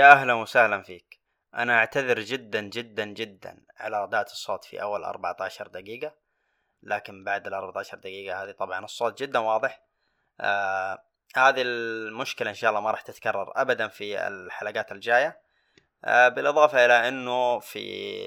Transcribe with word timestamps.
يا 0.00 0.12
أهلا 0.12 0.34
وسهلا 0.34 0.82
فيك. 0.82 1.20
أنا 1.54 1.78
أعتذر 1.78 2.20
جدا 2.20 2.60
جدا 2.60 3.04
جدا 3.04 3.64
على 3.76 4.02
ردات 4.02 4.30
الصوت 4.32 4.64
في 4.64 4.82
أول 4.82 5.04
14 5.04 5.66
دقيقة 5.66 6.14
لكن 6.82 7.24
بعد 7.24 7.46
ال 7.46 7.54
14 7.54 7.98
دقيقة 7.98 8.42
هذه 8.42 8.50
طبعا 8.50 8.84
الصوت 8.84 9.22
جدا 9.22 9.38
واضح. 9.38 9.82
آه 10.40 11.04
هذه 11.36 11.62
المشكلة 11.62 12.50
إن 12.50 12.54
شاء 12.54 12.70
الله 12.70 12.80
ما 12.80 12.90
راح 12.90 13.00
تتكرر 13.00 13.52
أبدا 13.56 13.88
في 13.88 14.26
الحلقات 14.28 14.92
الجاية. 14.92 15.40
آه 16.04 16.28
بالإضافة 16.28 16.84
إلى 16.84 17.08
أنه 17.08 17.58
في 17.58 17.80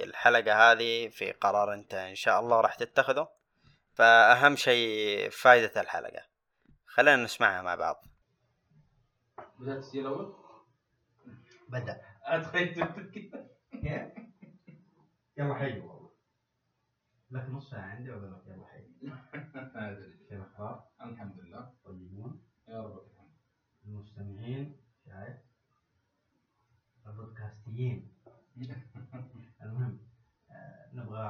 الحلقة 0.04 0.72
هذه 0.72 1.10
في 1.10 1.32
قرار 1.32 1.74
أنت 1.74 1.94
إن 1.94 2.16
شاء 2.16 2.40
الله 2.40 2.62
راح 2.62 2.76
تتخذه 2.76 3.28
فأهم 3.94 4.56
شيء 4.56 5.30
فائدة 5.30 5.82
الحلقة. 5.82 6.24
خلينا 6.86 7.24
نسمعها 7.24 7.62
مع 7.62 7.76
بعض. 7.76 8.06
بدأ. 11.74 12.02
أتخيل 12.24 12.74
يلا 15.38 15.54
حي 15.56 15.80
والله. 15.80 16.10
لك 17.32 17.50
نص 17.50 17.70
ساعة 17.70 17.82
عندي 17.82 18.10
وأقول 18.12 18.32
لك 18.34 18.48
يلا 18.48 18.66
أدري 19.92 20.18
كيف 20.18 20.32
الأخبار؟ 20.34 20.84
الحمد 21.02 21.40
لله. 21.40 21.74
طيبون. 21.86 22.42
يا 22.68 22.82
رب 22.82 23.06
الحمد 23.12 23.32
المستمعين 23.86 24.78
شايف؟ 25.06 25.38
البودكاستيين. 27.08 28.14
المهم 29.64 30.00
آه، 30.52 30.90
نبغى 30.94 31.28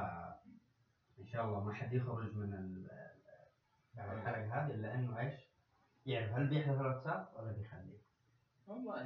إن 1.20 1.26
شاء 1.26 1.44
الله 1.44 1.64
ما 1.64 1.72
حد 1.74 1.92
يخرج 1.92 2.34
من 2.36 2.54
ال- 2.54 2.90
بعد 3.94 4.16
الحلقة 4.16 4.44
هذه 4.66 4.74
إلا 4.74 4.94
إنه 4.94 5.18
إيش؟ 5.20 5.34
يعرف 6.06 6.32
هل 6.32 6.46
بيحذف 6.48 6.80
الواتساب 6.80 7.28
ولا 7.36 7.52
بيخليه؟ 7.52 7.98
والله 8.66 9.02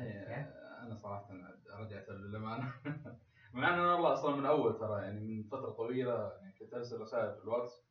أنا 0.82 0.94
صراحة 0.94 1.26
رجعت 1.74 2.08
للأمانة 2.08 2.72
مع 3.54 3.68
أن 3.68 3.78
أنا 3.78 3.94
والله 3.94 4.12
أصلا 4.12 4.36
من 4.36 4.46
أول 4.46 4.78
ترى 4.78 5.02
يعني 5.02 5.20
من 5.20 5.42
فترة 5.42 5.70
طويلة 5.70 6.32
يعني 6.40 6.52
كنت 6.58 6.74
أرسل 6.74 7.00
رسائل 7.00 7.32
في 7.32 7.44
الواتس 7.44 7.88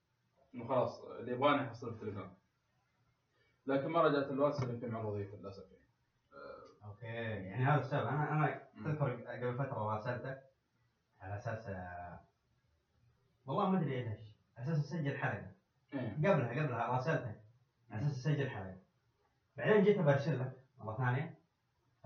إنه 0.55 0.67
خلاص 0.67 1.01
اللي 1.01 1.31
يبغاني 1.31 1.63
يحصل 1.63 1.87
في 1.89 1.95
التليجرام. 1.95 2.33
لكن 3.67 3.87
ما 3.89 4.01
رجعت 4.01 4.29
الواتس 4.29 4.63
يمكن 4.63 4.89
مع 4.91 4.99
الوظيفة 4.99 5.37
للأسف 5.37 5.71
يعني. 5.71 5.87
okay 6.83 7.05
يعني 7.05 7.63
هذا 7.65 7.79
السبب. 7.79 8.07
أنا 8.07 8.31
أنا 8.31 8.61
تذكر 8.85 9.21
قبل 9.21 9.57
فترة 9.57 9.95
راسلتك 9.95 10.43
على 11.21 11.35
أساس 11.35 11.67
والله 13.45 13.69
ما 13.69 13.77
أدري 13.77 14.01
ليش 14.01 14.19
على 14.57 14.71
أساس 14.71 14.77
أسجل 14.77 15.17
حلقة. 15.17 15.51
إيه. 15.93 16.13
قبلها 16.17 16.49
قبلها 16.63 16.87
راسلتك 16.87 17.39
على 17.91 18.01
أساس 18.05 18.27
أسجل 18.27 18.49
حلقة. 18.49 18.77
بعدين 19.57 19.83
جيت 19.83 19.99
برسل 19.99 20.39
لك 20.39 20.57
مرة 20.77 20.97
ثانية. 20.97 21.37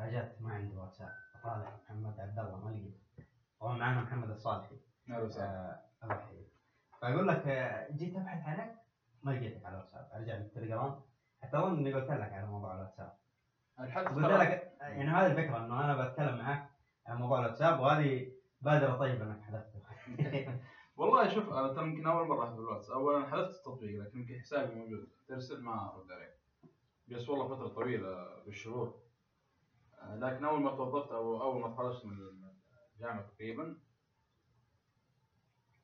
فجأت 0.02 0.42
ما 0.42 0.54
عندي 0.54 0.78
واتساب 0.78 1.14
طالع 1.44 1.80
محمد 1.84 2.20
عبد 2.20 2.40
الله 2.40 2.66
ما 2.66 2.70
لقيت 2.70 3.02
طبعا 3.60 3.78
معنا 3.78 4.02
محمد 4.02 4.30
الصالحي. 4.30 4.76
أهلا 5.10 5.24
وسهلا. 5.24 5.72
آه، 5.72 5.80
الله 6.04 6.16
يحييك. 6.16 6.48
فاقول 7.02 7.28
لك 7.28 7.48
آه، 7.48 7.92
جيت 7.92 8.16
أبحث 8.16 8.46
عنك 8.48 8.76
ما 9.24 9.32
لقيتك 9.32 9.66
على 9.66 9.76
الواتساب. 9.76 10.10
أرجع 10.14 10.36
للتليجرام 10.36 11.02
حتى 11.42 11.58
اظن 11.58 11.78
إني 11.78 11.94
قلت 11.94 12.12
لك 12.12 12.34
على 12.34 12.48
موضوع 12.48 12.76
الواتساب. 12.76 13.14
قلت 13.78 14.26
لك 14.26 14.74
يعني 14.82 15.10
هذه 15.10 15.28
الفكرة 15.28 15.58
إنه 15.58 15.86
أنا 15.86 16.10
بتكلم 16.10 16.38
معك 16.38 16.70
عن 17.08 17.18
موضوع 17.18 17.40
الواتساب 17.40 17.80
وهذه 17.80 18.32
بادرة 18.62 18.96
طيبة 18.96 19.24
إنك 19.24 19.42
حذفته 19.42 19.82
والله 20.98 21.30
شوف 21.30 21.50
أنا 21.50 21.74
ترى 21.74 21.86
يمكن 21.86 22.08
أول 22.08 22.28
مرة 22.28 22.44
أحذف 22.44 22.60
الواتس 22.60 22.90
اولا 22.90 23.26
حذفت 23.28 23.56
التطبيق 23.56 24.02
لكن 24.04 24.20
يمكن 24.20 24.40
حسابي 24.40 24.76
موجود. 24.76 25.08
ترسل 25.28 25.62
ما 25.62 25.96
أرد 25.96 26.12
عليك. 26.12 26.34
بس 27.08 27.30
والله 27.30 27.48
فترة 27.48 27.68
طويلة 27.68 28.44
بالشهور. 28.46 29.01
لكن 30.10 30.46
أول 30.46 30.62
ما 30.62 30.76
توظفت 30.76 31.12
أو 31.12 31.42
أول 31.42 31.62
ما 31.62 31.74
تخرجت 31.76 32.06
من 32.06 32.18
الجامعة 32.95 33.28
تقريبا 33.28 33.78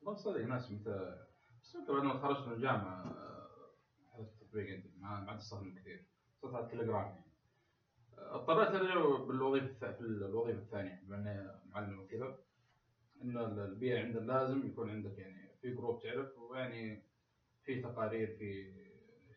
والله 0.01 0.19
صدق 0.19 0.41
ناس 0.41 0.72
متى 0.72 1.25
بس 1.61 1.78
بعد 1.89 2.03
ما 2.03 2.13
تخرجت 2.13 2.47
من 2.47 2.53
الجامعة 2.53 3.03
آه، 3.06 3.72
حذفت 4.13 4.41
التطبيق 4.41 4.73
عندي 4.75 4.91
ما 4.97 5.07
عاد 5.07 5.38
استخدم 5.38 5.75
كثير 5.75 6.06
صرت 6.41 6.53
على 6.53 6.66
التليجرام 6.66 7.06
يعني. 7.06 7.23
آه، 8.17 8.35
اضطريت 8.35 8.69
ارجع 8.69 9.25
بالوظيفة 9.25 9.91
في 9.91 10.01
الوظيفة 10.01 10.59
الثانية 10.59 11.01
بما 11.03 11.16
إني 11.17 11.51
معلم 11.66 12.00
وكذا 12.00 12.38
إن 13.22 13.38
البيئه 13.38 14.00
عندنا 14.00 14.31
لازم 14.31 14.67
يكون 14.67 14.89
عندك 14.89 15.17
يعني 15.17 15.50
في 15.61 15.75
جروب 15.75 16.03
تعرف 16.03 16.38
ويعني 16.38 17.03
في 17.63 17.81
تقارير 17.81 18.27
في 18.27 18.73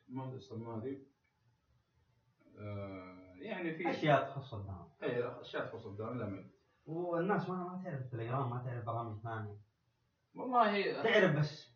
ما 0.08 0.34
يسموها 0.34 0.78
هذه 0.78 1.02
آه، 2.58 3.29
يعني 3.40 3.74
في 3.74 3.90
أشياء 3.90 4.30
تخص 4.30 4.54
الدوام. 4.54 4.88
اي 5.02 5.40
أشياء 5.40 5.66
تخص 5.66 5.86
الدوام 5.86 6.18
لا 6.18 6.26
مل. 6.26 6.50
والناس 6.86 7.48
ما 7.48 7.56
ما 7.56 7.82
تعرف 7.84 8.00
التليجرام 8.00 8.50
ما 8.50 8.62
تعرف 8.64 8.84
برامج 8.84 9.22
ثانية. 9.22 9.56
والله 10.34 11.02
تعرف 11.02 11.38
بس. 11.38 11.70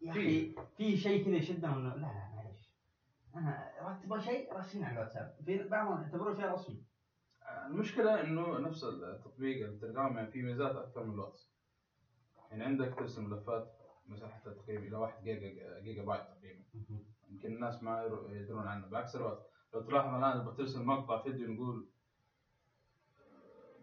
يا 0.00 0.10
أخي 0.10 0.54
في. 0.76 0.96
شيء 0.96 1.24
كذا 1.24 1.34
يشدهم 1.34 1.78
إنه 1.78 1.94
لا 1.94 2.00
لا 2.00 2.30
معلش 2.34 2.74
أنا 3.36 4.00
تبغى 4.04 4.20
شيء؟ 4.20 4.52
راسلني 4.52 4.84
على 4.84 4.94
الواتساب. 4.94 5.36
في 5.44 5.68
بعضهم 5.68 6.02
يعتبروه 6.02 6.34
شيء 6.34 6.52
رسمي. 6.52 6.84
المشكلة 7.66 8.20
إنه 8.20 8.58
نفس 8.58 8.84
التطبيق 8.84 9.68
التليجرام 9.68 10.16
يعني 10.16 10.30
في 10.30 10.42
ميزات 10.42 10.76
أكثر 10.76 11.04
من 11.04 11.14
الواتس 11.14 11.50
يعني 12.50 12.64
عندك 12.64 12.94
ترسل 12.94 13.22
ملفات 13.22 13.76
مساحتها 14.06 14.52
تقريبا 14.52 14.82
إلى 14.82 14.96
1 14.96 15.24
جيجا 15.24 15.80
جيجا 15.80 16.04
بايت 16.04 16.22
تقريبا. 16.22 16.64
يمكن 17.28 17.52
الناس 17.54 17.82
ما 17.82 18.04
يدرون 18.30 18.66
عنه. 18.66 18.86
بعكس 18.86 19.16
الواتس 19.16 19.42
لو 19.74 19.80
تلاحظ 19.80 20.14
الان 20.14 20.44
بترسل 20.46 20.84
مقطع 20.84 21.22
فيديو 21.22 21.52
نقول 21.52 21.88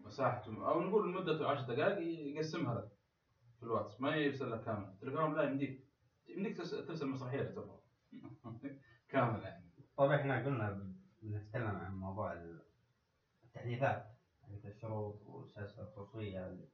مساحته. 0.04 0.68
أو 0.68 0.80
نقول 0.80 1.08
مدته 1.14 1.48
10 1.48 1.74
دقائق 1.74 1.98
يقسمها 2.36 2.74
لك 2.74 2.88
في 3.58 3.62
الواتس. 3.62 4.00
ما 4.00 4.16
يرسل 4.16 4.50
لك 4.52 4.64
كامل. 4.64 4.84
التليجرام 4.88 5.34
لا 5.36 5.42
يمديك. 5.42 5.84
يمديك 6.28 6.56
ترسل 6.56 7.06
مسرحيه 7.08 7.40
اللي 7.40 7.52
تبغى 7.52 7.78
كامل 9.08 9.42
يعني. 9.42 9.64
طيب 9.96 10.10
إحنا 10.12 10.44
قلنا 10.44 10.94
بنتكلم 11.22 11.76
عن 11.76 11.94
موضوع 11.94 12.32
التحديثات. 13.44 14.06
حقت 14.42 14.64
الشروط 14.66 15.22
والسياسة 15.26 15.82
الخصوصيه 15.82 16.46
اللي 16.46 16.68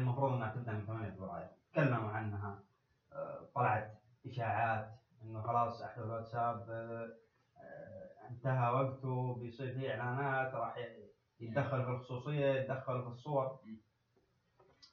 المفروض 0.00 0.32
إنها 0.32 0.54
تبدأ 0.54 0.72
من 0.72 0.86
8 0.86 1.10
فبراير. 1.10 1.48
تكلموا 1.72 2.10
عنها 2.10 2.62
آه، 3.12 3.48
طلعت 3.54 4.00
إشاعات 4.26 5.00
إنه 5.22 5.42
خلاص 5.42 5.82
احد 5.82 6.02
الواتساب 6.02 6.66
آه، 6.70 7.16
انتهى 8.30 8.72
وقته 8.72 9.34
بيصير 9.34 9.72
فيه 9.74 9.90
إعلانات 9.90 10.54
راح 10.54 10.76
يتدخل 11.40 11.84
في 11.84 11.90
الخصوصية 11.90 12.46
يتدخل 12.46 13.02
في 13.02 13.08
الصور. 13.08 13.58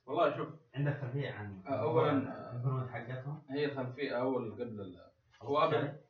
والله 0.05 0.37
شوف 0.37 0.47
عندك 0.75 1.01
خلفيه 1.01 1.31
عن 1.31 1.63
آه، 1.67 1.69
أولاً، 1.69 2.51
البنود 2.55 2.87
حقتهم؟ 2.89 3.41
هي 3.49 3.75
خلفيه 3.75 4.11
أول 4.21 4.51
قبل 4.53 4.81
ال- 4.81 5.11
هو 5.41 5.71
تعال. 5.71 6.01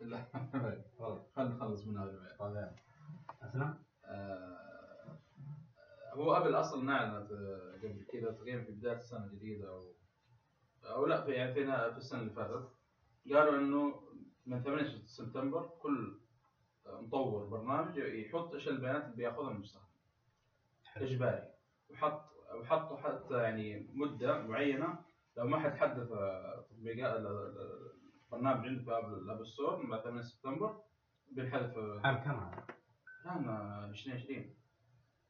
لا 0.00 0.24
خلينا 1.36 1.54
نخلص 1.54 1.86
من 1.86 1.98
هذا. 1.98 2.28
أسلم. 3.42 3.74
آه، 4.04 5.18
هو 6.12 6.34
قبل 6.34 6.54
أصلا 6.54 6.92
أعلنت 6.92 7.30
آه، 7.32 7.72
قبل 7.82 8.06
كذا 8.12 8.30
تقريبا 8.32 8.64
في 8.64 8.72
بداية 8.72 8.96
السنة 8.96 9.24
الجديدة 9.24 9.68
أو 9.68 9.82
أو 10.84 11.06
لا 11.06 11.24
في 11.24 11.32
يعني 11.32 11.54
في 11.54 11.96
السنة 11.96 12.20
اللي 12.20 12.32
فاتت 12.32 12.68
قالوا 13.32 13.56
إنه 13.58 14.02
من 14.46 14.62
8 14.62 15.02
سبتمبر 15.06 15.68
كل 15.82 16.18
مطور 16.86 17.46
برنامج 17.46 17.96
يحط 17.96 18.54
إيش 18.54 18.68
البيانات 18.68 19.04
اللي 19.04 19.16
بياخذها 19.16 19.50
من 19.50 19.56
المستخدم. 19.56 19.86
إجباري. 20.96 21.48
وحط 21.90 22.22
وحطوا 22.54 22.96
حتى 22.96 23.42
يعني 23.42 23.90
مدة 23.94 24.42
معينة. 24.46 24.98
لو 25.36 25.46
ما 25.46 25.58
حد 25.58 25.72
حدث 25.76 26.12
آه، 26.12 26.64
تطبيقات 26.70 27.16
ال- 27.16 27.26
البرنامج 28.26 28.66
عنده 28.66 28.82
في 28.84 28.90
App 28.98 29.12
ال 29.12 29.20
App 29.20 29.44
Store 29.46 29.82
من 29.82 29.90
بعد 29.90 30.02
8 30.02 30.22
سبتمبر 30.22 30.80
بينحذف 31.30 31.78
آه، 31.78 32.00
عام 32.04 32.16
كم 32.16 32.30
هذا؟ 32.30 32.66
آه، 33.50 33.84
2020 33.90 34.54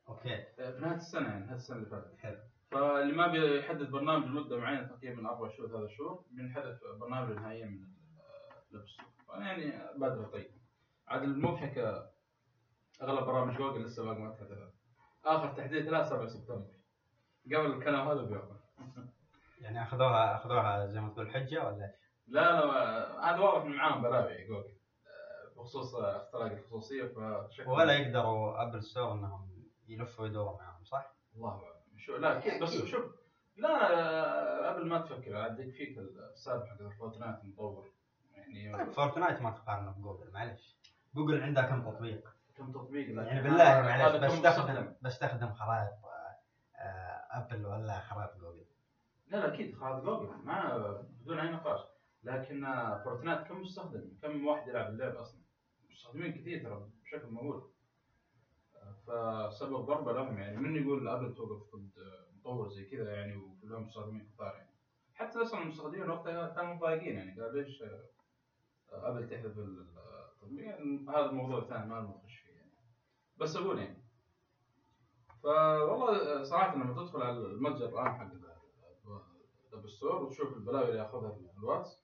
okay. 0.08 0.42
في 0.56 0.78
نهاية 0.80 0.96
السنة 0.96 1.28
يعني 1.28 1.44
نهاية 1.44 1.56
السنة 1.56 1.76
اللي 1.76 1.88
فاتت. 1.90 2.16
حلو. 2.18 2.38
فاللي 2.70 3.12
ما 3.12 3.26
بيحدث 3.26 3.90
برنامج 3.90 4.26
لمدة 4.26 4.56
معينة 4.58 4.86
تقريبا 4.86 5.28
أربع 5.28 5.48
شهور 5.48 5.68
ثلاث 5.68 5.90
شهور 5.90 6.24
بينحذف 6.30 6.78
برنامج 7.00 7.36
نهائيا 7.36 7.66
من 7.66 7.86
Store 8.78 9.40
يعني 9.40 9.98
بادره 9.98 10.26
طيبه 10.26 10.54
عاد 11.08 11.22
المضحكة 11.22 12.10
أغلب 13.02 13.24
برامج 13.24 13.56
جوجل 13.56 13.84
لسه 13.84 14.04
باقي 14.04 14.18
ما 14.20 14.30
تحدثت. 14.30 14.74
آخر 15.24 15.52
تحديث 15.56 15.86
لا 15.88 16.04
7 16.04 16.26
سبتمبر 16.26 16.74
قبل 17.46 17.66
الكلام 17.66 18.08
هذا 18.08 18.22
بيوم 18.22 18.60
يعني 19.60 19.82
اخذوها 19.82 20.36
أخذوها 20.36 20.86
زي 20.86 21.00
ما 21.00 21.08
تقول 21.08 21.30
حجة 21.30 21.66
ولا؟ 21.66 21.94
لا 22.26 22.40
لا 22.66 23.30
هذا 23.30 23.38
واضح 23.38 23.64
من 23.64 23.76
معاهم 23.76 24.02
بلاوي 24.02 24.46
جوجل. 24.46 24.76
بخصوص 25.56 25.94
اختراق 25.94 26.52
الخصوصية 26.52 27.04
فشكل 27.04 27.70
ولا 27.70 27.92
يقدروا 27.92 28.62
Apple 28.62 28.82
Store 28.82 29.12
إنهم 29.12 29.64
يلفوا 29.88 30.26
يدوروا 30.26 30.56
معاهم 30.56 30.84
صح؟ 30.84 31.14
الله 31.36 31.50
أعلم. 31.50 31.98
شو 31.98 32.16
لا 32.16 32.38
أكيد 32.38 32.62
بس. 32.62 32.84
شوف 32.84 33.04
لا 33.56 34.68
قبل 34.68 34.86
ما 34.86 35.00
تفكر. 35.00 35.36
عاد 35.36 35.58
يكفيك 35.58 35.98
السالفه 35.98 36.66
حق 36.66 36.80
الفورتنايت 36.80 37.44
مطور 37.44 37.92
يعني 38.52 38.90
فورتنايت 38.92 39.42
ما 39.42 39.50
تقارنه 39.50 39.90
بجوجل 39.90 40.30
معلش 40.32 40.76
جوجل 41.14 41.42
عندها 41.42 41.62
كم 41.62 41.82
تطبيق؟ 41.90 42.28
كم 42.56 42.72
تطبيق 42.72 43.08
يعني 43.26 43.42
بالله 43.42 43.80
هذا- 43.80 43.82
معلش 44.22 44.36
بستخدم. 44.36 44.94
بستخدم 45.02 45.52
خرائط 45.52 45.92
آه، 46.76 47.22
ابل 47.30 47.66
ولا 47.66 48.00
خرائط 48.00 48.36
جوجل. 48.40 48.64
لا 49.26 49.36
لا 49.36 49.54
أكيد 49.54 49.76
خلاص 49.76 50.02
جوجل 50.02 50.26
ما 50.44 50.78
بدون 51.20 51.38
أي 51.38 51.50
نقاش. 51.52 51.80
لكن 52.24 52.64
آه، 52.64 53.02
فورتنايت 53.04 53.40
كم 53.48 53.60
مستخدم؟ 53.60 54.12
كم 54.22 54.46
واحد 54.46 54.68
يلعب 54.68 54.90
اللعبه 54.90 55.20
أصلا؟ 55.20 55.40
مستخدمين 55.90 56.32
كثير 56.32 56.62
ترى 56.62 56.88
بشكل 57.04 57.26
مهول. 57.30 57.70
آه، 59.06 59.48
فسبب 59.50 59.76
ضربة 59.86 60.12
لهم 60.12 60.38
يعني 60.38 60.56
من 60.56 60.76
يقول 60.82 61.08
ابل 61.08 61.34
توقف 61.34 61.74
ضد 61.76 61.98
آه، 61.98 62.36
مطور 62.38 62.68
زي 62.68 62.84
كذا 62.84 63.14
يعني 63.14 63.36
وكلهم 63.36 63.82
مستخدمين 63.82 64.28
كثار 64.34 64.54
يعني. 64.56 64.72
حتى 65.14 65.42
أصلا 65.42 65.62
المستخدمين 65.62 66.10
وقتها 66.10 66.48
كانوا 66.48 66.74
مضايقين 66.74 67.14
يعني 67.16 67.40
قال 67.40 67.56
ليش 67.56 67.82
ابل 68.92 69.28
تحذف 69.28 69.58
التطبيق 69.58 70.64
يعني 70.64 71.06
هذا 71.08 71.30
الموضوع 71.30 71.64
ثاني 71.64 71.86
ما 71.86 72.00
نخش 72.00 72.36
فيه 72.36 72.52
يعني. 72.52 72.72
بس 73.36 73.56
أقول 73.56 73.78
يعني 73.78 74.02
فوالله 75.42 76.42
صراحة 76.42 76.74
لما 76.74 76.92
تدخل 77.02 77.22
على 77.22 77.36
المتجر 77.36 77.88
الآن 77.88 78.12
حق 78.12 78.32
ال 79.72 79.76
App 79.76 79.88
Store 79.88 80.22
وتشوف 80.22 80.52
البلاوي 80.52 80.88
اللي 80.88 80.98
ياخذها 80.98 81.38
الواتس 81.58 82.02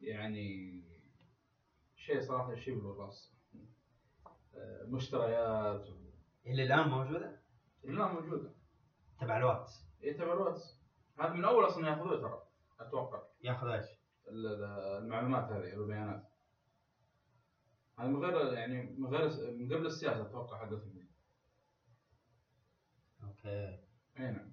يعني 0.00 0.82
شيء 1.96 2.20
صراحة 2.20 2.52
يشيب 2.52 2.78
الرأس. 2.78 3.32
آه، 4.54 4.84
مشتريات 4.84 5.88
و... 5.90 5.94
اللي 6.46 6.62
الآن 6.62 6.88
موجودة؟ 6.88 7.40
لا 7.84 8.12
موجودة. 8.12 8.52
تبع 9.20 9.36
الواتس. 9.36 9.86
يتبع 10.00 10.32
الواتس. 10.32 10.80
هذا 11.18 11.32
من 11.32 11.44
أول 11.44 11.66
أصلا 11.66 11.88
ياخذوه 11.88 12.20
ترى 12.20 12.42
أتوقع. 12.80 13.22
ياخذ 13.42 13.66
إيش؟ 13.66 13.86
ال- 14.28 14.46
ال- 14.46 15.02
المعلومات 15.04 15.44
هذه 15.52 15.72
البيانات. 15.74 16.28
هذا 17.98 18.08
من 18.08 18.24
غير 18.24 18.52
يعني 18.52 18.82
من 18.82 19.06
غير 19.06 19.52
من 19.52 19.72
قبل 19.74 19.86
السياسة 19.86 20.22
أتوقع 20.22 20.58
حقتهم 20.58 21.06
okay. 23.22 23.78
أي 24.18 24.30
نعم. 24.30 24.52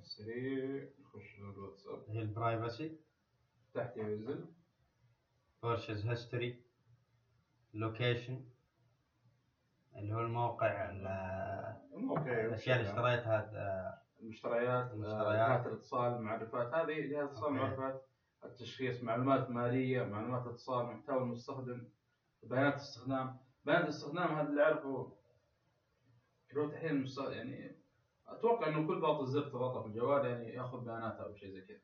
السريع 0.00 0.88
نخش 1.00 1.38
الواتساب. 1.38 2.04
هي 2.08 2.20
ال 2.22 2.31
privacy 2.31 2.98
تحت 3.74 3.96
ينزل 3.96 4.46
purchase 5.62 6.06
history 6.06 6.62
location 7.74 8.44
اللي 9.96 10.14
هو 10.14 10.20
الموقع 10.20 10.90
ال- 10.90 11.06
okay 12.10 12.46
الأشياء 12.46 12.80
اللي 12.80 12.90
اشتريتها 12.90 13.50
آه، 13.54 14.02
المشتريات 14.22 14.92
المشتريات. 14.92 15.26
آه، 15.26 15.32
جهات 15.48 15.66
الاتصال 15.66 16.12
المعرفات 16.12 16.74
هذه 16.74 17.00
جهات 17.00 17.24
الاتصال 17.24 17.44
okay. 17.44 17.56
المعرفات 17.58 18.06
التشخيص 18.44 19.02
معلومات 19.02 19.50
مالية 19.50 20.02
معلومات 20.02 20.46
اتصال 20.46 20.86
محتوى 20.86 21.18
المستخدم 21.18 21.88
بيانات 22.42 22.74
استخدام 22.74 23.36
بيانات 23.64 23.84
الاستخدام 23.84 24.28
هذا 24.34 24.48
اللي 24.48 24.62
أعرفه 24.62 25.16
اللي 26.50 26.60
هو 26.62 26.68
تحليل 26.68 27.06
يعني 27.18 27.76
أتوقع 28.28 28.68
إنه 28.68 28.86
كل 28.86 29.00
ضغط 29.00 29.20
الزر 29.20 29.48
تضغطه 29.48 29.82
في 29.82 29.88
الجوال 29.88 30.26
يعني 30.26 30.48
يأخذ 30.54 30.84
بياناته 30.84 31.22
أو 31.24 31.34
شيء 31.34 31.50
زي 31.52 31.60
كذا 31.60 31.78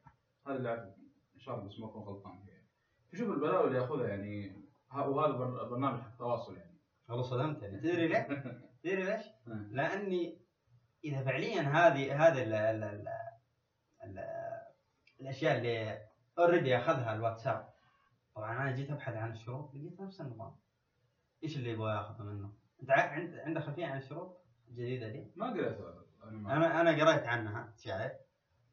هذا 0.47 0.57
اللي 0.57 0.69
أعرفه 0.69 0.97
إن 1.35 1.41
شاء 1.41 1.55
الله 1.55 1.67
بس 1.69 1.79
ما 1.81 1.87
أكون 1.87 2.03
غلطان 2.03 2.39
فيه 2.45 2.53
يعني. 2.53 2.67
فشوف 3.13 3.31
البلاوي 3.31 3.67
اللي 3.67 3.79
يأخذها 3.79 4.09
يعني 4.09 4.63
ه- 4.91 5.09
وهذا 5.09 5.33
بر- 5.33 5.69
برنامج 5.69 6.01
حق 6.01 6.17
تواصل 6.19 6.57
يعني 6.57 6.77
والله 7.09 7.23
صدمتني 7.23 7.79
تدري 7.81 8.09
ليه؟ 8.09 8.23
تدري 8.85 9.05
ليش؟ 9.05 9.27
نعم. 9.47 9.69
لأني 9.73 10.46
إذا 11.07 11.25
فعليا 11.25 11.61
هذه 11.63 12.71
ال 14.05 14.19
الأشياء 15.21 15.59
اللي 15.59 15.99
اوريدي 16.39 16.77
أخذها 16.77 17.15
الواتساب 17.15 17.69
طبعا 18.35 18.63
أنا 18.63 18.73
جيت 18.77 18.91
أبحث 18.91 19.15
عن 19.17 19.31
الشروط 19.33 19.75
لقيت 19.75 20.01
نفس 20.01 20.21
النظام 20.21 20.57
إيش 21.45 21.57
اللي 21.57 21.71
يبغى 21.71 21.93
ياخذه 21.95 22.23
منه؟ 22.23 22.53
أنت 22.83 22.91
عندك 23.47 23.61
خلفية 23.63 23.87
عن 23.87 23.99
الشروط 23.99 24.41
الجديدة 24.69 25.09
دي؟ 25.09 25.33
ما 25.37 25.51
قريت 25.51 25.79
هذا 25.81 26.05
أنا 26.25 26.81
أنا 26.81 26.91
قريت 26.91 27.27
عنها 27.27 27.73
شايف 27.79 28.13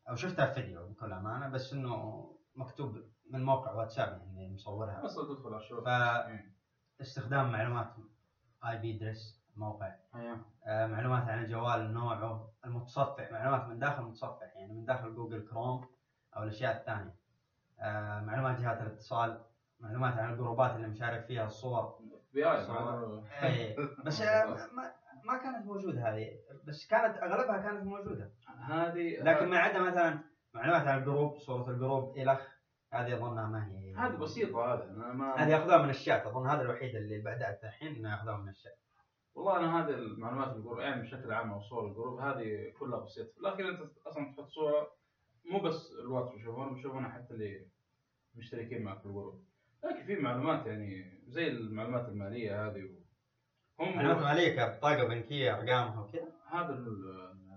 أو 0.10 0.16
شفتها 0.16 0.46
في 0.46 0.54
فيديو 0.62 0.88
بكل 0.90 1.14
أمانة 1.14 1.50
بس 1.50 1.74
إنه 1.74 2.24
مكتوب 2.56 2.98
من 3.30 3.44
موقع 3.44 3.72
واتساب 3.72 4.22
يعني 4.36 4.54
مصورها 4.54 5.06
أصلا 5.06 5.36
تدخل 5.36 5.54
على 5.54 5.64
الشروط 5.64 5.84
ف- 5.86 5.88
إيه. 5.88 6.54
استخدام 7.02 7.52
معلومات 7.52 7.94
IP 8.66 8.98
address 8.98 9.43
موقع. 9.58 9.96
أيوه. 10.16 10.46
آه، 10.66 10.88
معلومات 10.88 11.30
عن 11.30 11.44
الجوال 11.44 11.94
نوعه 11.94 12.50
المتصفح 12.66 13.32
معلومات 13.32 13.68
من 13.68 13.80
داخل 13.80 14.04
المتصفح 14.04 14.56
يعني 14.56 14.74
من 14.74 14.86
داخل 14.86 15.16
جوجل 15.16 15.48
كروم 15.48 15.88
أو 16.38 16.44
الأشياء 16.44 16.78
الثانية. 16.78 17.16
آه، 17.80 18.20
معلومات 18.20 18.60
جهات 18.60 18.82
الاتصال 18.82 19.42
معلومات 19.80 20.18
عن 20.18 20.34
الجروبات 20.34 20.76
اللي 20.76 20.88
مشارك 20.88 21.26
فيها 21.26 21.46
الصور. 21.46 22.00
بي 22.34 22.46
آي. 22.46 22.66
إيه، 23.44 23.76
بس 24.06 24.22
آه، 24.22 24.46
ما 24.76 24.92
ما 25.24 25.38
كانت 25.38 25.66
موجودة 25.66 26.10
هذه. 26.10 26.30
بس 26.64 26.88
كانت 26.88 27.18
أغلبها 27.18 27.58
كانت 27.58 27.84
موجودة. 27.84 28.32
هذه 28.60 29.24
لكن 29.24 29.50
ما 29.50 29.58
عدا 29.58 29.80
مثلا 29.80 30.20
معلومات 30.54 30.88
عن 30.88 31.00
ال 31.00 31.06
group 31.06 31.38
صورة 31.38 31.70
ال 31.70 31.78
group 31.78 32.18
الخ 32.18 32.42
هذه 32.94 33.14
أظنها 33.14 33.48
ما 33.48 33.68
هي. 33.68 33.96
هذه 33.96 34.16
بسيطة 34.16 34.74
هذا 34.74 34.86
ما 34.94 35.36
هذه 35.36 35.50
ياخذوها 35.50 35.78
من 35.78 35.90
الشات. 35.90 36.26
أظن 36.26 36.50
هذا 36.50 36.62
الوحيد 36.62 36.96
اللي 36.96 37.20
بدات 37.20 37.64
الحين 37.64 38.06
ياخذوها 38.06 38.38
من 38.38 38.50
الشات. 38.50 38.78
والله 39.36 39.58
أنا 39.60 39.80
هذه 39.80 39.90
المعلومات 39.90 40.56
ال 40.56 40.60
group 40.60 40.80
يعني 40.80 41.02
بشكل 41.02 41.32
عام 41.32 41.52
أو 41.54 41.62
صور 41.62 41.88
ال 41.88 41.93
group 41.93 42.20
هذه 42.20 42.74
كلها 42.80 43.00
بسيطة. 43.00 43.42
لكن 43.42 43.66
أنت 43.66 43.80
أصلا 44.08 44.34
تحط 44.34 44.48
صورة 44.50 44.92
مو 45.46 45.60
بس 45.60 45.92
الواتس 45.92 46.32
بيشوفونها 46.36 46.74
بيشوفونها 46.74 47.10
حتى 47.10 47.34
اللي 47.34 47.68
مشتركين 48.36 48.84
معك 48.84 49.00
في 49.00 49.06
ال 49.06 49.12
group 49.12 49.44
لكن 49.84 50.06
في 50.06 50.16
معلومات 50.16 50.66
يعني 50.66 51.22
زي 51.28 51.48
المعلومات 51.48 52.10
المالية 52.10 52.68
هذه 52.68 52.84
و... 52.84 53.04
هم 53.80 53.96
معلومات 53.96 54.24
مالية 54.24 54.56
كبطاقه 54.56 55.04
بنكية 55.08 55.54
ارقامها 55.54 56.02
وكذا 56.02 56.34
هذا 56.52 56.86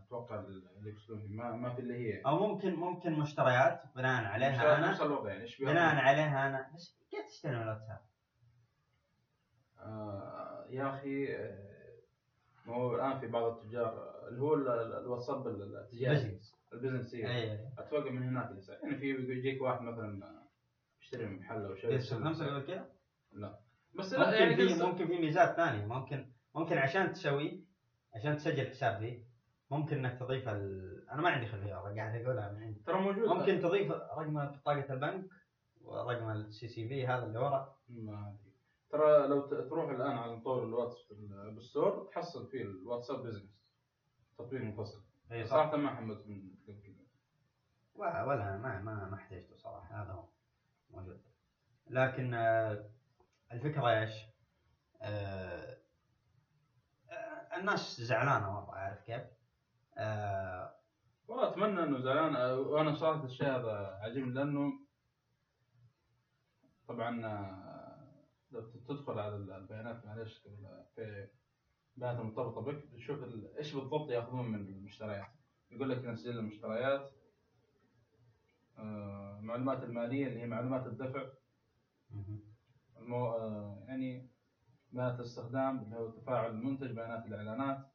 أتوقع 0.06 0.40
اللي 0.40 0.90
يقصدون 0.90 1.36
ما, 1.36 1.56
ما 1.56 1.74
في 1.74 1.78
اللي 1.80 1.94
هي. 1.94 2.20
أو 2.20 2.46
ممكن 2.46 2.74
ممكن 2.74 3.12
مشتريات 3.12 3.82
بناء 3.96 4.24
عليها 4.24 4.88
نفس 4.88 5.00
أنا. 5.00 5.10
الوضع 5.10 5.32
يعني؟ 5.32 5.50
بناء 5.60 5.96
عليها 5.96 6.48
أنا. 6.48 6.70
بس 6.74 6.98
كيف 7.10 7.26
تشتري 7.26 7.56
من 7.56 7.62
الواتساب؟ 7.62 8.00
آه 9.78 10.66
يا 10.70 10.88
أخي 10.88 11.36
آه، 11.36 11.65
هو 12.68 12.94
الآن 12.96 13.18
في 13.20 13.26
بعض 13.26 13.52
التجار 13.52 14.12
اللي 14.28 14.40
هو 14.40 14.54
ال- 14.54 14.68
ال- 14.68 14.92
الواتساب 14.98 15.46
التجاري. 15.46 16.14
business 16.14 16.54
ال 16.72 16.77
business 16.77 17.14
هي 17.14 17.26
أي 17.52 17.68
أتوقع 17.78 18.10
من 18.10 18.22
هناك 18.22 18.50
اللي. 18.50 18.62
يعني 18.82 18.98
في 18.98 19.08
يجيك 19.10 19.62
واحد 19.62 19.82
مثلا 19.82 20.42
يشتري 21.00 21.26
من 21.26 21.38
محل 21.38 21.64
أو 21.64 21.74
شيء. 21.74 21.96
استخدمت 21.96 22.42
قبل 22.42 22.66
كذا؟ 22.66 22.88
بس 23.98 24.12
لا 24.12 24.34
يعني 24.34 24.56
في 24.56 24.82
ممكن 24.84 25.06
في 25.06 25.18
ميزات 25.18 25.56
ثانية. 25.56 25.86
ممكن 25.86 26.26
ممكن 26.54 26.78
عشان 26.78 27.12
تسوي 27.12 27.64
عشان 28.14 28.36
تسجل 28.36 28.66
حساب 28.66 28.98
فيه 28.98 29.22
ممكن 29.70 30.04
إنك 30.04 30.18
تضيف 30.18 30.48
ال... 30.48 31.06
أنا 31.10 31.22
ما 31.22 31.28
عندي 31.30 31.46
خلفية 31.46 31.74
والله 31.74 31.96
قاعد 31.96 32.22
أقولها 32.22 32.52
من 32.52 32.62
عندي. 32.62 32.80
ترى 32.86 33.00
موجود 33.00 33.28
ممكن 33.28 33.60
تضيف 33.60 33.90
رقم 33.90 34.46
بطاقه 34.46 34.92
البنك 34.94 35.24
ورقم 35.82 36.30
ال 36.30 36.68
CCV 36.68 37.06
هذا 37.06 37.26
اللي 37.26 37.38
ورا. 37.38 37.76
ما 37.88 38.28
أدري. 38.28 38.52
ترى 38.90 39.26
لو 39.26 39.46
تروح 39.68 39.90
الآن 39.90 40.18
على 40.18 40.36
مطور 40.36 40.64
الواتس 40.64 41.02
في 41.02 41.10
ال- 41.14 41.50
بال 41.54 41.70
store 41.70 42.10
تحصل 42.14 42.46
فيه 42.50 42.62
الواتساب 42.62 43.22
Business 43.22 43.56
تطبيق 44.38 44.60
منفصل. 44.60 45.00
أي 45.32 45.44
صح. 45.44 45.50
صراحة 45.50 45.76
ما 45.76 45.94
حملته 45.96 46.26
من 46.28 46.56
ولا 47.94 48.24
ولا 48.24 48.56
ما 48.56 48.80
ما 48.80 49.08
ما 49.08 49.14
احتاجته 49.14 49.56
صراحة 49.56 50.02
هذا 50.02 50.12
هو. 50.12 50.28
موجود. 50.90 51.20
لكن 51.90 52.34
آه، 52.34 52.90
الفكرة 53.52 54.00
إيش؟ 54.00 54.10
آه، 55.02 55.78
آه، 57.10 57.56
الناس 57.56 58.00
زعلانة 58.00 58.56
والله 58.58 58.74
عارف 58.74 59.02
كيف؟ 59.02 59.22
آه، 59.98 60.76
والله 61.28 61.48
أتمنى 61.48 61.82
إنه 61.82 62.00
زعلان. 62.00 62.36
آه، 62.36 62.58
وأنا 62.58 62.94
صراحة 62.94 63.24
الشيء 63.24 63.46
هذا 63.48 63.98
عجيب 64.02 64.26
لأنه 64.28 64.72
طبعا 66.88 67.26
لو 68.50 68.60
تدخل 68.88 69.18
على 69.18 69.36
البيانات 69.36 70.06
معلش 70.06 70.38
في 70.94 71.28
بيانات 71.96 72.20
المرتبطه 72.20 72.60
بك 72.60 72.84
تشوف 72.94 73.24
إيش 73.58 73.74
بالضبط 73.74 74.10
ياخذون 74.10 74.48
من 74.52 74.58
المشتريات 74.68 75.26
يقول 75.70 75.90
لك 75.90 75.98
تسجيل 76.04 76.38
المشتريات 76.38 77.12
آه، 78.78 79.38
المعلومات 79.38 79.82
المالية 79.84 80.26
اللي 80.26 80.40
هي 80.40 80.46
معلومات 80.46 80.86
الدفع. 80.86 81.22
المو... 82.96 83.26
آه، 83.32 83.84
يعني 83.88 84.30
بيانات 84.92 85.14
الاستخدام 85.20 85.78
اللي 85.78 85.96
هو 85.96 86.10
تفاعل 86.10 86.50
المنتج 86.50 86.90
بيانات 86.90 87.26
الإعلانات 87.26 87.86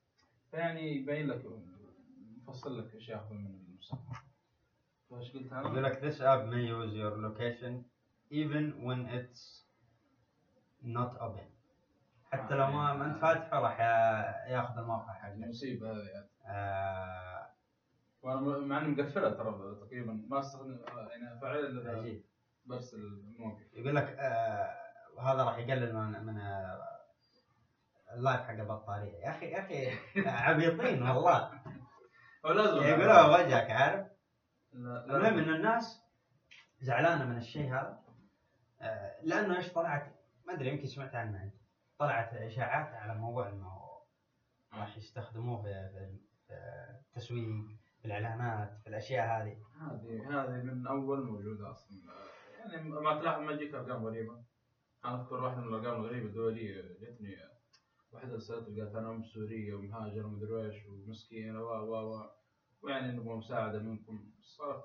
فيعني 0.52 0.96
يبين 0.96 1.28
لك 1.28 1.46
مفصل 2.38 2.80
لك 2.80 2.94
إيش 2.96 3.10
ياخذون 3.10 3.38
من 3.44 3.56
المستخدم 3.70 4.14
فايش 5.10 5.34
قلت 5.34 5.52
يقول 5.52 5.78
أنا؟ 5.78 5.88
لك 5.88 6.00
this 6.00 6.18
app 6.18 6.46
may 6.54 6.66
use 6.68 6.94
your 6.96 7.18
location 7.28 7.74
even 8.32 8.86
when 8.88 9.06
it's 9.20 9.66
not 10.84 11.22
open. 11.22 11.52
حتى 12.32 12.54
لو 12.56 12.68
ما 12.68 12.94
ما 12.94 13.06
انت 13.06 13.18
فاتحه 13.22 13.60
راح 13.60 13.80
يا- 13.80 14.48
ياخذ 14.54 14.78
الموقع 14.78 15.14
حقك 15.14 15.34
مصيبة 15.38 15.92
هذه. 15.92 16.28
آه، 16.46 17.48
وأنا 18.22 18.58
مع 18.58 18.78
إني 18.78 18.88
مقفلها 18.88 19.30
ترى 19.30 19.76
تقريبا. 19.82 20.26
ما 20.30 20.40
استخدم 20.40 20.80
يعني 21.12 21.40
عجيب. 22.00 22.24
برسل 22.66 22.98
الموقع. 22.98 23.62
يقول 23.74 23.96
لك 23.96 24.16
آه، 24.20 24.76
وهذا 25.18 25.44
راح 25.44 25.58
يقلل 25.58 25.96
من 25.96 26.26
من 26.26 26.40
آه، 26.40 26.82
اللايف 28.14 28.42
حق 28.42 28.50
البطارية. 28.52 29.18
يا 29.18 29.30
أخي 29.30 29.46
يا 29.46 29.60
أخي 29.60 29.90
عبيطين 30.50 31.04
والله. 31.04 31.52
هو 32.46 32.52
لازم. 32.52 32.78
يقولوها 32.84 33.28
وجهك 33.38 33.72
عارف؟ 33.72 34.08
المهم. 34.74 35.26
إن 35.40 35.50
الناس 35.56 36.02
زعلانة 36.82 37.26
من 37.26 37.38
الشيء 37.38 37.74
هذا 37.74 38.02
آه، 38.82 39.16
لأنه 39.24 39.58
إيش 39.58 39.74
طلعت؟ 39.74 40.21
ما 40.48 40.54
أدري 40.54 40.70
يمكن 40.70 40.86
سمعت 40.86 41.16
عنها. 41.16 41.44
انت 41.44 41.56
طلعت 42.00 42.34
إشاعات 42.34 42.96
على 42.96 43.20
موضوع 43.20 43.50
إنه 43.50 43.82
راح 44.74 44.98
يستخدموه 44.98 45.62
في 45.62 45.90
التسويق 47.10 47.48
في 48.00 48.06
الإعلانات 48.06 48.78
في 48.84 48.88
الأشياء 48.88 49.26
هذه. 49.26 49.58
هذه 49.82 50.44
هذه 50.44 50.64
من 50.64 50.88
أول 50.88 51.26
موجودة 51.26 51.72
أصلا. 51.72 51.98
يعني 52.60 52.90
ما 52.90 53.20
تلاحظ 53.20 53.42
ما 53.42 53.56
تجيك 53.56 53.74
أرقام 53.74 54.06
غريبة. 54.06 54.44
أنا 55.06 55.22
أذكر 55.22 55.44
واحدة 55.44 55.62
من 55.62 55.68
الأرقام 55.68 56.02
الغريبة 56.02 56.26
الدوليه 56.26 56.82
جتني 56.82 57.38
واحدة 58.12 58.36
رسلت 58.36 58.80
قالت 58.80 58.96
أنا 58.96 59.12
أم 59.12 59.24
سورية 59.24 59.74
ومهاجر 59.74 60.26
ومدري 60.26 60.66
إيش 60.66 60.86
ومسكينة 60.86 61.60
و 61.60 61.68
و 61.68 62.16
و 62.16 62.30
ويعني 62.82 63.12
نبغى 63.12 63.36
مساعدة 63.36 63.80
منكم. 63.80 64.32
صارت 64.42 64.84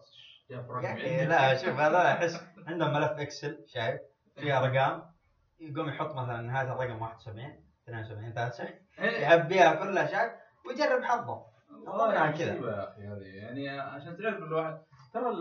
جاب 0.51 0.71
رقم. 0.71 0.97
لا 1.29 1.57
شوف 1.57 1.75
هذا 1.75 2.13
أحس 2.13 2.49
عندهم 2.67 2.93
ملف 2.93 3.11
إكسل 3.11 3.65
شايف؟ 3.67 4.01
فيه 4.35 4.59
أرقام. 4.59 5.16
يقوم 5.61 5.89
يحط 5.89 6.15
مثلا 6.15 6.41
نهايه 6.41 6.73
الرقم 6.73 7.03
71 7.03 7.65
72 7.89 8.33
73 8.33 8.71
إيه. 8.99 9.11
يعبيها 9.23 9.75
كلها 9.75 10.07
شايف 10.07 10.33
ويجرب 10.67 11.03
حظه. 11.03 11.47
والله 11.71 12.15
يعني 12.15 12.41
يعني 12.41 12.59
كذا. 12.61 12.71
يا 12.71 12.93
أخي 12.93 13.03
هذه. 13.03 13.37
يعني 13.37 13.69
عشان 13.81 14.17
تعرف 14.17 14.37
الواحد 14.43 14.83
ترى 15.13 15.33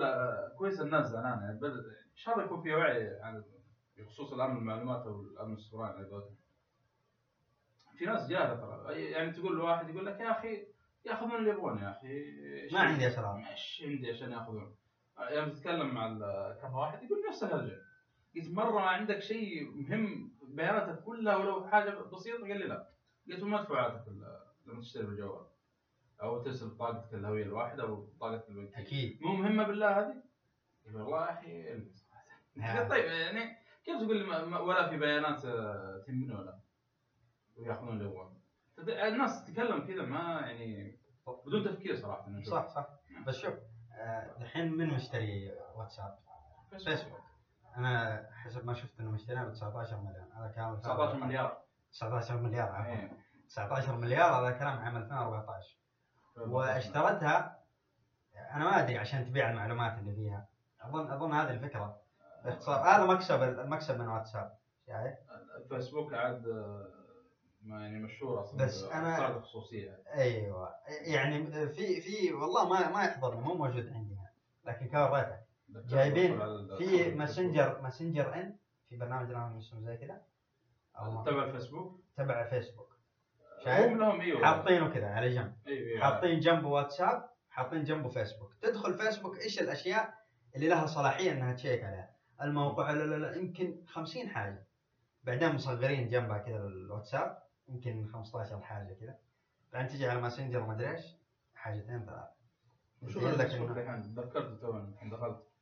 كويس 0.57 0.81
الناس 0.81 1.05
زعلانه 1.05 1.41
يعني 1.45 1.59
بل- 1.59 1.85
إن 2.11 2.15
شاء 2.15 2.33
الله 2.35 2.45
يكون 2.45 2.61
في 2.61 2.73
وعي 2.75 3.19
عن 3.21 3.43
بخصوص 3.97 4.33
الأمن 4.33 4.57
المعلومات 4.57 5.05
أو 5.05 5.21
الأمن 5.21 5.53
السيبراني 5.53 5.93
على 5.93 6.07
قولتهم. 6.09 6.35
في 7.97 8.05
ناس 8.05 8.29
جاهلة 8.29 8.55
ترى. 8.55 9.01
يعني 9.11 9.31
تقول 9.31 9.55
لواحد 9.57 9.89
يقول 9.89 10.05
لك 10.05 10.19
يا 10.19 10.31
أخي 10.31 10.67
ياخذون 11.05 11.35
اللي 11.35 11.49
يبغون 11.49 11.77
يا 11.77 11.91
أخي. 11.91 12.07
ما 12.73 12.79
عندي 12.79 13.07
أسرار. 13.07 13.37
إيش 13.51 13.83
عندي 13.85 14.11
عشان 14.11 14.31
ياخذون؟ 14.31 14.75
يوم 15.31 15.49
تتكلم 15.51 15.95
مع 15.95 16.07
كفى 16.61 16.73
واحد 16.75 17.03
يقول 17.03 17.17
نفس 17.29 17.43
الهرجة. 17.43 17.77
قلت 18.35 18.49
مرة 18.51 18.79
عندك 18.79 19.19
شيء 19.19 19.71
مهم 19.71 20.31
بياناتك 20.47 21.03
كلها 21.03 21.35
ولو 21.35 21.67
حاجة 21.67 21.89
بسيطة؟ 21.89 22.39
قال 22.47 22.57
لي 22.59 22.65
لا. 22.67 22.89
قلت 23.31 23.39
له 23.39 23.47
مدفوعاتك 23.47 24.07
لما 24.65 24.81
تشتري 24.81 25.03
بالجوال. 25.05 25.45
أو 26.21 26.43
ترسل 26.43 26.69
بطاقتك 26.69 27.13
الهوية 27.13 27.43
الواحدة 27.43 27.83
أو 27.83 27.95
بطاقتك 28.05 28.49
البنكية. 28.49 28.77
أكيد. 28.81 29.19
مو 29.21 29.33
مهمة 29.35 29.63
بالله 29.67 29.99
هذه؟ 29.99 30.23
يقول 30.85 31.01
والله 31.01 31.23
أخي 31.23 31.69
قلت 31.73 32.89
طيب 32.89 33.05
يعني 33.05 33.55
كيف 33.85 33.97
تقول 34.01 34.17
لي 34.17 34.23
ولا 34.59 34.89
في 34.89 34.97
بيانات 34.97 35.45
آه، 35.45 36.03
تهمني 36.07 36.33
ولا؟ 36.35 36.59
ويأخذون 37.55 38.41
تد- 38.77 38.89
الناس 38.89 39.45
تتكلم 39.45 39.87
كذا 39.87 40.05
ما 40.05 40.39
يعني 40.41 40.97
بدون 41.45 41.63
تفكير 41.63 41.95
صراحة. 41.95 42.41
صح 42.43 42.67
صح. 42.67 42.87
بس 43.27 43.35
شوف 43.35 43.53
آه، 43.93 44.37
الحين 44.41 44.71
من 44.71 44.87
مشتري 44.93 45.51
واتساب؟ 45.75 46.17
فيسبوك. 46.85 47.19
أنا 47.77 48.23
حسب 48.33 48.65
ما 48.65 48.73
شفت 48.73 48.99
انه 48.99 49.11
مشتريها 49.11 49.43
ب 49.43 49.53
19 49.53 49.97
مليون 49.97 50.31
هذا 50.35 50.51
كلام 50.55 50.77
19 50.79 51.15
مليار. 51.17 51.57
19 51.91 52.37
مليار 52.37 52.69
عفوا. 52.69 52.91
إيه. 52.93 53.11
19 53.49 53.95
مليار 53.95 54.39
هذا 54.39 54.51
كلام 54.51 54.77
عام 54.77 54.97
2014 54.97 55.77
واشترتها 56.37 57.59
أنا 58.51 58.63
ما 58.63 58.79
أدري 58.79 58.97
عشان 58.97 59.25
تبيع 59.25 59.49
المعلومات 59.49 59.99
اللي 59.99 60.15
فيها. 60.15 60.47
أظن 60.81 61.11
أظن 61.11 61.33
هذه 61.33 61.51
الفكرة. 61.51 62.01
باختصار 62.45 62.81
هذا 62.81 63.05
مكسب 63.05 63.43
المكسب 63.43 63.99
من 63.99 64.07
واتساب. 64.07 64.57
شايف؟ 64.87 65.17
الفيسبوك 65.57 66.13
عاد 66.13 66.47
آه، 66.47 66.87
ما 67.61 67.81
يعني 67.81 67.99
مشهور 67.99 68.41
أصلا 68.41 68.65
بس 68.65 68.83
الخصوصيه 68.83 70.03
أيوه. 70.13 70.75
يعني 71.01 71.45
في 71.67 72.01
في 72.01 72.33
والله 72.33 72.69
ما 72.69 72.89
ما 72.89 73.03
يحضرني 73.03 73.41
مو 73.41 73.53
موجود 73.53 73.93
عندي. 73.93 74.15
لكن 74.65 74.87
كوريته 74.87 75.44
جايبين 75.87 76.39
في 76.77 77.15
ماسنجر 77.15 77.81
ماسنجر 77.81 78.35
ان 78.35 78.55
في 78.89 78.97
برنامج 78.97 79.31
لهم 79.31 79.57
اسمه 79.57 79.79
زي 79.79 79.97
كذا 79.97 80.21
تبع 81.25 81.43
الفيسبوك 81.43 82.01
تبع 82.17 82.49
فيسبوك 82.49 82.95
هم 83.59 83.65
شايف؟ 83.65 83.97
لهم 83.97 84.21
إيوه. 84.21 84.45
حاطينه 84.45 84.89
كذا 84.89 85.07
على 85.07 85.29
جنب. 85.29 85.55
إيوه 85.67 85.87
إيوه. 85.87 86.01
حاطين 86.01 86.39
جنبه 86.39 86.67
واتساب 86.67 87.29
حاطين 87.49 87.83
جنبه 87.83 88.09
فيسبوك 88.09 88.53
تدخل 88.61 88.93
فيسبوك 88.93 89.39
إيش 89.39 89.61
الأشياء 89.61 90.13
اللي 90.55 90.67
لها 90.67 90.85
صلاحية 90.85 91.31
إنها 91.31 91.53
تشيك 91.53 91.83
عليها؟ 91.83 92.15
الموقع 92.41 92.91
لا 92.91 93.03
لا 93.03 93.15
لا 93.15 93.35
يمكن 93.35 93.85
50 93.87 94.29
حاجة. 94.29 94.67
بعدين 95.23 95.55
مصغرين 95.55 96.09
جنبها 96.09 96.37
كذا 96.37 96.57
الواتساب 96.57 97.43
يمكن 97.67 98.07
15 98.07 98.61
حاجة 98.61 98.93
كذا. 98.93 99.17
بعدين 99.73 99.89
تجي 99.89 100.09
على 100.09 100.21
ماسنجر 100.21 100.65
ما 100.65 100.73
أدري 100.73 100.91
إيش 100.91 101.17
حاجتين 101.55 102.05
ثلاث 102.05 102.29
وشو 103.01 103.19
لك 103.19 103.41
الفيسبوك 103.41 103.69
تذكرت 103.71 104.61
تو 104.61 104.79
دخلت. 105.11 105.54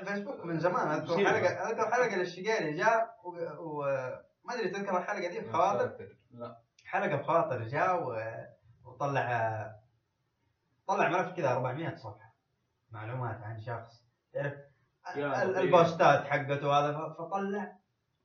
الفيسبوك 0.00 0.44
من 0.44 0.60
زمان 0.60 0.88
أذكر. 0.90 1.16
حلقه 1.26 1.48
أذكر 1.70 1.90
حلقة 1.90 2.16
للشقيري 2.16 2.72
جاء 2.76 3.16
وما 3.24 4.54
أدري 4.54 4.68
تذكر 4.70 4.98
الحلقة 4.98 5.28
دي؟ 5.28 5.40
بخواطر؟ 5.40 6.16
لا. 6.30 6.60
حلقة 6.84 7.16
بخاطر 7.16 7.62
جاء 7.62 8.02
و- 8.08 8.44
وطلع 8.84 9.74
طلع 10.86 11.08
ملف 11.08 11.36
كذا 11.36 11.52
400 11.52 11.96
صفحة. 11.96 12.34
معلومات 12.90 13.42
عن 13.42 13.60
شخص. 13.60 14.04
تعرف. 14.32 14.54
البوستات 15.58 16.24
حقته 16.26 16.78
هذا 16.78 17.14
فطلع 17.18 17.76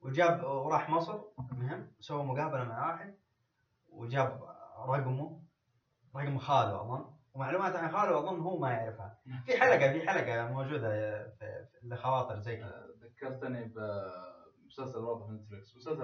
وجاب 0.02 0.44
وراح 0.44 0.90
مصر. 0.90 1.22
المهم 1.52 1.92
سوى 2.00 2.24
مقابلة 2.24 2.64
مع 2.64 2.92
واحد 2.92 3.16
وجاب 3.90 4.42
رقمه 4.88 5.42
رقم 6.16 6.38
خاله 6.38 6.82
أظن. 6.82 7.19
ومعلومات 7.40 7.76
عن 7.76 7.92
خاله 7.92 8.20
أظن 8.20 8.40
هو 8.40 8.60
ما 8.60 8.72
يعرفها. 8.72 9.18
في 9.46 9.58
حلقه 9.58 9.92
في 9.94 10.10
حلقة 10.10 10.52
موجودة 10.52 10.90
في 11.30 11.66
في 11.72 11.88
لخواطر 11.88 12.40
زي 12.40 12.58
كذا. 12.58 12.88
ذكرتني 13.02 13.64
بمسلسل 13.64 15.00
واضح 15.00 15.30
نتفلكس 15.30 15.76
مسلسل. 15.78 16.02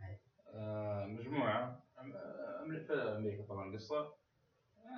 أي. 0.00 0.20
آه، 0.54 1.06
مجموعة. 1.06 1.82
آه، 1.98 2.64
أمري- 2.64 2.86
في 2.86 2.92
أمريكا 2.92 3.42
طبعا 3.42 3.68
القصة. 3.68 4.14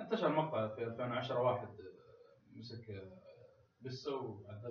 انتشر 0.01 0.29
مقطع 0.29 0.75
في 0.75 0.83
2010 0.83 1.39
واحد 1.39 1.67
آه، 1.67 2.57
مسك 2.59 2.89
آه، 2.89 3.21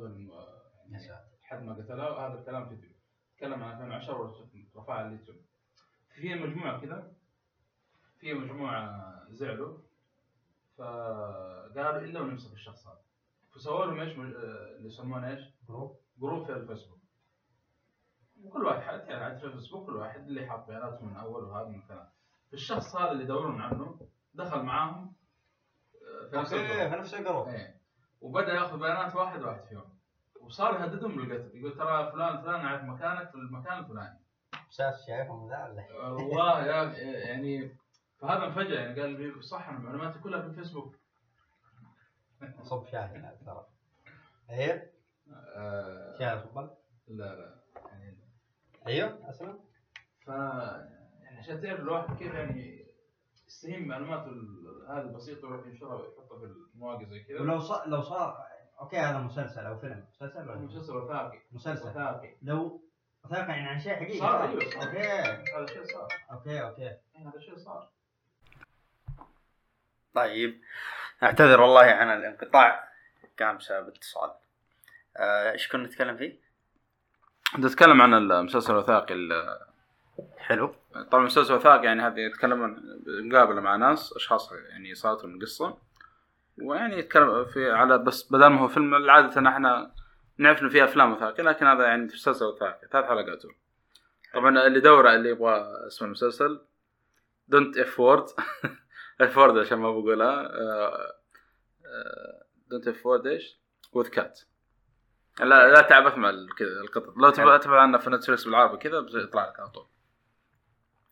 الم- 0.07 0.31
يا 0.31 1.01
يعني 1.01 1.31
لحد 1.43 1.63
ما 1.63 1.75
قتلها 1.75 2.11
وهذا 2.11 2.41
الكلام 2.41 2.69
فيديو. 2.69 2.91
تكلم 3.37 3.63
عن 3.63 3.73
2010 3.73 4.21
ورفعها 4.75 4.97
على 4.99 5.07
اليوتيوب 5.09 5.37
في 6.15 6.35
مجموعة 6.35 6.81
كذا. 6.81 7.13
في 8.19 8.35
مجموعة 8.35 9.11
زعلوا. 9.31 9.90
فقالوا 10.81 12.01
إلا 12.01 12.21
ونمسك 12.21 12.53
الشخص 12.53 12.87
هذا. 12.87 12.99
فسووا 13.55 13.85
لهم 13.87 14.01
إيش؟ 14.01 14.19
مج- 14.19 14.35
آه، 14.35 14.77
اللي 14.77 14.87
يسمونه 14.89 15.29
إيش؟ 15.31 15.41
group. 15.69 15.97
group 16.21 16.47
في 16.47 16.53
الفيسبوك. 16.53 17.01
وكل 18.45 18.65
واحد 18.65 19.01
يعني 19.09 19.25
عاد 19.25 19.39
في 19.39 19.45
الفيسبوك 19.47 19.87
كل 19.87 19.97
واحد 19.97 20.21
اللي 20.21 20.47
حاط 20.47 20.67
بياناته 20.67 21.05
من 21.05 21.17
أول 21.17 21.45
وهذا 21.45 21.69
من 21.69 21.79
الكلام 21.79 22.07
الشخص 22.53 22.97
هذا 22.97 23.11
اللي 23.11 23.25
يدورون 23.25 23.61
عنه 23.61 24.01
دخل 24.35 24.63
معاهم 24.63 25.15
آه، 26.25 26.31
في 26.31 26.37
نفس 26.37 26.53
ال 26.53 26.59
group 26.59 26.91
في 26.91 26.97
نفس 26.97 27.15
ال 27.15 27.19
group. 27.19 27.47
وبدأ 28.21 28.53
ياخذ 28.53 28.79
بيانات 28.79 29.17
واحد 29.17 29.43
واحد 29.43 29.65
فيهم. 29.65 29.99
وصار 30.41 30.75
يهددهم 30.81 31.17
بالقتل 31.17 31.57
يقول 31.57 31.77
ترى 31.77 32.13
فلان 32.13 32.43
فلان 32.43 32.61
اعرف 32.67 32.83
مكانك 32.85 33.31
في 33.31 33.35
المكان 33.35 33.79
الفلاني. 33.79 34.19
أساس 34.71 35.07
شايفهم 35.07 35.49
ذا 35.49 35.85
والله 36.03 36.65
يا 36.67 36.83
يعني 37.29 37.77
فهذا 38.21 38.49
مفاجأة 38.49 38.81
يعني 38.81 39.01
قال 39.01 39.11
لي 39.11 39.43
صح 39.43 39.69
أنا 39.69 39.79
معلوماتي 39.79 40.19
كلها 40.19 40.41
في 40.41 40.47
الفيسبوك. 40.47 40.97
صب 42.63 42.87
شاهي 42.87 43.19
هذا 43.19 43.39
ترى. 43.47 43.67
أيوه 44.51 44.83
آه 45.57 46.19
شاهي 46.19 46.41
صبك 46.41 46.71
لا 47.09 47.35
لا 47.37 47.61
يعني 47.87 48.19
أيوه 48.87 49.31
اسلم 49.31 49.59
ف 50.27 50.29
يعني 50.29 51.39
عشان 51.39 51.61
تعرف 51.61 51.81
الواحد 51.81 52.17
كيف 52.19 52.35
يعني 52.35 52.87
يستهين 53.47 53.89
معلوماته 53.89 54.27
ال- 54.27 54.87
هذه 54.89 55.01
البسيطة 55.01 55.49
ويروح 55.49 55.67
ينشرها 55.67 55.95
ويحطها 55.95 56.39
في 56.39 56.45
المواقع 56.45 57.05
زي 57.05 57.25
كذا 57.25 57.41
ولو 57.41 57.59
صار 57.59 57.89
لو 57.89 58.03
صار 58.03 58.47
okay 58.81 58.97
هذا 58.99 59.19
مسلسل 59.19 59.67
أو 59.67 59.79
فيلم. 59.79 60.05
مسلسل 60.11 60.49
ولا؟ 60.51 60.59
مسلسل 60.61 60.97
وثائقي. 60.97 61.39
مسلسل. 61.53 61.89
وثائقي. 61.89 62.37
لو 62.43 62.83
وثائقي 63.25 63.49
يعني 63.49 63.69
عن 63.69 63.81
شيء 63.81 63.95
حقيقي. 63.95 64.19
صار، 64.19 64.43
أيوة، 64.49 64.61
صار. 64.71 64.83
okay. 64.83 64.99
هذا 65.57 65.67
شيء 65.67 65.85
صار. 65.85 66.09
okay 66.33 66.63
okay. 66.63 66.83
يعني 67.15 67.29
هذا 67.29 67.39
شيء 67.41 67.57
صار. 67.57 67.91
طيب. 70.15 70.61
اعتذر 71.23 71.61
والله 71.61 71.83
عن 71.83 72.19
الانقطاع. 72.19 72.91
كان 73.37 73.57
بسبب 73.57 73.89
اتصال. 73.89 74.31
آه، 75.17 75.53
إيش 75.53 75.69
كنا 75.69 75.87
نتكلم 75.87 76.17
فيه؟ 76.17 76.41
نتكلم 77.59 78.03
عن 78.03 78.15
المسلسل 78.15 78.73
الوثائقي 78.73 79.15
حلو. 80.39 80.75
طبعا 81.11 81.25
مسلسل 81.25 81.55
وثائقي 81.55 81.85
يعني 81.85 82.03
هذه 82.03 82.21
يتكلمون 82.21 83.01
مقابله 83.07 83.61
مع 83.61 83.77
ناس 83.77 84.13
أشخاص 84.13 84.53
يعني 84.53 84.95
صارت 84.95 85.25
لهم 85.25 85.41
قصة. 85.41 85.79
ويعني 86.63 86.99
يتكلم 86.99 87.45
في 87.45 87.71
على 87.71 87.99
بس 87.99 88.33
بدل 88.33 88.47
ما 88.47 88.61
هو 88.61 88.69
فيلم 88.69 89.11
عادة 89.11 89.49
إحنا 89.49 89.93
نعرف 90.39 90.63
إنه 90.63 90.71
في 90.71 90.85
أفلام 90.85 91.13
وثائقي 91.13 91.43
لكن 91.43 91.67
هذا 91.67 91.85
يعني 91.85 92.05
مسلسل 92.05 92.45
وثائقي 92.45 92.89
ثلاث 92.93 93.05
حلقات. 93.05 93.43
طبعا 94.35 94.67
اللي 94.67 94.79
يدور 94.79 95.15
اللي 95.15 95.29
يبغى 95.29 95.87
اسم 95.87 96.05
المسلسل 96.05 96.61
don't 97.49 97.79
F 97.79 98.01
word 98.01 98.27
F 99.21 99.39
word 99.39 99.59
عشان 99.59 99.79
ما 99.79 99.91
بقولها 99.91 100.53
don't 102.71 102.89
F 102.89 103.07
word 103.07 103.27
إيش؟ 103.27 103.61
with 103.93 104.09
cat 104.09 104.41
لا 105.41 105.73
لا 105.73 105.81
تعبث 105.81 106.19
مع 106.19 106.31
كذا 106.59 106.81
القطط. 106.81 107.17
لو 107.17 107.31
تبغى 107.31 107.59
تبغى 107.59 107.81
عنه 107.81 107.99
في 107.99 108.11
نتفلكس 108.11 108.45
بالعربي 108.45 108.77
كذا 108.77 109.01
بس 109.01 109.15
يطلع 109.15 109.49
لك 109.49 109.61
على 109.61 109.69
طول. 109.69 109.87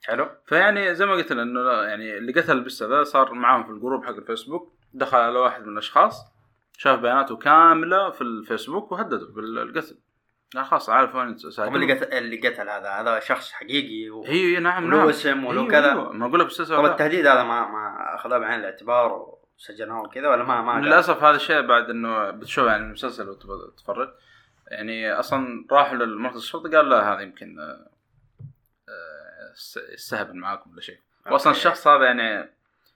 حلو. 0.04 0.30
فيعني 0.46 0.94
زي 0.94 1.06
ما 1.06 1.12
قلت 1.12 1.32
لنا 1.32 1.42
إنه 1.42 1.72
يعني 1.72 2.18
اللي 2.18 2.32
قتل 2.32 2.52
البسه 2.52 2.86
ذا 2.86 3.02
صار 3.02 3.34
معاهم 3.34 3.64
في 3.64 3.70
ال 3.70 3.76
group 3.76 4.04
حق 4.04 4.14
الفيسبوك. 4.16 4.72
دخل 4.92 5.18
على 5.18 5.38
واحد 5.38 5.62
من 5.62 5.72
الأشخاص 5.72 6.32
شاف 6.72 7.00
بياناته 7.00 7.36
كاملة 7.36 8.10
في 8.10 8.20
الفيسبوك 8.20 8.92
وهدده 8.92 9.26
بالقتل. 9.26 9.98
قال 10.54 10.64
خلاص 10.64 10.90
عارف 10.90 11.14
وين 11.14 11.38
ساكن 11.38 11.74
اللي 11.74 11.92
قتل 11.92 12.12
اللي 12.12 12.48
قتل 12.48 12.68
هذا 12.68 12.90
هذا 12.90 13.20
شخص 13.20 13.52
حقيقي 13.52 14.10
و... 14.10 14.24
هي 14.24 14.58
نعم 14.58 14.90
نعم 14.90 15.08
اسم 15.08 15.44
وله 15.44 15.60
أيوه، 15.60 15.70
كذا. 15.70 15.92
أيوه. 15.92 16.12
ما 16.12 16.26
أقول 16.26 16.40
لك 16.40 16.48
طب. 16.68 16.84
التهديد 16.84 17.26
هذا 17.26 17.42
ما 17.42 17.68
ما 17.68 18.14
أخذوه 18.14 18.38
بعين 18.38 18.60
الاعتبار 18.60 19.38
وسجنوه 19.56 20.02
وكذا 20.02 20.28
ولا 20.28 20.44
ما 20.44 20.62
ما؟ 20.62 20.80
للأسف 20.80 21.22
هذا 21.22 21.36
الشيء 21.36 21.60
بعد 21.60 21.90
إنه 21.90 22.30
بتشوف 22.30 22.66
يعني 22.66 22.84
المسلسل 22.84 23.28
وتبغى 23.28 23.70
تتفرج 23.76 24.08
يعني 24.70 25.12
أصلا 25.12 25.66
راحوا 25.70 25.96
للمركز 25.96 26.36
الشرطه 26.36 26.76
قال 26.76 26.88
لا 26.88 27.12
هذا 27.12 27.20
يمكن 27.20 27.60
آه، 27.60 27.90
آه، 28.88 29.92
يستهبل 29.92 30.36
معاكم 30.36 30.70
ولا 30.70 30.80
شيء 30.80 30.98
واصلا. 31.30 31.52
الشخص 31.52 31.86
هذا 31.86 32.04
يعني 32.04 32.50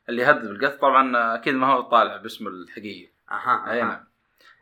اللي 0.08 0.24
هدد 0.24 0.48
بالقتل 0.48 0.78
طبعا 0.78 1.34
أكيد 1.34 1.54
ما 1.54 1.66
هو 1.66 1.80
طالع 1.80 2.16
باسمه 2.16 2.48
الحقيقي 2.48 3.12
أها 3.30 3.72
أي. 3.72 3.82
نعم 3.82 4.11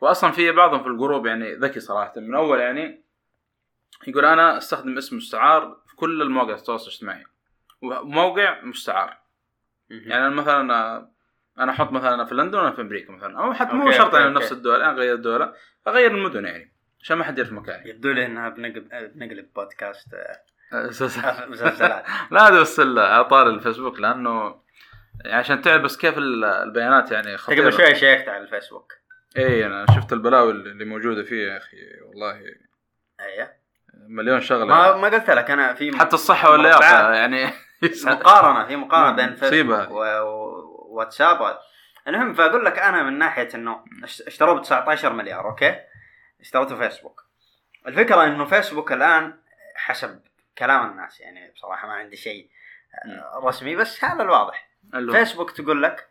واصلا 0.01 0.31
في 0.31 0.51
بعضهم 0.51 0.83
في 0.83 0.89
الجروب 0.89 1.25
يعني 1.25 1.53
ذكي 1.55 1.79
صراحة. 1.79 2.13
من 2.17 2.35
أول 2.35 2.59
يعني 2.59 3.03
يقول 4.07 4.25
أنا 4.25 4.57
أستخدم 4.57 4.97
اسم 4.97 5.17
مستعار 5.17 5.77
في 5.87 5.95
كل 5.95 6.21
المواقع 6.21 6.53
التواصل 6.53 6.87
الاجتماعي. 6.87 7.23
وموقع 7.81 8.61
مستعار. 8.63 9.17
يعني 9.89 10.29
مثلا 10.29 10.61
أنا 11.59 11.71
أحط 11.71 11.91
مثلا 11.91 12.25
في 12.25 12.35
لندن 12.35 12.57
وأنا 12.57 12.71
في 12.71 12.81
أمريكا 12.81 13.11
مثلا. 13.13 13.39
أو 13.39 13.53
حتى 13.53 13.73
مو 13.73 13.91
شرط 13.91 14.15
يعني. 14.15 14.29
نفس 14.33 14.51
الدولة 14.51 14.85
أنا 14.85 14.91
أغير 14.91 15.13
الدولة 15.13 15.53
أغير 15.87 16.11
المدن 16.11 16.45
يعني 16.45 16.73
عشان 17.01 17.17
ما 17.17 17.23
حد 17.23 17.37
يعرف 17.37 17.51
مكاني. 17.51 17.89
يبدو 17.89 18.11
لي 18.11 18.25
إنها 18.25 18.49
بنقلب 18.49 18.89
بنقلب 19.15 19.53
بودكاست 19.55 20.13
آه،. 20.13 20.41
مسلسلات. 21.51 22.05
لا 22.31 22.47
هذا 22.47 22.61
بس 22.61 22.79
ال- 22.79 22.99
على 22.99 23.25
طار 23.25 23.49
الفيسبوك 23.49 23.99
لأنه 23.99 24.61
عشان 25.25 25.61
تعرف 25.61 25.81
بس 25.81 25.97
كيف 25.97 26.17
ال- 26.17 26.43
البيانات 26.45 27.11
يعني 27.11 27.33
انت 27.33 27.41
قبل 27.41 27.57
خطيره 27.57 27.69
شوي 27.69 27.95
شيكت 27.95 28.27
على 28.29 28.43
الفيسبوك. 28.43 28.93
اي 29.37 29.65
أنا 29.65 29.85
شفت 29.95 30.13
البلاوي 30.13 30.51
اللي 30.51 30.85
موجودة 30.85 31.23
فيه 31.23 31.47
يا 31.51 31.57
أخي 31.57 31.77
والله. 32.07 32.41
أيوه. 33.19 33.51
مليون 33.93 34.41
شغلة. 34.41 34.65
ما 34.65 34.95
ما 34.97 35.07
قلت 35.09 35.29
لك 35.29 35.51
أنا 35.51 35.73
في 35.73 35.97
حتى 35.99 36.13
الصحة 36.15 36.51
واللياقة. 36.51 37.13
يعني. 37.13 37.49
مقارنة 38.05 38.67
في 38.67 38.75
مقارنة 38.75 39.15
بين 39.15 39.35
فيسبوك 39.35 39.91
وواتساب. 39.91 41.59
المهم 42.07 42.33
فأقول 42.33 42.65
لك 42.65 42.79
أنا 42.79 43.03
من 43.03 43.17
ناحية 43.17 43.49
إنه 43.55 43.83
اشت- 44.03 44.21
اشتروه 44.27 44.59
ب 44.59 44.61
19 44.61 45.13
مليار 45.13 45.49
okay؟ 45.49 45.79
اشتريته 46.41 46.75
فيسبوك 46.77 47.21
الفكرة 47.87 48.23
إنه 48.23 48.45
فيسبوك 48.45 48.91
الآن 48.91 49.33
حسب 49.75 50.21
كلام 50.57 50.91
الناس 50.91 51.19
يعني 51.21 51.51
بصراحة 51.51 51.87
ما 51.87 51.93
عندي 51.93 52.15
شيء 52.15 52.49
رسمي 53.43 53.75
بس 53.75 54.03
هذا 54.03 54.23
الواضح. 54.23 54.69
فيسبوك 55.11 55.51
تقول 55.51 55.83
لك 55.83 56.07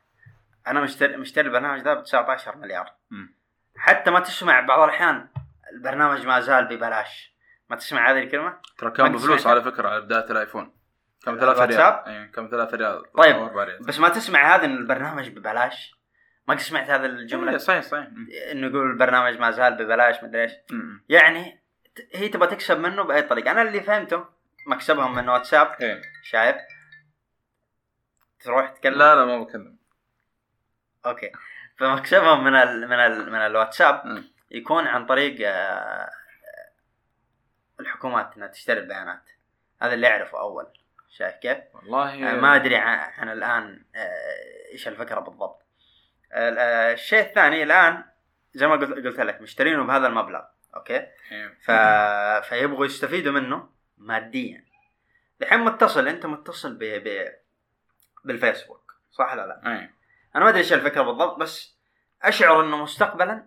أنا 0.71 0.81
مشتري 0.81 1.17
مشتري 1.17 1.49
البرنامج 1.49 1.81
ده 1.81 1.95
ب 1.95 2.03
19 2.03 2.57
مليار. 2.57 2.93
مم. 3.11 3.35
حتى 3.77 4.11
ما 4.11 4.21
تسمع 4.21 4.61
بعض 4.61 4.83
الأحيان 4.83 5.29
البرنامج 5.73 6.27
ما 6.27 6.41
زال 6.41 6.65
ببلاش. 6.65 7.37
ما 7.71 7.77
تسمع 7.77 8.11
هذه 8.11 8.19
الكلمة؟ 8.19 8.59
ترى 8.79 8.91
كان 8.91 9.13
بفلوس 9.13 9.47
على 9.47 9.63
فكرة 9.63 9.89
على 9.89 10.01
بداية 10.01 10.31
الآيفون. 10.31 10.73
كم 11.25 11.39
ثلاثة 11.39 11.65
ريال؟ 11.65 11.81
اي 12.07 12.29
كم 12.29 12.49
ثلاثة 12.51 12.77
ريال. 12.77 13.13
طيب، 13.13 13.37
بس 13.81 14.01
ما 14.01 14.09
تسمع 14.09 14.57
هذا 14.57 14.65
إن 14.65 14.77
البرنامج 14.77 15.29
ببلاش. 15.29 16.01
ما 16.49 16.55
قد 16.55 16.61
سمعت 16.61 16.91
هذه 16.91 17.01
إيه، 17.01 17.07
الجمله 17.07 17.57
صحيح 17.57 17.83
صحيح. 17.83 18.09
مم. 18.11 18.27
إنه 18.53 18.67
يقول 18.67 18.91
البرنامج 18.91 19.39
ما 19.39 19.51
زال 19.51 19.75
ببلاش 19.75 20.25
مدري 20.25 20.43
إيش. 20.43 20.53
يعني 21.09 21.63
هي 22.15 22.29
تبغى 22.29 22.49
تكسب 22.49 22.79
منه 22.79 23.03
بأي 23.03 23.23
طريقة. 23.23 23.51
أنا 23.51 23.63
اللي 23.63 23.81
فهمته 23.81 24.25
مكسبهم 24.67 25.15
من 25.15 25.29
واتساب. 25.29 25.77
إيه. 25.81 26.03
شايف؟ 26.23 26.57
تروح 28.41 28.71
تتكلم 28.71 28.99
لا 28.99 29.15
لا 29.15 29.25
ما 29.25 29.39
بكلم. 29.39 29.80
أوكي 31.07 31.33
فمكسبهم 31.77 32.45
من 32.45 32.55
ال 32.55 32.89
من 32.89 33.01
ال 33.01 33.33
من 33.33 33.39
الواتساب. 33.39 34.25
يكون 34.51 34.87
عن 34.87 35.07
طريق 35.07 35.49
آه، 35.49 36.11
الحكومات 37.81 38.37
إنها 38.37 38.49
تشتري 38.49 38.81
البيانات 38.81 39.23
هذا 39.83 39.95
اللي 39.95 40.09
أعرفه 40.09 40.41
أول 40.41 40.67
شايف 41.09 41.35
كيف؟ 41.37 41.59
والله 41.75 42.31
آه، 42.31 42.41
ما 42.41 42.57
أدري 42.57 42.77
عن, 42.77 43.29
الآن 43.29 43.85
آه، 43.95 44.73
إيش 44.73 44.89
الفكرة 44.89 45.21
بالضبط. 45.21 45.63
ال- 46.33 46.59
الشيء 46.93 47.21
الثاني 47.21 47.63
الآن 47.63 48.05
زي 48.55 48.67
ما 48.67 48.77
قلت 48.77 49.07
قلت 49.07 49.21
لك 49.21 49.41
مشترينه 49.41 49.85
بهذا 49.85 50.07
المبلغ 50.07 50.43
أوكي؟ 50.77 51.07
إيه. 51.33 51.59
ف... 51.63 51.71
فيبغوا 52.49 52.87
يستفيدوا 52.87 53.33
منه 53.33 53.69
ماديا. 53.99 54.65
الحين 55.43 55.61
متصل 55.61 56.09
أنت 56.09 56.27
متصل 56.27 56.75
ب... 56.75 56.85
ب... 56.85 57.33
بالفيسبوك 58.25 58.95
صح 59.11 59.33
ولا 59.33 59.47
لا؟ 59.47 59.73
إيه. 59.73 60.00
أنا 60.37 60.45
ما 60.45 60.51
أدري 60.51 60.61
إيش 60.61 60.73
الفكرة 60.73 61.03
بالضبط 61.03 61.39
بس 61.39 61.77
أشعر 62.23 62.61
إنه 62.61 62.83
مستقبلا 62.83 63.47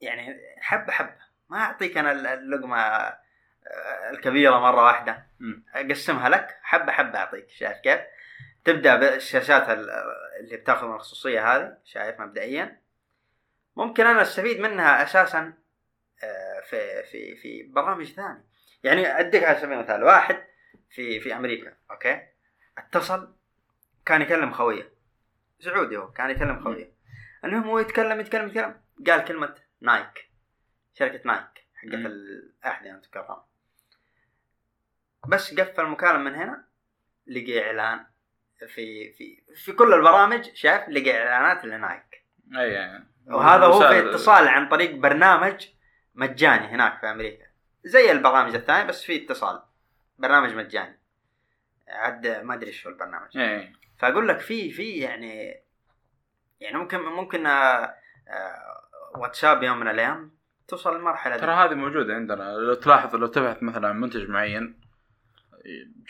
يعني 0.00 0.36
حبة 0.60 0.92
حبة. 0.92 1.16
ما 1.48 1.58
أعطيك 1.58 1.96
أنا 1.98 2.34
اللقمة 2.34 2.78
آه، 2.78 4.10
الكبيرة 4.10 4.58
مرة 4.58 4.84
واحدة. 4.84 5.26
أقسمها 5.74 6.28
لك 6.28 6.58
حبة 6.62 6.92
حبة 6.92 7.18
أعطيك. 7.18 7.48
شايف 7.50 7.78
كيف؟ 7.78 8.00
تبدأ 8.64 8.96
بالشاشات 8.96 9.68
ال- 9.68 9.90
اللي 10.40 10.56
بتاخذ 10.56 10.86
من 10.86 10.94
الخصوصية 10.94 11.56
هذه 11.56 11.78
شايف 11.84 12.20
مبدئيا. 12.20 12.80
ممكن 13.76 14.06
أنا 14.06 14.22
أستفيد 14.22 14.60
منها 14.60 15.02
أساسا 15.02 15.52
آه، 16.24 16.60
في 16.60 17.02
في 17.02 17.36
في 17.36 17.62
برامج 17.62 18.12
ثانية. 18.12 18.44
يعني 18.82 19.20
أديك 19.20 19.44
على 19.44 19.58
سبيل 19.58 19.72
المثال 19.72 20.04
واحد 20.04 20.44
في 20.90 21.20
في 21.20 21.36
أمريكا 21.36 21.74
okay؟ 21.90 22.22
اتصل 22.78 23.34
كان 24.06 24.22
يكلم 24.22 24.52
خويه. 24.52 24.92
سعودي 25.60 25.96
هو 25.96 26.12
كان 26.12 26.30
يكلم 26.30 26.64
خويه 26.64 26.92
المهم 27.44 27.64
هو 27.64 27.78
يتكلم 27.78 28.20
يتكلم 28.20 28.46
يتكلم. 28.48 28.80
قال 29.06 29.24
كلمة 29.24 29.54
Nike. 29.80 30.30
شركة 30.94 31.20
Nike 31.24 31.66
حقت. 31.74 31.94
الاحذيه 31.94 32.90
انت 32.90 33.04
تكرم 33.04 33.36
بس 35.28 35.60
قفل 35.60 35.80
المكالمة 35.82 36.18
من 36.18 36.34
هنا 36.34 36.64
لقي 37.26 37.66
إعلان 37.66 38.06
في 38.58 39.12
في 39.12 39.42
في 39.56 39.72
كل 39.72 39.94
البرامج 39.94 40.54
شايف؟ 40.54 40.88
لقي 40.88 41.28
إعلانات 41.28 41.64
ل 41.64 41.74
Nike. 41.74 42.24
أي 42.56 42.84
أي 42.84 43.02
وهذا 43.26 43.64
هو 43.64 43.80
في 43.80 44.10
اتصال 44.10 44.48
عن 44.48 44.68
طريق 44.68 44.94
برنامج 44.94 45.68
مجاني 46.14 46.66
هناك 46.66 47.00
في 47.00 47.06
أمريكا. 47.10 47.46
زي 47.84 48.12
البرامج 48.12 48.54
الثانية 48.54 48.84
بس 48.84 49.02
في 49.02 49.24
اتصال. 49.24 49.62
برنامج 50.18 50.54
مجاني. 50.54 50.98
عاد 51.88 52.26
ما 52.26 52.54
أدري 52.54 52.72
شو 52.72 52.88
البرنامج. 52.88 53.38
أي. 53.38 53.72
فأقول 53.98 54.28
لك 54.28 54.40
في 54.40 54.70
في 54.70 54.90
يعني 54.90 55.62
يعني 56.60 56.78
ممكن 56.78 56.98
ممكن 56.98 57.46
آه، 57.46 57.94
آه، 58.28 59.18
واتساب 59.18 59.62
يوم 59.62 59.80
من 59.80 59.88
الأيام 59.88 60.38
توصل 60.68 60.96
للمرحلة 60.96 61.36
ترى 61.36 61.46
دي 61.46 61.52
هذه 61.52 61.74
موجودة 61.74 62.14
عندنا. 62.14 62.52
لو 62.52 62.74
تلاحظ 62.74 63.16
لو 63.16 63.26
تبحث 63.26 63.62
مثلا 63.62 63.88
عن 63.88 64.00
منتج 64.00 64.28
معين 64.28 64.80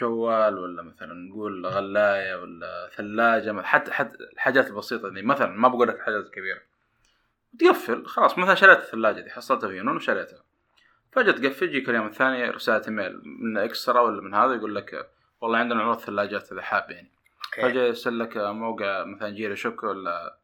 جوال 0.01 0.59
ولا 0.59 0.83
مثلا 0.83 1.15
نقول 1.15 1.67
غلاية 1.67 2.35
ولا 2.35 2.91
ثلاجة 2.97 3.63
حتى 3.63 3.93
حتى 3.93 4.17
الحاجات 4.33 4.67
البسيطة 4.67 5.09
دي 5.09 5.23
مثلا 5.23 5.47
ما 5.47 5.69
بقول 5.69 5.89
لك 5.89 5.95
الحاجات 5.95 6.25
الكبيرة. 6.25 6.61
تقفل 7.59 8.07
خلاص 8.07 8.39
مثلا 8.39 8.55
شريت 8.55 8.79
الثلاجة 8.79 9.21
دي 9.21 9.31
حصلتها 9.31 9.69
في 9.69 9.75
يونان 9.75 9.97
وشريتها. 9.97 10.45
فجأة 11.13 11.33
تقفل 11.33 11.67
يجيك 11.67 11.89
اليوم 11.89 12.07
الثاني 12.07 12.51
رسالة 12.51 12.83
إيميل 12.89 13.21
من 13.25 13.59
إكسترا 13.59 14.01
ولا 14.01 14.23
من 14.23 14.35
هذا 14.35 14.55
يقول 14.55 14.75
لك 14.75 15.11
والله 15.41 15.59
عندنا 15.59 15.83
عروض 15.83 15.99
ثلاجات 15.99 16.53
إذا 16.53 16.63
حاب 16.63 16.91
يعني. 16.91 17.13
okay 17.59 17.73
فجاه 17.73 17.83
يرسل 17.83 18.19
لك 18.19 18.37
موقع 18.37 19.05
مثلا 19.05 19.31
Jollychic 19.31 19.83
ولا 19.83 20.39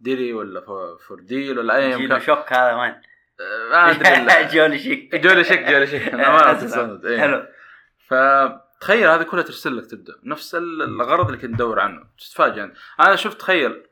ديري 0.00 0.32
ولا 0.32 0.60
فو- 0.60 0.96
Fordeal 0.96 1.58
ولا 1.58 1.76
أي 1.76 1.96
مكان. 1.96 2.20
شوك 2.20 2.52
هذا 2.52 2.74
وين؟ 2.74 2.94
ما 3.70 3.90
أدري 3.90 4.48
Jollychic. 4.54 5.14
Jollychic 5.14 5.60
Jollychic. 5.60 6.02
أنا 6.08 6.28
ما 6.30 7.00
إيه. 7.08 7.18
حلو. 7.20 7.46
فتخيل 8.06 9.08
هذه 9.08 9.22
كلها 9.22 9.42
ترسل 9.42 9.76
لك 9.76 9.86
تبدأ. 9.86 10.14
نفس 10.22 10.54
ال- 10.54 10.82
الغرض 10.82 11.26
اللي 11.26 11.38
كنت 11.38 11.54
ادور 11.54 11.80
عنه. 11.80 12.06
تتفاجئ. 12.18 12.68
أنا 13.00 13.16
شفت 13.16 13.40
تخيل 13.40 13.82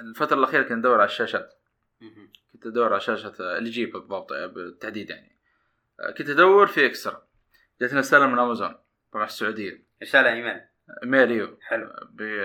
الفترة 0.00 0.36
الأخيرة 0.38 0.62
كنت 0.62 0.72
أدور 0.78 0.94
على 0.94 1.04
الشاشات. 1.04 1.54
كنت 2.00 2.12
كنت 2.52 2.66
أدور 2.66 2.92
على 2.92 3.00
شاشة 3.00 3.32
LG 3.40 3.86
بالضبط 3.86 4.32
بالتحديد 4.32 5.10
يعني. 5.10 5.36
كنت 6.18 6.30
أدور 6.30 6.66
في 6.66 6.86
إكسترا. 6.86 7.22
جتني 7.82 7.98
رسالة 7.98 8.26
من 8.26 8.38
أمازون 8.38 8.74
طبعا 9.12 9.24
السعودية. 9.24 9.82
رسالة 10.02 10.32
إيميل. 10.32 10.60
أيوه 11.04 11.58
حلو. 11.62 11.90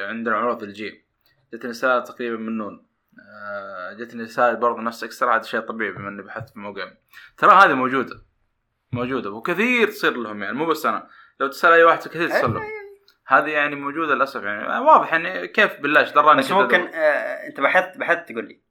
عندنا 0.08 0.36
عروض 0.36 0.64
LG 0.64 1.06
جتني 1.54 1.70
رسالة 1.70 2.00
تقريبا 2.00 2.38
من 2.38 2.58
نون. 2.58 2.86
آه، 3.20 3.94
جتني 3.94 4.24
رسالة 4.24 4.60
برضه 4.60 4.82
نفس 4.82 5.04
اكسترا 5.04 5.36
هذا 5.36 5.42
شيء 5.42 5.60
طبيعي 5.60 5.92
بما 5.92 6.10
إني 6.10 6.22
بحثت 6.22 6.50
في 6.50 6.60
موقع. 6.60 6.92
ترى 7.38 7.52
هذه 7.52 7.74
موجودة. 7.74 8.22
موجودة 8.92 9.32
وكثير 9.32 9.88
تصير 9.88 10.18
لهم 10.18 10.44
يعني 10.44 10.56
مو 10.56 10.66
بس 10.66 10.86
أنا. 10.86 11.08
لو 11.40 11.48
تسأل 11.48 11.72
أي 11.72 11.84
واحد 11.84 12.00
كثير 12.00 12.30
تصير 12.30 12.48
لهم. 12.48 12.64
هذه 13.28 13.50
يعني 13.50 13.76
موجودة 13.76 14.16
للأسف 14.16 14.44
يعني. 14.44 14.86
واضح 14.86 15.14
يعني 15.14 15.48
كيف 15.48 15.80
بالله 15.80 16.00
إيش 16.00 16.12
دراني 16.12 16.40
بس 16.40 16.52
ممكن 16.52 16.82
آه 16.82 17.48
أنت 17.48 17.60
بحثت 17.60 17.98
بحثت 17.98 18.32
تقول 18.32 18.48
لي. 18.48 18.62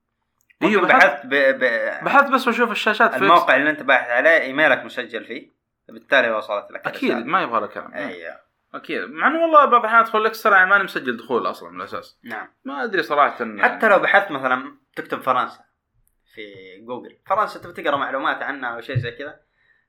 أيوه 0.63 0.83
بحثت. 0.83 1.07
بحثت 1.07 1.27
ب... 1.27 1.35
ب... 1.35 1.65
بحثت 2.05 2.31
بس 2.31 2.49
بشوف 2.49 2.71
الشاشات 2.71 3.15
في 3.15 3.17
الموقع 3.23 3.57
اللي 3.57 3.71
أنت 3.71 3.83
باحث 3.83 4.11
عليه 4.11 4.41
إيميلك 4.41 4.85
مسجل 4.85 5.25
فيه 5.25 5.53
بالتالي 5.89 6.31
وصلت 6.31 6.71
لك 6.71 6.87
أكيد. 6.87 7.27
ما 7.27 7.43
يبغى 7.43 7.61
له 7.61 7.67
كلام. 7.67 7.95
أيوه. 7.95 8.48
أكيد. 8.75 9.03
مع 9.11 9.27
إنه 9.27 9.43
والله 9.43 9.65
بعض 9.65 9.81
الأحيان 9.81 10.01
أدخل 10.01 10.27
اكسترا 10.27 10.57
يعني 10.57 10.71
ماني 10.71 10.85
مسجل 10.85 11.17
دخول 11.17 11.47
أصلا 11.47 11.71
من 11.71 11.81
الاساس 11.81 12.19
نعم. 12.25 12.49
ما 12.65 12.85
أدري 12.85 13.03
صراحة 13.03 13.45
إن 13.45 13.63
حتى 13.63 13.89
لو 13.89 13.99
بحثت 13.99 14.31
مثلا 14.31 14.79
تكتب 14.97 15.21
فرنسا 15.21 15.65
في 16.35 16.43
جوجل. 16.81 17.19
فرنسا 17.27 17.61
تبي 17.61 17.83
تقرأ 17.83 17.97
معلومات 17.97 18.43
عنها 18.43 18.75
أو 18.75 18.81
شيء 18.81 18.97
زي 18.97 19.11
كذا 19.11 19.41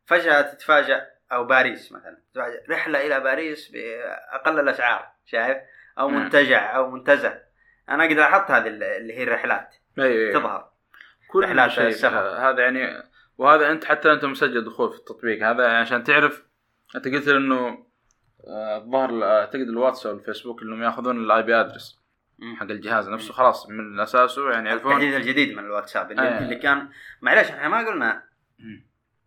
فجأة 0.06 0.42
تتفاجأ 0.42 1.08
أو 1.32 1.44
باريس 1.44 1.92
مثلا. 1.92 2.22
رحلة 2.70 3.08
إلى 3.08 3.20
باريس 3.20 3.72
بأقل 3.72 4.60
الاسعار 4.60 5.12
شايف؟ 5.26 5.58
أو 6.00 6.10
نعم. 6.10 6.24
منتجع 6.24 6.76
أو 6.76 6.92
منتزه. 6.92 7.42
أنا 7.90 8.04
قد 8.04 8.12
لاحظت 8.12 8.52
هذه 8.52 8.68
اللي 8.68 9.14
هي 9.14 9.24
الرحلات. 9.24 9.76
أي 10.00 10.34
تظهر. 10.34 10.72
كل 11.32 11.44
رحلات 11.44 11.72
شيء. 11.72 12.08
هذا 12.08 12.60
يعني 12.60 13.04
وهذا 13.38 13.72
أنت 13.72 13.86
حتى 13.86 14.12
أنت 14.12 14.26
مسجل 14.26 14.66
دخول 14.66 14.92
في 14.92 15.00
التطبيق 15.00 15.48
هذا 15.48 15.64
يعني 15.64 15.78
عشان 15.78 16.04
تعرف 16.04 16.44
أنت 16.96 17.08
قلت 17.08 17.28
إنه 17.28 17.89
الظاهر 18.48 19.24
اعتقد 19.24 19.62
الواتس 19.62 20.06
أو 20.06 20.14
الفيسبوك 20.14 20.62
إنهم 20.62 20.84
ياخذون 20.84 21.24
ال 21.24 21.44
IP 21.44 21.56
address 21.56 22.00
حق 22.56 22.64
الجهاز 22.64 23.10
نفسه 23.10 23.34
خلاص 23.34 23.70
من 23.70 24.00
أساسه 24.00 24.52
يعني 24.52 24.70
يعرفون. 24.70 24.92
التحديث 24.92 25.16
الجديد 25.16 25.58
من 25.58 25.66
الواتساب 25.66 26.12
اللي, 26.12 26.22
أي. 26.22 26.38
اللي 26.38 26.56
كان 26.56 26.90
معلش 27.22 27.50
إحنا 27.50 27.68
ما 27.68 27.88
قلنا. 27.88 28.24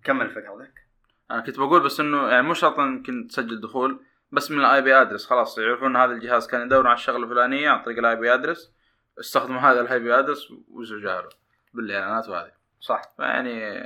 كمل 0.04 0.30
في 0.30 0.46
قولك 0.46 0.86
أنا 1.30 1.40
كنت 1.40 1.58
بقول 1.58 1.82
بس 1.82 2.00
إنه 2.00 2.28
يعني 2.28 2.42
مو 2.42 2.54
شرط 2.54 2.78
يمكن 2.78 3.26
تسجل 3.26 3.60
دخول 3.60 4.04
بس 4.32 4.50
من 4.50 4.58
ال 4.58 4.82
IP 4.82 4.94
address 4.94 5.26
خلاص 5.26 5.58
يعرفون 5.58 5.96
هذا 5.96 6.12
الجهاز 6.12 6.46
كان 6.46 6.66
يدور 6.66 6.86
على 6.86 6.94
الشغلة 6.94 7.24
الفلانية 7.24 7.70
عن 7.70 7.82
طريق 7.82 7.98
ال 7.98 8.16
IP 8.16 8.34
address 8.34 8.72
استخدموا 9.20 9.60
هذا 9.60 9.80
ال 9.80 9.98
IP 9.98 10.18
address 10.18 10.52
وزجاره 10.68 11.28
بالإعلانات 11.74 12.28
وهذه. 12.28 12.52
صح. 12.80 13.02
فيعني 13.16 13.82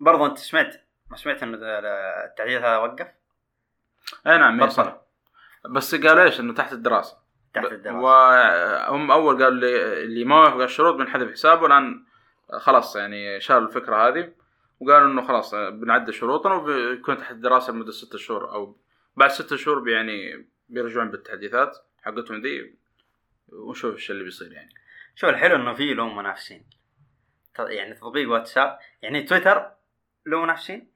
برضو 0.00 0.26
أنت 0.26 0.38
سمعت 0.38 0.76
ما 1.10 1.16
سمعت 1.16 1.42
إن 1.42 1.54
التحديث 1.54 2.62
هذا 2.62 2.76
وقف؟ 2.76 3.23
اي 4.26 4.38
نعم 4.38 4.56
بطل. 4.56 4.66
يصح 4.66 4.96
بس 5.70 5.94
قال 5.94 6.18
إيش؟ 6.18 6.40
إنه 6.40 6.54
تحت 6.54 6.72
الدراسة. 6.72 7.18
تحت 7.54 7.72
الدراسة. 7.72 7.98
وهم 7.98 9.10
أول 9.10 9.42
قالوا 9.42 9.60
لي 9.60 10.02
اللي 10.02 10.24
ما 10.24 10.40
وافق 10.40 10.54
على 10.54 10.64
الشروط 10.64 10.94
بنحذف 10.94 11.32
حسابه. 11.32 11.66
الآن 11.66 12.04
خلاص 12.58 12.96
يعني 12.96 13.40
شالوا 13.40 13.68
الفكرة 13.68 14.08
هذه 14.08 14.32
وقالوا 14.80 15.08
إنه 15.08 15.26
خلاص 15.26 15.54
بنعدل 15.54 16.14
شروطنا 16.14 16.54
وبيكون 16.54 17.18
تحت 17.18 17.30
الدراسة 17.30 17.72
لمدة 17.72 17.92
ستة 17.92 18.18
شهور 18.18 18.52
أو 18.52 18.76
بعد 19.16 19.30
ستة 19.30 19.56
شهور 19.56 19.88
يعني 19.88 20.46
بيرجعون 20.68 21.10
بالتحديثات 21.10 21.78
حقتهم 22.02 22.42
دي. 22.42 22.74
ونشوف 23.48 23.94
إيش 23.94 24.10
اللي 24.10 24.24
بيصير 24.24 24.52
يعني. 24.52 24.74
شوف 25.14 25.30
الحلو 25.30 25.56
إنه 25.56 25.74
في 25.74 25.94
له 25.94 26.14
منافسين. 26.14 26.66
يعني 27.58 27.94
تطبيق 27.94 28.30
واتساب. 28.30 28.78
يعني 29.02 29.22
تويتر 29.22 29.70
له 30.26 30.42
منافسين؟ 30.42 30.93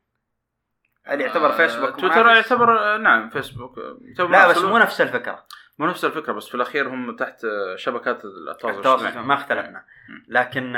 هل 1.08 1.20
يعتبر 1.20 1.52
آه، 1.52 1.56
فيسبوك 1.56 2.00
تويتر؟ 2.00 2.26
يعتبر 2.26 2.94
آه، 2.94 2.96
نعم 2.96 3.30
فيسبوك 3.30 3.78
يعتبر 4.00 4.30
لا 4.30 4.48
بس 4.48 4.58
مو 4.58 4.78
نفس 4.78 5.00
الفكرة 5.00 5.46
مو 5.78 5.86
نفس 5.86 6.04
الفكرة 6.04 6.32
بس 6.32 6.48
في 6.48 6.54
الأخير 6.54 6.88
هم 6.88 7.16
تحت 7.16 7.44
آه، 7.44 7.76
شبكات 7.76 8.24
التواصل 8.24 9.18
ما 9.18 9.34
اختلفنا. 9.34 9.84
لكن 10.28 10.76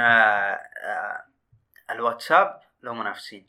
الواتساب 1.90 2.60
له 2.82 2.94
منافسين 2.94 3.48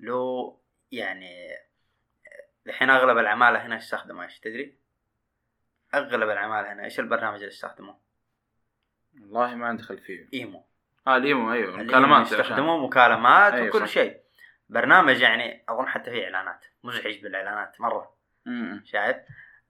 له 0.00 0.56
يعني 0.92 1.48
الحين 2.66 2.90
أغلب 2.90 3.18
العمالة 3.18 3.66
هنا 3.66 3.76
يستخدموا 3.76 4.24
إيش 4.24 4.40
تدري؟ 4.40 4.78
أغلب 5.94 6.30
العمالة 6.30 6.72
هنا 6.72 6.84
إيش 6.84 7.00
البرنامج 7.00 7.36
اللي 7.36 7.48
يستخدموه؟ 7.48 7.98
والله 9.20 9.54
ما 9.54 9.66
عندي 9.66 9.82
خلفية 9.82 10.28
إيمو 10.34 10.66
آه 11.06 11.16
الإيمو 11.16 11.52
أيوه 11.52 11.76
مكالمات 11.76 12.26
يستخدموه 12.26 12.86
مكالمات 12.86 13.52
أيوة 13.52 13.76
وكل. 13.76 13.88
شيء 13.88 14.27
برنامج 14.68 15.20
يعني 15.20 15.64
أظن 15.68 15.88
حتى 15.88 16.10
فيه 16.10 16.24
إعلانات. 16.24 16.64
مزعج 16.84 17.22
بالإعلانات 17.22 17.80
مرة. 17.80 18.16
شايف؟ 18.84 19.16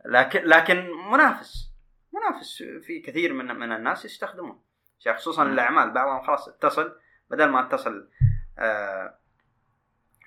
لكن 0.04 0.44
لكن 0.44 0.90
منافس. 1.12 1.72
منافس 2.12 2.62
في 2.62 3.00
كثير 3.00 3.32
من 3.32 3.46
من 3.46 3.72
الناس 3.72 4.04
يستخدمه 4.04 4.62
شايف؟ 4.98 5.16
خصوصا. 5.16 5.42
الأعمال. 5.42 5.90
بعضهم 5.90 6.26
خلاص 6.26 6.48
اتصل. 6.48 7.00
بدل 7.30 7.48
ما 7.48 7.66
اتصل 7.66 8.10
آه 8.58 9.18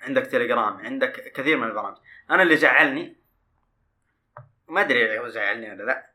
عندك 0.02 0.22
تليجرام 0.22 0.78
عندك 0.78 1.32
كثير 1.32 1.58
من 1.58 1.68
البرامج. 1.68 1.98
أنا 2.32 2.44
اللي 2.44 2.58
زعلني 2.58 3.18
ما 4.68 4.82
أدري 4.82 5.20
هو 5.20 5.28
زعلني 5.28 5.72
ولا 5.72 5.84
لا 5.84 6.12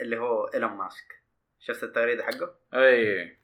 اللي 0.00 0.18
هو 0.18 0.44
إيلون 0.44 0.72
ماسك. 0.72 1.22
شفت 1.58 1.82
التغريدة 1.82 2.24
حقه؟ 2.24 2.54
أي. 2.74 3.39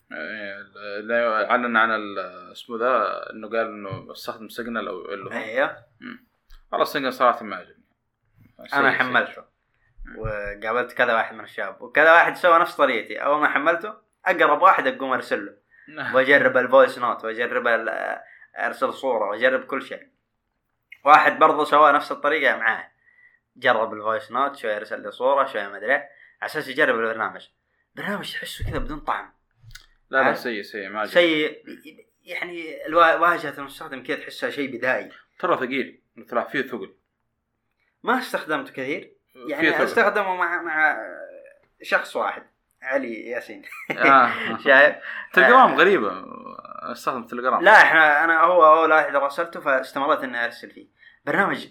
لا 1.00 1.50
اعلن 1.50 1.76
عن 1.76 2.18
اسمه 2.52 2.78
ذا 2.78 3.22
إنه 3.32 3.48
قال 3.48 3.66
إنه 3.66 4.12
استخدم 4.12 4.48
Signal 4.48 4.88
أو 4.88 5.14
اللي 5.14 5.24
هو 5.24 5.32
أيوه 5.32 5.76
والله 6.72 6.84
Signal 6.84 7.12
صراحة 7.12 7.44
ما 7.44 7.56
عجبني 7.56 7.84
أنا 8.74 8.92
حملته. 8.92 9.44
وقابلت 10.16 10.92
كذا 10.92 11.14
واحد 11.14 11.34
من 11.34 11.44
الشباب. 11.44 11.82
وكذا 11.82 12.12
واحد 12.12 12.36
سوى 12.36 12.58
نفس 12.58 12.76
طريقتي. 12.76 13.16
أول 13.16 13.40
ما 13.40 13.48
حملته 13.48 13.94
أقرب 14.26 14.62
واحد 14.62 14.86
أقوم 14.86 15.12
أرسل 15.12 15.46
له. 15.46 15.56
سيء. 15.86 16.14
وأجرب 16.16 16.56
ال 16.56 16.63
voice 16.63 16.98
note 16.98 17.24
وأجرب 17.24 17.66
أرسل 18.58 18.92
صورة 18.92 19.28
وأجرب 19.28 19.64
كل 19.64 19.82
شيء. 19.82 20.08
واحد 21.04 21.38
برضه 21.38 21.64
سوى 21.64 21.92
نفس 21.92 22.12
الطريقة 22.12 22.56
معاه. 22.56 22.90
جرب 23.56 23.94
ال 23.94 24.01
voice 24.01 24.32
note 24.32 24.56
شوي 24.56 24.76
أرسل 24.76 25.02
لي 25.02 25.10
صورة 25.10 25.46
شوي 25.46 25.68
ما 25.68 25.76
أدري. 25.76 25.94
على 25.94 26.06
أساس 26.42 26.68
يجرب 26.68 26.94
البرنامج. 26.94 27.48
برنامج 27.94 28.32
تحسه 28.32 28.70
كذا 28.70 28.78
بدون 28.78 29.00
طعم. 29.00 29.35
لا 30.10 30.22
لا؟ 30.22 30.34
سيء 30.34 30.62
سيء 30.62 30.88
ما 30.88 31.06
شيء 31.06 31.62
يعني 32.24 32.76
واجهة 32.92 33.54
المستخدم 33.58 34.02
كذا 34.02 34.16
تحسها 34.16 34.50
شيء 34.50 34.76
بدائي. 34.76 35.10
ترى 35.38 35.56
ثقيل 35.56 36.00
طلع 36.28 36.44
فيه 36.44 36.62
ثقل. 36.62 36.94
ما 38.02 38.18
استخدمته 38.18 38.72
كثير. 38.72 39.12
يعني. 39.48 39.84
استخدمه 39.84 40.36
مع 40.36 40.62
مع 40.62 40.98
شخص 41.82 42.16
واحد 42.16 42.42
علي 42.82 43.26
ياسين. 43.26 43.62
آه. 43.90 44.32
شايف؟ 44.64 44.96
تليجرام 45.32 45.72
آه. 45.72 45.76
غريبة. 45.76 46.24
استخدم 46.92 47.26
تليجرام 47.26 47.62
لا 47.62 47.82
إحنا 47.82 48.24
أنا 48.24 48.40
هو 48.40 48.66
اول 48.66 48.92
واحد 48.92 49.16
راسلته 49.16 49.60
فاستمريت 49.60 50.20
إني 50.20 50.44
أرسل 50.44 50.70
فيه. 50.70 50.86
برنامج 51.24 51.68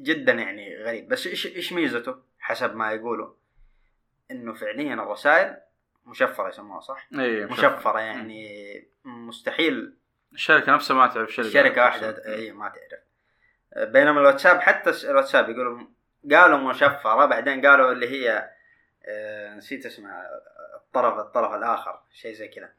جدا 0.00 0.32
يعني 0.32 0.76
غريب. 0.84 1.08
بس 1.08 1.26
إيش 1.26 1.46
إيش 1.46 1.72
ميزته؟ 1.72 2.16
حسب 2.38 2.76
ما 2.76 2.92
يقولوا. 2.92 3.34
إنه 4.30 4.54
فعليا 4.54 4.94
الرسائل 4.94 5.56
مشفرة 6.08 6.48
يسموها 6.48 6.80
صح؟ 6.80 7.08
اي 7.18 7.46
مشفرة. 7.46 8.00
يعني 8.00 8.88
مستحيل. 9.04 9.94
الشركة 10.32 10.72
نفسها 10.74 10.96
ما 10.96 11.06
تعرف 11.06 11.30
شركة. 11.32 11.48
شركة 11.48 11.82
واحدة 11.82 12.34
اي 12.34 12.52
ما 12.52 12.68
تعرف. 12.68 13.02
بينما 13.92 14.20
الواتساب 14.20 14.60
حتى 14.60 14.90
الواتساب 15.10 15.48
يقولوا 15.48 15.80
قالوا 16.32 16.58
مشفرة 16.58 17.24
بعدين 17.26 17.66
قالوا 17.66 17.92
اللي 17.92 18.08
هي 18.08 18.50
آه، 19.08 19.54
نسيت 19.54 19.86
اسمها 19.86 20.22
الطرف 20.76 21.18
الطرف 21.18 21.54
الآخر 21.54 22.00
شيء 22.12 22.32
زي 22.34 22.48
كذا. 22.48 22.70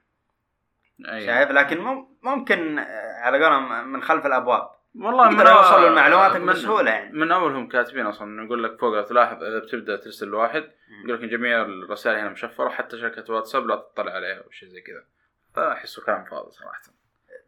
أي. 1.13 1.25
شايف؟ 1.25 1.51
لكن 1.51 1.77
مم- 1.77 2.07
ممكن 2.21 2.79
آه، 2.79 3.19
على 3.19 3.43
قولهم 3.45 3.87
من 3.87 4.01
خلف 4.03 4.25
الأبواب. 4.25 4.69
والله 4.99 5.31
يقدر 5.31 5.49
يوصل 5.51 5.91
لمعلوماتك 5.91 6.35
من- 6.35 6.45
بسهوله 6.53 6.91
يعني. 6.91 7.17
من 7.17 7.31
اول 7.31 7.55
هم 7.55 7.67
كاتبين 7.67 8.05
أصلا 8.05 8.45
يقول 8.45 8.63
لك 8.63 8.79
فوق 8.79 9.03
تلاحظ 9.03 9.43
إذا 9.43 9.59
بتبدأ 9.59 9.95
ترسل 9.95 10.27
لواحد 10.27 10.71
يقول 11.05 11.23
لك 11.23 11.29
جميع 11.29 11.62
الرسائل 11.62 12.17
هنا 12.19 12.29
مشفرة 12.29 12.69
حتى 12.69 12.97
شركة 12.99 13.33
واتساب 13.33 13.67
لا 13.67 13.75
تطلع 13.75 14.12
عليها 14.12 14.38
أو 14.38 14.49
شيء 14.51 14.69
زي 14.69 14.81
كذا. 14.81 15.03
فاحسه 15.55 16.05
كلام 16.05 16.25
فاضي 16.25 16.51
صراحة. 16.51 16.81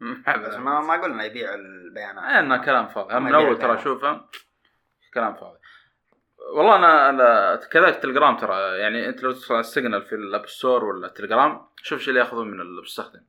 بس 0.48 0.54
ما 0.54 0.80
ما 0.80 1.02
قلنا 1.02 1.24
يبيعوا 1.24 1.54
البيانات. 1.56 2.24
إنه 2.24 2.64
كلام 2.64 2.88
فاضي. 2.88 3.20
من 3.20 3.34
أول 3.34 3.58
ترى. 3.58 3.74
أشوفه 3.74 4.20
كلام 5.14 5.34
فاضي. 5.34 5.58
والله 6.56 6.76
أنا 6.76 7.08
أنا 7.10 7.56
كذلك 7.56 7.96
تليجرام 7.96 8.36
ترى 8.36 8.78
يعني 8.78 9.08
أنت 9.08 9.22
لو 9.22 9.32
تدخل 9.32 9.54
على 9.54 9.60
ال 9.60 9.66
Signal 9.66 10.02
في 10.02 10.14
ال 10.14 10.22
App 10.22 10.46
Store 10.46 10.84
ولا 10.84 11.06
التليجرام 11.06 11.66
شوف 11.82 11.98
إيش 11.98 12.08
اللي 12.08 12.20
يأخذون 12.20 12.50
من 12.50 12.60
المستخدم 12.60 13.20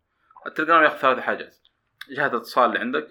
التليجرام 0.47 0.83
يأخذ 0.83 0.97
ثلاث 0.97 1.19
حاجات. 1.19 1.55
جهة 2.09 2.27
الاتصال 2.27 2.65
اللي 2.65 2.79
عندك 2.79 3.07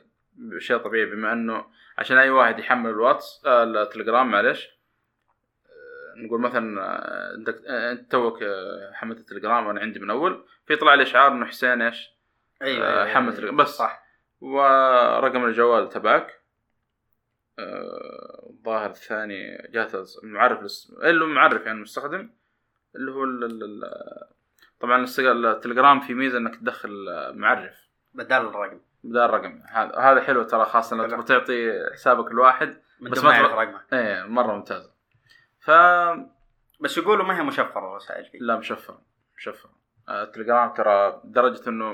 شيء 0.59 0.77
طبيعي 0.77 1.07
بما 1.07 1.33
إنه 1.33 1.65
عشان 1.99 2.19
أي 2.19 2.31
واحد 2.31 2.59
يحمل 2.59 2.91
الواتس 2.91 3.43
آه 3.47 3.65
التليجرام 3.65 4.31
معلش 4.31 4.69
آه، 5.67 6.15
نقول 6.17 6.41
مثلا 6.41 6.83
آه، 6.83 7.93
أنت 7.93 8.13
توك 8.13 8.45
حملت 8.93 9.19
التليجرام 9.19 9.67
وأنا 9.67 9.81
عندي 9.81 9.99
من 10.01 10.11
أول. 10.11 10.45
فيطلع 10.67 10.95
لي 10.95 11.03
إشعار 11.03 11.33
إنه 11.33 11.47
حسين 11.47 11.83
إيش؟ 11.83 12.11
أيوه 12.63 12.87
آه، 12.87 13.05
أيوة، 13.05 13.19
أيوة، 13.19 13.31
تليجرام. 13.31 13.57
بس. 13.57 13.69
صح. 13.69 14.03
ورقم 14.41 15.45
الجوال 15.45 15.89
تبعك. 15.89 16.43
الظاهر 17.59 18.91
الثاني 18.91 19.69
جهة 19.71 20.05
المعرف 20.25 20.61
اللي 21.03 21.25
هو 21.25 21.29
معرف 21.29 21.67
يعني 21.67 21.79
المستخدم 21.79 22.31
اللي 22.97 23.13
هو 23.13 23.25
طبعا 24.81 25.07
التليجرام 25.19 26.01
في 26.01 26.15
ميزة 26.15 26.39
إنك 26.39 26.57
تدخل 26.57 27.07
معرف. 27.35 27.75
بدل 28.15 28.37
الرقم. 28.37 28.81
بدال 29.05 29.31
رقم 29.31 29.63
هذا 29.69 29.99
هذا 29.99 30.21
حلو 30.21 30.43
ترى 30.43 30.65
خاصة 30.65 30.97
لو. 30.97 31.07
تبغى 31.07 31.23
تعطي 31.23 31.73
حسابك 31.93 32.31
الواحد 32.31 32.77
بس 33.01 33.25
ما 33.25 33.33
تبغى- 33.33 33.41
رقمك 33.53 33.93
إيه 33.93 34.23
مرة 34.27 34.53
ممتازه 34.55 34.91
ف 35.61 35.71
بس 36.81 36.99
يقولوا 36.99 37.25
ما 37.25 37.39
هي 37.39 37.43
مشفرة 37.43 37.79
الرسائل 37.91 38.25
فيه 38.25 38.39
لا 38.41 38.57
مشفر 38.57 38.99
مشفر 39.37 39.69
آه، 40.09 40.23
التليجرام 40.23 40.73
ترى 40.75 41.21
درجة 41.25 41.69
إنه 41.69 41.91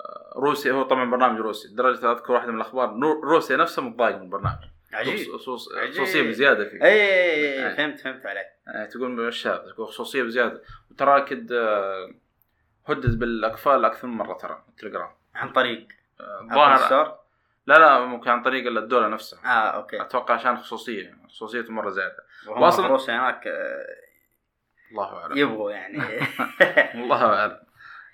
آه، 0.00 0.32
روسيا 0.36 0.72
هو 0.72 0.82
طبعا 0.82 1.10
برنامج 1.10 1.40
روسي. 1.40 1.68
لدرجة 1.68 2.12
أذكر 2.12 2.32
واحدة 2.32 2.50
من 2.52 2.56
الأخبار 2.56 2.96
روسيا 3.24 3.56
نفسها 3.56 3.84
متضايقة 3.84 4.16
من 4.18 4.22
البرنامج. 4.24 4.58
عجيب. 4.92 5.32
خصوص- 5.36 5.72
عجيب. 5.74 5.92
خصوصية 6.04 6.22
بزيادة 6.22 6.68
فيه. 6.68 6.82
اي 6.84 6.88
اي 6.90 7.34
أي. 7.64 7.68
اي 7.70 7.76
فهمت 7.76 8.00
فهمت 8.00 8.26
عليك. 8.26 8.46
آه، 8.68 8.84
تقول 8.86 9.10
مش 9.10 9.46
هذا 9.46 9.56
تقول 9.72 9.86
خصوصية 9.86 10.22
بزيادة. 10.22 10.62
وترى 10.90 11.20
كد 11.22 11.52
آه، 11.52 12.14
هدد 12.86 13.18
بالاقفال 13.18 13.84
أكثر 13.84 14.08
من 14.08 14.14
مرة 14.16 14.34
ترى 14.34 14.64
التليجرام 14.68 15.10
عن 15.34 15.52
طريق 15.52 15.88
آه، 16.20 16.40
الظاهر 16.42 17.18
لا 17.66 17.78
لا 17.78 18.00
ممكن 18.06 18.30
عن 18.30 18.42
طريق 18.42 18.66
الدولة 18.66 19.08
نفسها. 19.08 19.38
آه 19.44 19.70
أوكي. 19.70 20.00
أتوقع 20.02 20.34
عشان 20.34 20.56
مرة 21.70 21.90
زيادة. 21.90 22.16
وهم 22.46 22.70
وأصلاً- 22.70 22.76
في 22.80 22.86
روسيا 22.86 23.14
هناك 23.14 23.46
آه، 23.46 23.86
الله 24.90 25.16
أعلم. 25.22 25.38
يبغوا 25.38 25.70
يعني. 25.72 25.98
الله 27.02 27.34
أعلم. 27.34 27.58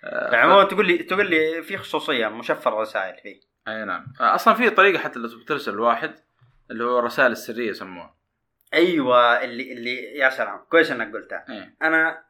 آه، 0.05 0.37
عموما 0.37 0.65
تقول 0.65 0.87
لي 0.87 0.99
تقول 0.99 1.31
لي 1.31 1.63
في 1.63 1.77
خصوصية 1.77 2.29
مشفر 2.29 2.81
رسائل 2.81 3.17
فيه. 3.23 3.41
أي 3.69 3.85
نعم. 3.85 4.07
أصلا 4.21 4.55
في 4.55 4.71
طريقة 4.71 4.99
حتى 4.99 5.19
لو 5.19 5.29
ترسل 5.29 5.73
الواحد 5.73 6.15
اللي 6.71 6.85
هو 6.85 6.99
الرسائل 6.99 7.33
السرية 7.33 7.71
يسموها. 7.71 8.15
أيوه 8.75 9.45
اللي 9.45 9.73
اللي 9.73 9.97
يا 10.03 10.31
سلام 10.31 10.59
كويس 10.71 10.91
إنك 10.91 11.13
قلتها. 11.15 11.45
إيه. 11.49 11.75
أنا 11.83 12.23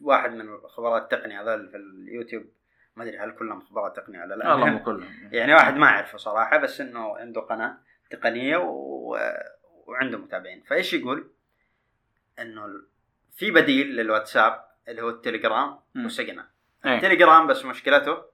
واحد 0.00 0.30
من 0.34 0.58
خبراء 0.68 1.02
التقنية 1.02 1.42
هذول 1.42 1.68
في 1.68 1.76
اليوتيوب. 1.76 2.44
ما 2.98 3.04
أدري 3.04 3.18
هل 3.18 3.30
كلهم 3.32 3.60
خبراء 3.60 3.92
تقنية 3.94 4.20
ولا 4.20 4.34
لا 4.34 4.54
اللهم 4.54 4.78
كلهم 4.88 5.08
يعني 5.32 5.54
واحد 5.54 5.76
ما 5.76 5.86
اعرفه 5.86 6.18
صراحة 6.18 6.56
بس 6.56 6.80
إنه 6.80 7.16
عنده 7.18 7.40
قناة 7.40 7.78
تقنية 8.10 8.56
و... 8.56 9.18
وعنده 9.86 10.18
متابعين 10.18 10.62
فإيش 10.62 10.92
يقول؟ 10.94 11.30
إنه 12.38 12.66
في 13.36 13.50
بديل 13.50 13.96
للواتساب 13.96 14.64
اللي 14.88 15.02
هو 15.02 15.08
التليجرام 15.08 15.78
مم. 15.94 16.06
وسجنه 16.06 16.46
إيه 16.86 16.96
التليجرام 16.96 17.46
بس 17.46 17.64
مشكلته 17.64 18.24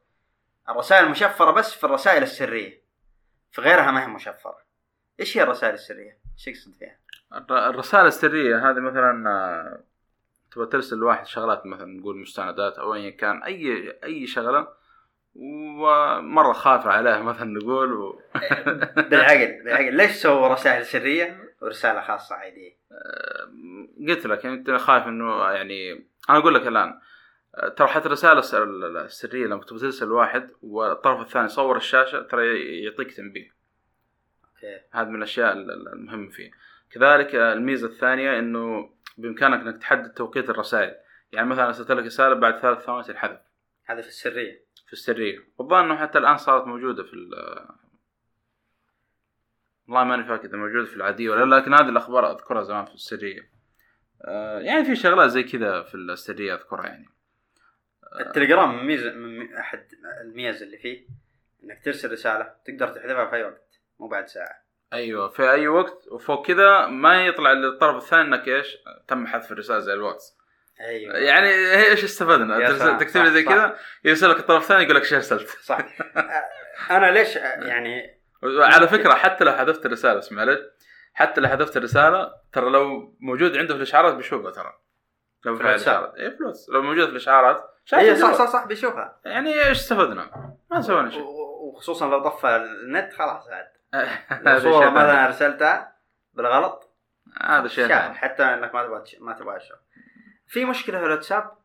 الرسائل 0.69 1.09
مشفرة 1.09 1.51
بس 1.51 1.75
في 1.75 1.85
الرسائل 1.85 2.23
السرية 2.23 2.83
في 3.53 3.61
غيرها 3.61 3.91
ما 3.91 4.03
هي 4.03 4.07
مشفرة 4.09 4.59
إيش 5.21 5.37
هي 5.39 5.43
الرسائل 5.43 5.75
السرية؟ 5.75 6.19
إيش 6.39 6.49
يقصد 6.49 6.75
فيها؟ 6.75 6.99
الر- 7.35 7.71
الرسائل 7.71 8.07
السرية 8.07 8.71
هذه 8.71 8.81
مثلا 8.81 9.31
آه، 9.31 9.81
تبغى 10.55 10.67
ترسل 10.67 10.97
لواحد 10.97 11.27
شغلات 11.27 11.67
مثلا 11.67 11.87
نقول 11.87 12.17
مستندات 12.19 12.79
أو 12.79 12.95
ايا 12.95 13.11
كان 13.11 13.43
أي 13.43 13.93
أي 14.05 14.27
شغلة 14.27 14.69
ومرة 15.35 16.53
خايف 16.53 16.87
عليها 16.87 17.23
مثلا 17.33 17.45
نقول 17.45 17.93
و... 17.93 18.21
بالعقل 19.11 19.63
بالعقل. 19.65 19.95
ليش 19.97 20.11
سووا 20.11 20.49
رسائل 20.49 20.85
سرية 20.85 21.55
ورسالة 21.63 22.01
خاصة 22.01 22.35
عادية؟ 22.35 22.77
قلت 24.09 24.27
لك 24.27 24.45
يعني 24.45 24.57
أنت 24.57 24.71
خايف 24.71 25.07
إنه 25.07 25.51
يعني 25.51 25.93
أنا 26.31 26.39
أقول 26.39 26.55
لك 26.55 26.67
الآن 26.67 27.01
ترى 27.77 27.89
حتى 27.89 28.07
الرسائل 28.07 28.39
الس- 28.39 28.55
السرية 28.55 29.47
لما 29.47 29.65
تبغى 29.65 29.81
ترسل 29.81 30.13
واحد 30.13 30.51
والطرف 30.63 31.21
الثاني 31.21 31.45
يصور 31.47 31.77
الشاشة 31.77 32.21
ترى 32.23 32.61
يعطيك 32.85 33.13
تنبيه. 33.13 33.55
أوكي. 34.45 34.81
هذا 34.93 35.09
من 35.09 35.17
الأشياء 35.17 35.53
ال- 35.53 35.71
ال- 35.71 35.89
المهمة 35.93 36.31
فيه. 36.31 36.51
كذلك 36.91 37.35
الميزة 37.35 37.87
الثانية 37.89 38.39
إنه 38.39 38.91
بإمكانك 39.17 39.61
إنك 39.61 39.81
تحدد 39.81 40.13
توقيت 40.13 40.51
الرسائل. 40.51 40.95
يعني 41.33 41.49
مثلا 41.49 41.67
ارسلت 41.67 41.91
لك 41.91 42.05
رسالة 42.05 42.35
بعد 42.35 42.61
ثلاث 42.61 42.79
ثواني 42.85 43.05
تنحذف. 43.05 43.41
هذا 43.85 44.01
في 44.01 44.09
السرية. 44.09 44.65
في 44.87 44.93
السرية. 44.93 45.39
والظاهر 45.59 45.85
إنه 45.85 45.97
حتى 45.97 46.19
الآن 46.19 46.37
صارت 46.37 46.67
موجودة 46.67 47.03
في 47.03 47.13
ال- 47.15 47.69
والله 49.89 50.05
ماني 50.05 50.25
فاكر 50.25 50.45
إذا 50.45 50.57
موجودة 50.57 50.85
في 50.87 50.97
العادية 50.97 51.31
ولا 51.31 51.45
لا 51.45 51.57
لكن 51.57 51.75
هذه 51.75 51.89
الأخبار 51.89 52.31
أذكرها 52.33 52.63
زمان 52.63 52.85
في 52.85 52.95
السرية. 52.95 53.51
آه، 54.25 54.59
يعني 54.59 54.85
في 54.85 54.97
شغلات 54.97 55.31
زي 55.31 55.43
كذا 55.43 55.83
في 55.83 55.95
السرية 55.95 56.55
أذكرها 56.55 56.87
يعني. 56.87 57.09
التليجرام 58.21 58.77
من 58.77 58.87
ميزه 58.87 59.13
من 59.13 59.55
أحد 59.57 59.87
الميز 60.21 60.63
اللي 60.63 60.79
فيه 60.79 61.07
إنك 61.65 61.85
ترسل 61.85 62.13
رسالة 62.13 62.55
تقدر 62.65 62.89
تحذفها 62.89 63.27
في 63.31 63.37
أي 63.37 63.45
وقت 63.45 63.81
مو 64.01 64.09
بعد 64.09 64.27
ساعة. 64.27 64.64
أيوه 64.93 65.29
في 65.29 65.51
أي 65.51 65.69
وقت. 65.69 66.09
وفوق 66.11 66.47
كذا 66.47 66.87
ما 66.87 67.27
يطلع 67.27 67.53
للطرف 67.53 67.97
الثاني 67.97 68.23
إنك 68.23 68.49
إيش؟ 68.49 68.77
تم 69.09 69.27
حذف 69.27 69.53
الرسالة 69.53 69.79
زي 69.79 69.93
الواتس. 69.93 70.37
أيوه. 70.81 71.17
يعني 71.17 71.49
إيش 71.75 72.05
استفدنا؟ 72.05 72.69
تكتب 72.99 73.21
لي 73.21 73.27
صح، 73.27 73.33
زي 73.33 73.45
صح. 73.45 73.53
كذا 73.53 73.77
يرسل 74.05 74.31
لك 74.31 74.39
الطرف 74.39 74.63
الثاني 74.63 74.85
يقول 74.85 74.97
لك 74.97 75.03
إيش 75.03 75.13
أرسلت. 75.13 75.49
صح. 75.49 75.79
أنا 76.91 77.11
ليش 77.11 77.37
يعني 77.71 78.21
على 78.45 78.89
فكرة 78.89 79.15
حتى 79.15 79.45
لو 79.45 79.53
حذفت 79.53 79.87
الرسالة 79.87 80.15
بس 80.15 80.33
معلش 80.33 80.61
حتى 81.15 81.41
لو 81.41 81.49
حذفت 81.49 81.77
الرسالة 81.77 82.33
ترى 82.53 82.71
لو 82.71 83.15
موجود 83.21 83.57
عنده 83.57 83.75
في 83.75 83.79
الإشعارات 83.79 84.15
بيشوفها 84.15 84.51
ترى. 84.51 84.73
لو 85.45 85.57
في. 85.57 85.63
الإشعارات. 85.63 86.15
اي 86.15 86.31
في 86.31 86.41
الواتس. 86.41 86.69
لو 86.69 86.83
موجود 86.83 87.05
في 87.05 87.11
الإشعارات 87.11 87.57
اي 87.95 88.17
صح 88.17 88.29
الجوال. 88.29 88.35
صح 88.35 88.53
صح 88.53 88.67
بيشوفها. 88.67 89.21
يعني 89.25 89.55
إيش 89.55 89.79
استفدنا؟ 89.79 90.55
ما 90.71 90.81
سوينا 90.81 91.11
شيء. 91.11 91.23
وخصوصا 91.23 92.09
لو 92.09 92.29
طفى 92.29 92.57
النت 92.57 93.13
خلاص 93.13 93.49
عاد. 93.49 93.74
صورة 94.59 94.91
مثلا. 94.91 95.27
أرسلتها 95.27 95.97
بالغلط 96.35 96.91
هذا 97.41 97.69
شيء 97.69 97.89
ثاني. 97.89 98.15
حتى 98.15 98.43
إنك 98.43 98.75
ما 98.75 98.83
تبغى 98.87 99.05
ما 99.19 99.33
تبغى 99.33 99.59
تشوف 99.59 99.79
في 100.47 100.65
مشكلة 100.65 100.99
في 100.99 101.05
الواتساب 101.05 101.59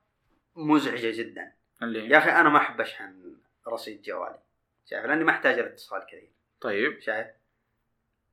مزعجة 0.56 1.18
جدا. 1.22 1.52
اللي 1.82 2.10
يا 2.10 2.18
أخي 2.18 2.32
أنا 2.32 2.50
ما 2.50 2.58
أحب 2.58 2.82
أشحن 2.82 3.36
رصيد 3.68 4.02
جوالي 4.02 4.39
شايف؟ 4.86 5.06
لأني 5.06 5.24
ما 5.24 5.32
أحتاج 5.32 5.60
الاتصال 5.60 6.06
كثير. 6.06 6.32
طيب. 6.62 7.00
شايف؟ 7.00 7.28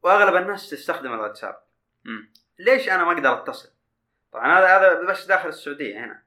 وأغلب 0.02 0.36
الناس 0.36 0.70
تستخدم 0.70 1.12
الواتساب. 1.12 1.58
مم. 2.04 2.32
ليش 2.58 2.88
أنا 2.88 3.04
ما 3.04 3.12
أقدر 3.12 3.32
أتصل؟ 3.32 3.70
طبعا 4.32 4.58
هذا 4.58 4.76
هذا 4.76 5.02
بس 5.02 5.26
داخل 5.26 5.48
السعودية 5.48 6.04
هنا. 6.04 6.22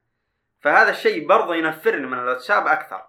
فهذا 0.60 0.90
الشيء 0.90 1.26
برضه 1.26 1.54
ينفرني 1.54 2.06
من 2.06 2.18
الواتساب 2.18 2.66
أكثر 2.66 3.06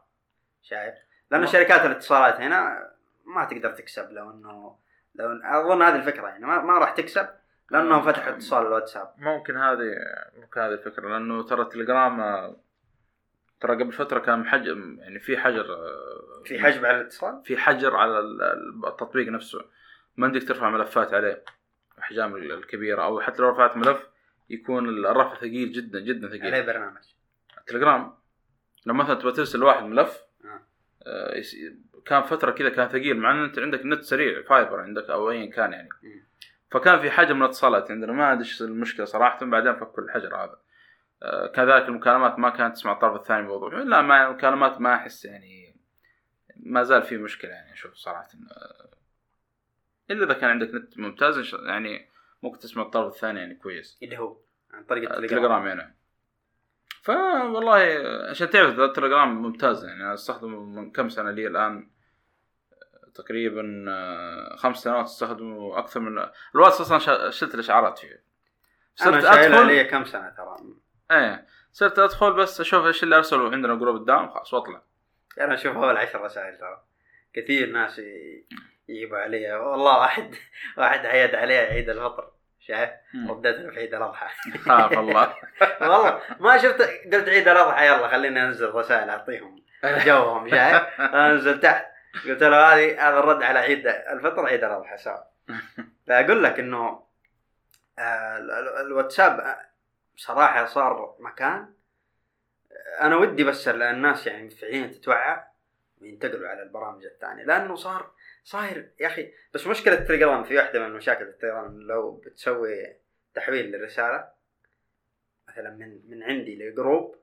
شايف؟ 0.61 0.95
لأنه 1.31 1.45
شركات 1.45 1.85
الاتصالات 1.85 2.41
هنا 2.41 2.90
ما 3.25 3.45
تقدر 3.45 3.71
تكسب 3.71 4.11
لو 4.11 4.31
إنه 4.31 4.75
لو 5.15 5.39
أظن 5.43 5.81
هذه 5.81 5.95
الفكرة 5.95 6.27
يعني 6.27 6.45
ما, 6.45 6.61
ما 6.61 6.77
راح 6.77 6.91
تكسب 6.91 7.27
لأنهم 7.71 8.01
فتحوا 8.01 8.33
اتصال 8.33 8.67
الواتساب. 8.67 9.13
ممكن 9.17 9.57
هذه 9.57 9.95
ممكن 10.37 10.61
هذه 10.61 10.71
الفكرة 10.73 11.09
لأنه 11.09 11.43
ترى 11.43 11.61
التليجرام 11.61 12.19
آه، 12.21 12.55
ترى 13.61 13.83
قبل 13.83 13.91
فترة 13.93 14.19
كان 14.19 14.39
محجم 14.39 14.97
يعني 14.99 15.19
في 15.19 15.37
حجر 15.37 15.73
آه، 15.73 16.43
في 16.45 16.59
حجب 16.59 16.85
على 16.85 16.97
الاتصال؟ 17.01 17.41
في 17.45 17.57
حجر 17.57 17.95
على 17.95 18.19
ال- 18.19 18.41
ال- 18.41 18.85
التطبيق 18.87 19.27
نفسه. 19.27 19.61
ما 20.17 20.27
عندك 20.27 20.47
ترفع 20.47 20.69
ملفات 20.69 21.13
عليه 21.13 21.43
الاحجام 21.97 22.35
ال- 22.35 22.51
الكبيرة 22.51 23.03
أو 23.03 23.21
حتى 23.21 23.41
لو 23.41 23.49
رفعت 23.49 23.77
ملف 23.77 24.07
يكون 24.49 24.89
الرفع 25.05 25.35
ثقيل 25.35 25.71
جدا 25.71 25.99
جدا 25.99 26.27
عليه 26.27 26.39
ثقيل 26.51 26.65
برنامج. 26.65 27.01
التليجرام 27.57 28.13
لما 28.85 29.03
مثلا 29.03 29.15
تبغى 29.15 29.31
ترسل 29.31 29.63
واحد 29.63 29.83
ملف 29.83 30.21
آه. 30.45 30.61
آه، 32.01 32.09
كان 32.09 32.23
فترة 32.23 32.51
كذا 32.51 32.69
كان 32.69 32.89
ثقيل 32.89 33.17
مع 33.17 33.31
إن 33.31 33.43
أنت 33.43 33.59
عندك 33.59 33.85
نت 33.85 34.03
سريع 34.03 34.41
فايبر 34.41 34.79
عندك 34.79 35.09
أو 35.09 35.31
ايا 35.31 35.51
كان 35.51 35.73
يعني. 35.73 35.89
فكان 36.71 36.99
في 36.99 37.11
حجم 37.11 37.35
من 37.35 37.41
الاتصالات 37.41 37.91
عندنا 37.91 38.11
ما 38.11 38.31
أدري 38.31 38.43
إيش 38.43 38.61
المشكلة 38.61 39.05
صراحة 39.05 39.45
بعدين 39.45 39.75
فكوا 39.75 40.03
الحجر 40.03 40.35
هذا. 40.35 40.59
آه، 41.23 41.47
كذلك 41.47 41.87
المكالمات 41.87 42.39
ما 42.39 42.49
كانت 42.49 42.75
تسمع 42.75 42.91
الطرف 42.91 43.15
الثاني 43.15 43.47
بوضوح. 43.47 43.73
لا 43.73 44.01
ما 44.01 44.27
المكالمات 44.27 44.81
ما 44.81 44.95
أحس 44.95 45.25
يعني 45.25 45.75
ما 46.55 46.83
زال 46.83 47.03
في 47.03 47.17
مشكلة 47.17 47.51
يعني 47.51 47.73
أشوف 47.73 47.93
صراحة. 47.93 48.27
آه، 48.51 48.89
إلا 50.11 50.25
إذا 50.25 50.33
كان 50.33 50.49
عندك 50.49 50.73
نت 50.73 50.99
ممتاز 50.99 51.55
يعني 51.67 52.09
ممكن 52.43 52.59
تسمع 52.59 52.83
الطرف 52.83 53.13
الثاني 53.13 53.39
يعني 53.39 53.55
كويس. 53.55 53.99
اللي 54.03 54.17
هو 54.17 54.37
عن 54.71 54.83
طريق 54.83 55.09
التليجرام. 55.09 55.23
التليجرام 55.23 55.67
يعني. 55.67 56.00
فوالله 57.01 57.75
عشان 58.29 58.49
تعرف 58.49 58.79
التليجرام 58.79 59.41
ممتاز 59.41 59.85
يعني 59.85 60.03
أنا 60.03 60.13
أستخدمه 60.13 60.59
من 60.63 60.91
كم 60.91 61.09
سنة 61.09 61.31
لي 61.31 61.47
الآن؟ 61.47 61.89
تقريبا 63.15 63.85
آه، 63.89 64.55
خمس 64.55 64.77
سنوات 64.77 65.05
أستخدمه 65.05 65.79
أكثر 65.79 65.99
من 65.99 66.25
الواتس 66.55 66.81
أصلا 66.81 67.29
شلت 67.29 67.55
الاشعارات 67.55 67.99
فيه. 67.99 68.23
أنا 69.01 69.21
صرت 69.21 69.23
شايلها 69.23 69.59
ادخل 69.59 69.67
لي 69.67 69.83
كم 69.83 70.05
سنة 70.05 70.29
ترى. 70.29 70.55
إيه 71.11 71.47
صرت 71.71 71.99
أدخل 71.99 72.33
بس 72.33 72.61
أشوف 72.61 72.85
إيش 72.85 73.03
اللي 73.03 73.17
ارسلوا 73.17 73.51
عندنا 73.51 73.75
group 73.75 73.95
الدعم 73.95 74.29
خلاص 74.29 74.53
وأطلع. 74.53 74.81
أنا 75.39 75.53
أشوف 75.53 75.75
اول 75.77 75.97
عشر 75.97 76.21
رسائل 76.21 76.57
ترى. 76.57 76.83
كثير 77.33 77.71
ناس 77.71 78.01
يجيبوا 78.89 79.17
علي. 79.17 79.53
والله 79.53 79.99
واحد 79.99 80.35
واحد 80.77 81.05
عيد 81.05 81.35
عليه 81.35 81.57
عيد 81.57 81.89
الفطر. 81.89 82.31
شايف 82.71 82.89
له 83.13 83.69
في 83.71 83.79
عيد 83.79 83.93
الأضحى. 83.93 84.27
خاف 84.57 84.93
الله. 84.99 85.35
والله 85.81 86.21
ما 86.39 86.57
شفت 86.57 86.81
قلت 87.13 87.29
عيد 87.29 87.47
الأضحى 87.47 87.87
يلا 87.87 88.07
خليني 88.07 88.43
أنزل 88.43 88.69
رسائل 88.75 89.09
أعطيهم 89.09 89.63
جوهم 90.05 90.49
شايف 90.49 91.01
أنزل 91.01 91.59
تحت. 91.59 91.85
قلت 92.25 92.43
له 92.43 92.73
هذه 92.73 93.09
هذا 93.09 93.19
الرد 93.19 93.43
على 93.43 93.59
عيد 93.59 93.87
الفطر 93.87 94.45
عيد 94.45 94.63
الأضحى 94.63 94.97
سوا 94.97 95.17
فأقول 96.07 96.43
لك 96.43 96.59
إنه 96.59 97.03
آه، 97.99 98.37
ال- 98.37 98.51
ال- 98.51 98.85
الواتساب 98.85 99.39
آه، 99.39 99.59
بصراحه 100.15 100.65
صار 100.65 101.15
مكان 101.19 101.73
آه، 102.71 103.01
أنا 103.05 103.15
ودي 103.15 103.43
بس 103.43 103.67
الناس 103.67 104.27
يعني 104.27 104.49
فعليا 104.49 104.87
تتوعى 104.87 105.43
وينتقلوا 106.01 106.49
على 106.49 106.63
البرامج 106.63 107.05
الثانية 107.05 107.43
لأنه 107.43 107.75
صار 107.75 108.11
صاير 108.43 108.91
يا 108.99 109.07
أخي 109.07 109.31
بس 109.53 109.67
مشكلة 109.67 109.93
التليجرام 109.93 110.43
في 110.43 110.57
واحدة 110.57 110.87
من 110.87 110.95
مشاكل 110.95 111.23
التليجرام 111.23 111.81
لو 111.81 112.11
بتسوي 112.11 112.95
تحويل 113.33 113.65
للرسالة 113.65 114.27
مثلا 115.47 115.69
من 115.69 116.01
من 116.09 116.23
عندي 116.23 116.55
لجروب 116.55 117.15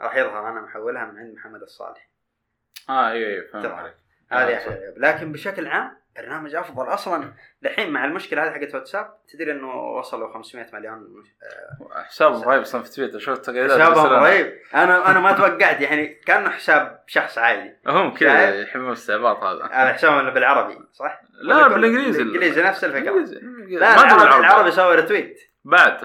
راح 0.00 0.16
يظهر 0.16 0.48
أنا 0.48 0.60
محولها 0.60 1.04
من 1.04 1.18
عند 1.18 1.34
محمد 1.34 1.62
الصالح. 1.62 2.08
آه 2.88 3.10
أيوه 3.10 3.28
أيوه 3.28 3.46
فهمت. 3.46 3.66
عليك. 3.66 3.94
هذه 4.30 4.56
آه، 4.56 4.94
لكن 4.96 5.32
بشكل 5.32 5.66
عام 5.66 5.96
برنامج 6.16 6.54
أفضل 6.54 6.94
أصلا 6.94 7.32
دحين 7.62 7.90
مع 7.92 8.04
المشكلة 8.04 8.44
هذه 8.44 8.50
حقت 8.50 8.74
واتساب 8.74 9.14
تدري 9.32 9.52
إنه 9.52 9.74
وصلوا 9.74 10.32
500 10.34 10.66
مليون. 10.72 11.24
حساب 12.06 12.32
رهيب 12.42 12.60
أصلا 12.60 12.82
في 12.82 12.90
تويتر 12.90 13.18
شفت 13.18 13.44
تغييرات 13.44 13.70
بس 13.90 13.98
أنا- 13.98 13.98
رهيب 13.98 14.52
أنا 14.74 15.10
أنا 15.10 15.20
ما 15.20 15.32
توقعت 15.32 15.80
يعني 15.80 16.06
كأنه 16.26 16.50
حساب 16.50 17.02
شخص 17.06 17.38
عادي 17.38 17.76
هم 17.86 18.14
كذا؟ 18.14 18.60
يحبون 18.62 18.86
الاستعباط 18.88 19.42
هذا 19.42 19.64
هذا 19.72 19.92
حسابهم 19.92 20.30
بالعربي 20.30 20.78
صح؟ 20.92 21.20
لا 21.42 21.68
بالإنجليزي 21.68 22.18
بالإنجليزي 22.24 22.62
نفس 22.62 22.84
الفكرة. 22.84 23.12
لا 23.68 23.94
العربي, 23.94 24.14
بالعربي. 24.14 24.46
العربي 24.46 24.70
سوى 24.70 24.96
retweet 24.96 25.40
بعد 25.64 26.00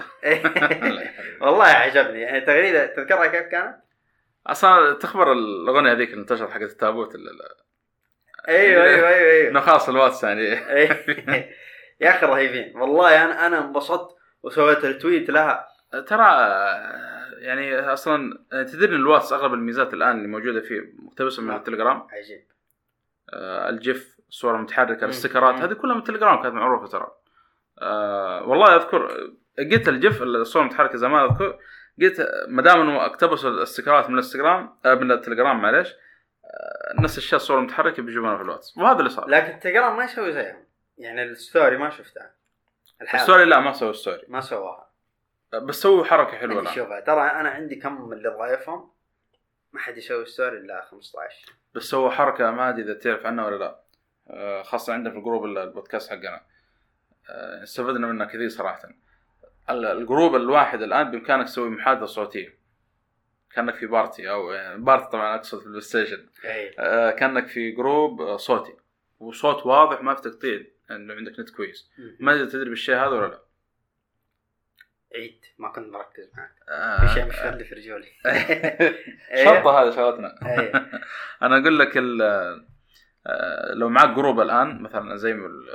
والله 1.42 1.64
عجبني 1.64 2.20
يعني 2.20 2.40
تغريده 2.40 2.86
تذكرها 2.86 3.26
كيف 3.26 3.42
كانت؟ 3.46 3.76
أصلا 4.46 4.92
تخبر 4.92 5.32
الأغنية 5.32 5.92
هذيك 5.92 6.10
اللي 6.10 6.20
انتشرت 6.20 6.50
حقت 6.50 6.62
التابوت 6.62 7.14
أيوه 8.48 8.84
أيوه 8.84 9.08
أيوه 9.08 9.30
أيوه 9.30 9.50
إنه 9.50 9.60
خلاص 9.60 9.88
الواتس 9.88 10.24
يعني 10.24 10.42
إيه. 10.76 11.50
يا 12.00 12.10
أخي 12.10 12.26
رهيبين 12.26 12.76
والله 12.76 13.24
أنا 13.24 13.46
أنا 13.46 13.58
انبسطت 13.58 14.16
وسويت 14.42 14.84
retweet 14.84 15.30
لها 15.30 15.66
ترى 16.06 16.26
يعني 17.38 17.80
أصلا 17.80 18.38
تدري 18.50 18.88
إن 18.96 19.00
الواتس 19.00 19.32
أغلب 19.32 19.54
الميزات 19.54 19.94
الآن 19.94 20.16
اللي 20.16 20.28
موجودة 20.28 20.60
فيه 20.60 20.80
مقتبسه 20.98 21.42
من 21.42 21.48
نعم. 21.48 21.56
التليجرام 21.56 22.06
عجيب 22.12 22.44
آه، 23.32 23.68
ال 23.68 23.80
GIF 23.80 24.16
الصورة 24.28 24.56
المتحركة. 24.56 25.04
الاستيكرات. 25.04 25.54
هذه 25.54 25.72
كلها 25.72 25.94
من 25.94 26.00
التليجرام 26.00 26.42
كانت 26.42 26.54
معروفة 26.54 26.86
ترى 26.86 27.10
آه، 27.78 28.48
والله 28.48 28.76
أذكر 28.76 29.30
قلت 29.58 29.88
ال 29.88 29.97
GIF 29.97 30.22
الصورة 30.22 30.62
المتحركة 30.62 30.96
زمان 30.96 31.24
أذكر 31.24 31.58
قلت 32.00 32.28
ما 32.48 32.62
دام 32.62 32.80
إنه 32.80 33.06
اقتبسوا 33.06 33.50
الاستيكرات 33.50 34.04
من 34.04 34.12
الانستغرام 34.12 34.74
آه، 34.84 34.94
من 34.94 35.12
التليجرام 35.12 35.62
معليش 35.62 35.88
آه، 35.88 35.94
نفس 37.00 37.18
الشيء 37.18 37.36
الصورة 37.36 37.58
المتحركه 37.58 38.02
بيجيبونها 38.02 38.36
في 38.36 38.42
الواتس. 38.42 38.78
وهذا 38.78 38.98
اللي 38.98 39.10
صار. 39.10 39.28
لكن 39.28 39.54
التليجرام 39.54 39.96
ما 39.96 40.04
يسوي 40.04 40.32
زيهم. 40.32 40.64
يعني 40.98 41.22
ال 41.22 41.31
story 41.31 41.76
ما 41.78 41.90
شفتها 41.90 42.30
الحالة 43.02 43.22
ال 43.22 43.26
story 43.26 43.44
لا 43.44 43.60
ما 43.60 43.72
سووا 43.72 43.92
story 43.92 44.22
ما 44.28 44.40
سواها. 44.40 44.90
بس 45.52 45.74
سووا 45.74 46.04
حركة 46.04 46.36
حلوة 46.36 46.60
الآن. 46.62 46.74
شوفها 46.74 47.00
ترى 47.00 47.20
أنا 47.30 47.48
عندي 47.50 47.76
كم 47.76 48.08
من 48.08 48.12
اللي 48.12 48.28
ضايفهم. 48.28 48.90
ما 49.72 49.80
حد 49.80 49.96
يسوي 49.96 50.26
story 50.26 50.58
إلا 50.58 50.80
15 50.84 51.52
بس 51.74 51.82
سووا 51.82 52.10
حركة 52.10 52.50
ما 52.50 52.68
أدري 52.68 52.82
إذا 52.82 52.94
تعرف 52.94 53.26
عنها 53.26 53.46
ولا 53.46 53.56
لا. 53.56 53.80
آه، 54.30 54.62
خاصة 54.62 54.92
عندنا 54.92 55.10
في 55.12 55.18
ال 55.18 55.22
group 55.22 55.44
ال- 55.44 55.58
البودكاست 55.58 56.10
حقنا. 56.10 56.42
آه، 57.30 57.62
استفدنا 57.62 58.06
منها 58.06 58.26
كثير 58.26 58.48
صراحة. 58.48 58.88
ال- 59.70 59.84
ال 59.86 59.94
group 59.94 60.36
الواحد 60.36 60.82
الآن 60.82 61.10
بإمكانك 61.10 61.46
تسوي 61.46 61.70
محادثة 61.70 62.06
صوتية. 62.06 62.59
كأنك 63.54 63.74
في 63.74 63.86
party 63.86 64.30
أو 64.30 64.52
party 64.76 65.10
طبعا 65.12 65.34
اقصد 65.36 65.58
في 65.58 65.64
ال 65.66 65.80
PlayStation. 65.80 66.26
اي 66.44 66.74
آه، 66.78 67.10
كأنك 67.10 67.46
في 67.48 67.70
group 67.70 68.20
آه، 68.22 68.36
صوتي. 68.36 68.72
وصوت 69.20 69.66
واضح 69.66 70.02
ما 70.02 70.14
في 70.14 70.22
تقطيع 70.22 70.60
إنه 70.90 71.14
عندك 71.14 71.40
نت 71.40 71.50
كويس. 71.50 71.90
ما 72.20 72.34
أدري 72.34 72.46
تدري 72.46 72.70
بالشيء 72.70 72.94
هذا 72.96 73.06
ولا 73.08 73.26
لا. 73.26 73.40
عيد 75.14 75.40
ما 75.58 75.68
كنت 75.72 75.88
مركز 75.92 76.30
معك. 76.36 76.54
آه، 76.68 77.06
في 77.06 77.14
شيء 77.14 77.24
مش 77.26 77.36
فل 77.36 77.64
في 77.64 77.74
رجولي. 77.74 78.08
شرطه 79.44 79.82
هذا 79.82 79.90
شغلتنا. 79.90 80.34
إيه. 80.46 80.72
أنا 81.42 81.58
أقول 81.58 81.78
لك 81.78 81.96
ال- 81.96 82.22
آه، 83.26 83.74
لو 83.74 83.88
معك 83.88 84.08
جروب 84.16 84.40
الآن 84.40 84.82
مثلا 84.82 85.16
زي 85.16 85.32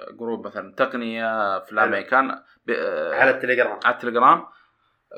الجروب 0.10 0.48
مثلا 0.48 0.76
تقنية 0.76 1.58
افلام 1.58 1.86
حلو. 1.86 1.96
أي 1.96 2.04
كان 2.04 2.42
ب- 2.66 2.72
آه، 2.72 3.16
على 3.16 3.30
التليجرام. 3.32 3.80
على 3.86 3.96
التليجرام 3.96 4.46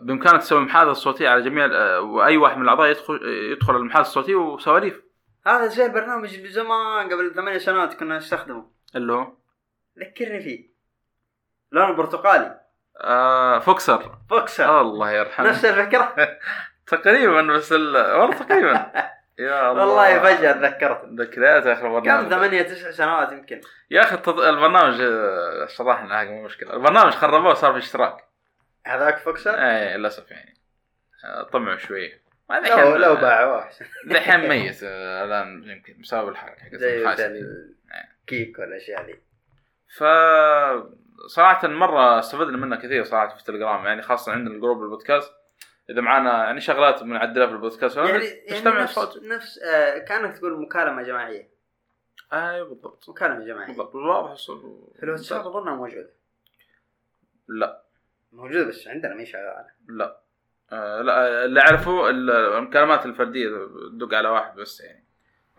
بإمكانك 0.01 0.41
تسوي 0.41 0.59
محادثة 0.59 0.93
صوتية 0.93 1.29
على 1.29 1.41
جميع 1.41 1.65
آه، 1.65 2.01
وأي 2.01 2.37
واحد 2.37 2.57
من 2.57 2.63
الأعضاء 2.63 2.89
يدخل 2.89 3.19
يدخل 3.25 3.75
المحادثة 3.75 4.07
الصوتية 4.07 4.35
وسواليف. 4.35 5.01
هذا 5.47 5.67
زي 5.67 5.85
البرنامج 5.85 6.33
اللي 6.33 6.49
زمان 6.49 7.13
قبل 7.13 7.33
ثمانية 7.35 7.57
سنوات 7.57 7.93
كنا 7.93 8.17
نستخدمه. 8.17 8.71
اللي 8.95 9.13
هو؟ 9.13 9.33
ذكرني 9.99 10.39
فيه. 10.39 10.69
لونه 11.71 11.93
برتقالي 11.93 12.59
آه 13.01 13.59
فوكسر. 13.59 14.11
فوكسر. 14.29 14.81
الله 14.81 15.11
يرحمه. 15.11 15.49
نفس 15.49 15.65
الفكرة. 15.65 16.15
تقريبا 16.87 17.41
بس 17.41 17.71
ال... 17.71 17.97
والله 17.97 18.35
تقريبا. 18.35 18.91
يا 19.39 19.71
الله. 19.71 19.85
والله 19.87 20.19
فجأة 20.19 20.51
تذكرت. 20.51 21.05
ذكريات 21.05 21.65
يا 21.65 21.73
أخي 21.73 21.81
كم؟ 21.81 21.95
البرنامج 21.95 22.29
ثمانية 22.29 22.61
تسع 22.61 22.91
سنوات 22.91 23.31
يمكن. 23.31 23.61
يا 23.91 24.01
أخي. 24.01 24.15
البرنامج 24.27 25.01
آه، 25.01 25.65
شرحنا 25.65 26.23
مو 26.23 26.43
مشكلة. 26.43 26.73
البرنامج 26.73 27.11
خربوه 27.11 27.53
صار 27.53 27.71
في 27.71 27.77
اشتراك. 27.77 28.26
هذاك 28.87 29.17
فوكسر 29.17 29.55
إيه 29.55 29.97
للأسف 29.97 30.31
يعني. 30.31 30.57
آه، 31.25 31.43
طمعوا 31.43 31.77
شوية 31.77 32.21
لو 32.49 32.95
لو 32.95 33.15
باعوه 33.15 33.59
احسن 33.59 33.85
دحين 34.05 34.39
ميت 34.49 34.83
آه، 34.83 35.23
الآن 35.25 35.63
يمكن 35.69 36.01
بسبب 36.01 36.29
الحركه 36.29 36.59
حقت 36.61 36.75
زي. 36.75 37.05
مثل 37.05 37.75
Kik 38.27 38.59
والاشياء 38.59 39.05
ذي 39.05 39.19
ف 39.97 40.03
صراحة 41.27 41.67
مرة 41.67 42.19
استفدنا 42.19 42.57
منها 42.57 42.77
كثير 42.77 43.03
صراحة 43.03 43.33
في 43.35 43.39
التليجرام 43.39 43.85
يعني 43.85 44.01
خاصة 44.01 44.31
عندنا 44.31 44.55
ال 44.55 44.60
group 44.60 44.83
البودكاست. 44.83 45.33
إذا 45.89 46.01
معنا 46.01 46.43
يعني 46.43 46.61
شغلات 46.61 47.03
بنعدلها 47.03 47.47
في 47.47 47.53
البودكاست 47.53 47.97
يعني 47.97 48.25
يعني 48.25 48.81
نفس 48.81 48.93
صوت. 48.95 49.23
نفس 49.23 49.59
آه 49.59 49.97
كأنك 49.97 50.37
تقول 50.37 50.61
مكالمة 50.61 51.03
جماعية. 51.03 51.49
أيوه 52.33 52.67
بالضبط. 52.69 53.09
مكالمة 53.09 53.45
جماعية. 53.45 53.67
بالضبط 53.67 53.95
واضح. 53.95 54.31
الصوت 54.31 54.61
في 54.97 55.03
الواتساب 55.03 55.47
أظنها 55.47 55.75
موجودة. 55.75 56.09
لا. 57.47 57.86
موجودة 58.31 58.63
بس 58.69 58.87
عندنا 58.87 59.13
ما 59.15 59.21
هي 59.21 59.25
شغالة. 59.25 59.65
لا. 59.87 60.17
آه 60.71 61.01
لا 61.01 61.45
اللي 61.45 61.59
أعرفه 61.61 62.09
ال- 62.09 62.29
المكالمات 62.31 63.05
الفردية 63.05 63.47
تدق 63.91 64.13
على 64.17 64.29
واحد 64.29 64.55
بس 64.55 64.81
يعني. 64.81 65.03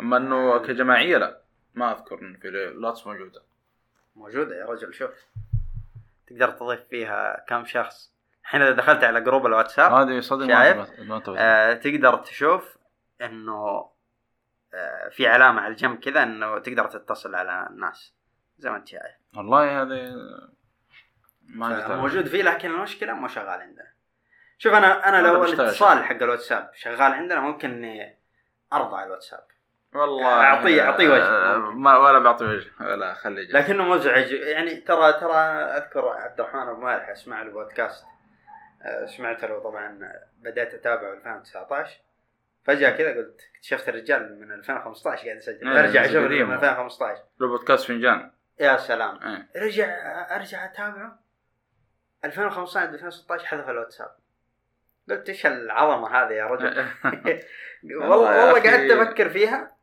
أما 0.00 0.16
إنه 0.16 0.58
كجماعية 0.58 1.16
لا 1.16 1.40
ما 1.74 1.92
أذكر 1.92 2.18
انه 2.18 2.38
في 2.38 2.50
لوتس 2.50 3.06
موجودة. 3.06 3.42
موجودة 4.16 4.56
يا 4.56 4.64
رجل 4.66 4.94
شوف. 4.94 5.10
تقدر 6.26 6.50
تضيف 6.50 6.80
فيها 6.90 7.44
كم 7.48 7.64
شخص. 7.64 8.12
الحين 8.42 8.62
إذا 8.62 8.72
دخلت 8.72 9.04
على 9.04 9.20
جروب 9.20 9.46
الواتساب 9.46 9.92
هذه 9.92 10.20
صدق 10.20 10.46
شايف؟ 10.46 11.00
ما 11.00 11.22
آه 11.38 11.74
تقدر 11.74 12.16
تشوف 12.16 12.78
إنه 13.22 13.88
آه 14.74 15.08
في 15.08 15.26
علامة 15.26 15.60
على 15.60 15.70
الجنب 15.72 15.98
كذا 15.98 16.22
إنه 16.22 16.58
تقدر 16.58 16.86
تتصل 16.86 17.34
على 17.34 17.66
الناس. 17.70 18.14
زي 18.58 18.70
ما 18.70 18.76
أنت 18.76 18.88
شايف. 18.88 19.14
والله 19.36 19.82
هذه 19.82 20.14
ما 21.48 21.96
موجود 21.96 22.26
فيه 22.26 22.42
لكن 22.42 22.70
المشكلة 22.70 23.12
مو 23.12 23.28
شغال 23.28 23.48
عندنا. 23.60 23.86
شوف 24.58 24.74
أنا 24.74 25.08
أنا 25.08 25.26
لو 25.26 25.44
الاتصال 25.44 26.04
حق 26.04 26.22
الواتساب 26.22 26.70
شغال 26.74 27.12
عندنا 27.12 27.40
ممكن 27.40 27.70
إني 27.70 28.18
أرضى 28.72 28.96
على 28.96 29.06
الواتساب. 29.06 29.44
والله. 29.94 30.42
أعطيه- 30.42 30.80
أعطيه 30.80 31.08
وجه. 31.08 31.22
آه، 31.26 31.56
ما 31.58 31.96
ولا 31.96 32.18
بعطيه 32.18 32.46
وجه 32.46 32.70
ولا 32.80 33.14
خليه. 33.14 33.52
لكنه 33.52 33.84
مزعج 33.84 34.32
يعني 34.32 34.74
ترى 34.76 35.12
ترى 35.12 35.34
أذكر 35.76 36.08
عبد 36.08 36.40
الرحمن 36.40 36.60
أبو 36.68 36.80
مالح 36.80 37.08
اسمع 37.08 37.42
له 37.42 37.50
بودكاست 37.52 38.04
آه، 38.82 39.06
سمعت 39.06 39.44
له 39.44 39.58
طبعا 39.62 40.12
بديت 40.38 40.74
أتابعه 40.74 41.12
2019 41.12 42.00
فجأة 42.64 42.90
كذا 42.90 43.08
قلت 43.16 43.40
اكتشفت 43.54 43.88
الرجال 43.88 44.40
من 44.40 44.52
2015 44.52 45.24
قاعد 45.24 45.36
يسجل. 45.36 45.68
إيه، 45.68 45.80
أرجع 45.80 46.04
أشوف. 46.04 46.14
من 46.16 46.52
2015 46.54 47.22
له 47.40 47.48
بودكاست 47.48 47.86
فنجان. 47.86 48.30
يا 48.60 48.76
سلام. 48.76 49.18
إيه. 49.22 49.62
رجع 49.62 49.86
أرجع 50.36 50.64
أتابعه؟ 50.64 51.18
2015 52.24 52.88
2016 52.94 53.46
حذف 53.46 53.68
الواتساب. 53.68 54.10
قلت 55.10 55.28
إيش 55.28 55.46
العظمة 55.46 56.16
هذه 56.16 56.32
يا 56.32 56.44
رجل؟ 56.46 56.66
والله 57.84 58.08
والله 58.08 58.52
والله. 58.54 58.70
قعدت 58.70 58.90
أفكر 58.90 59.28
فيها. 59.28 59.76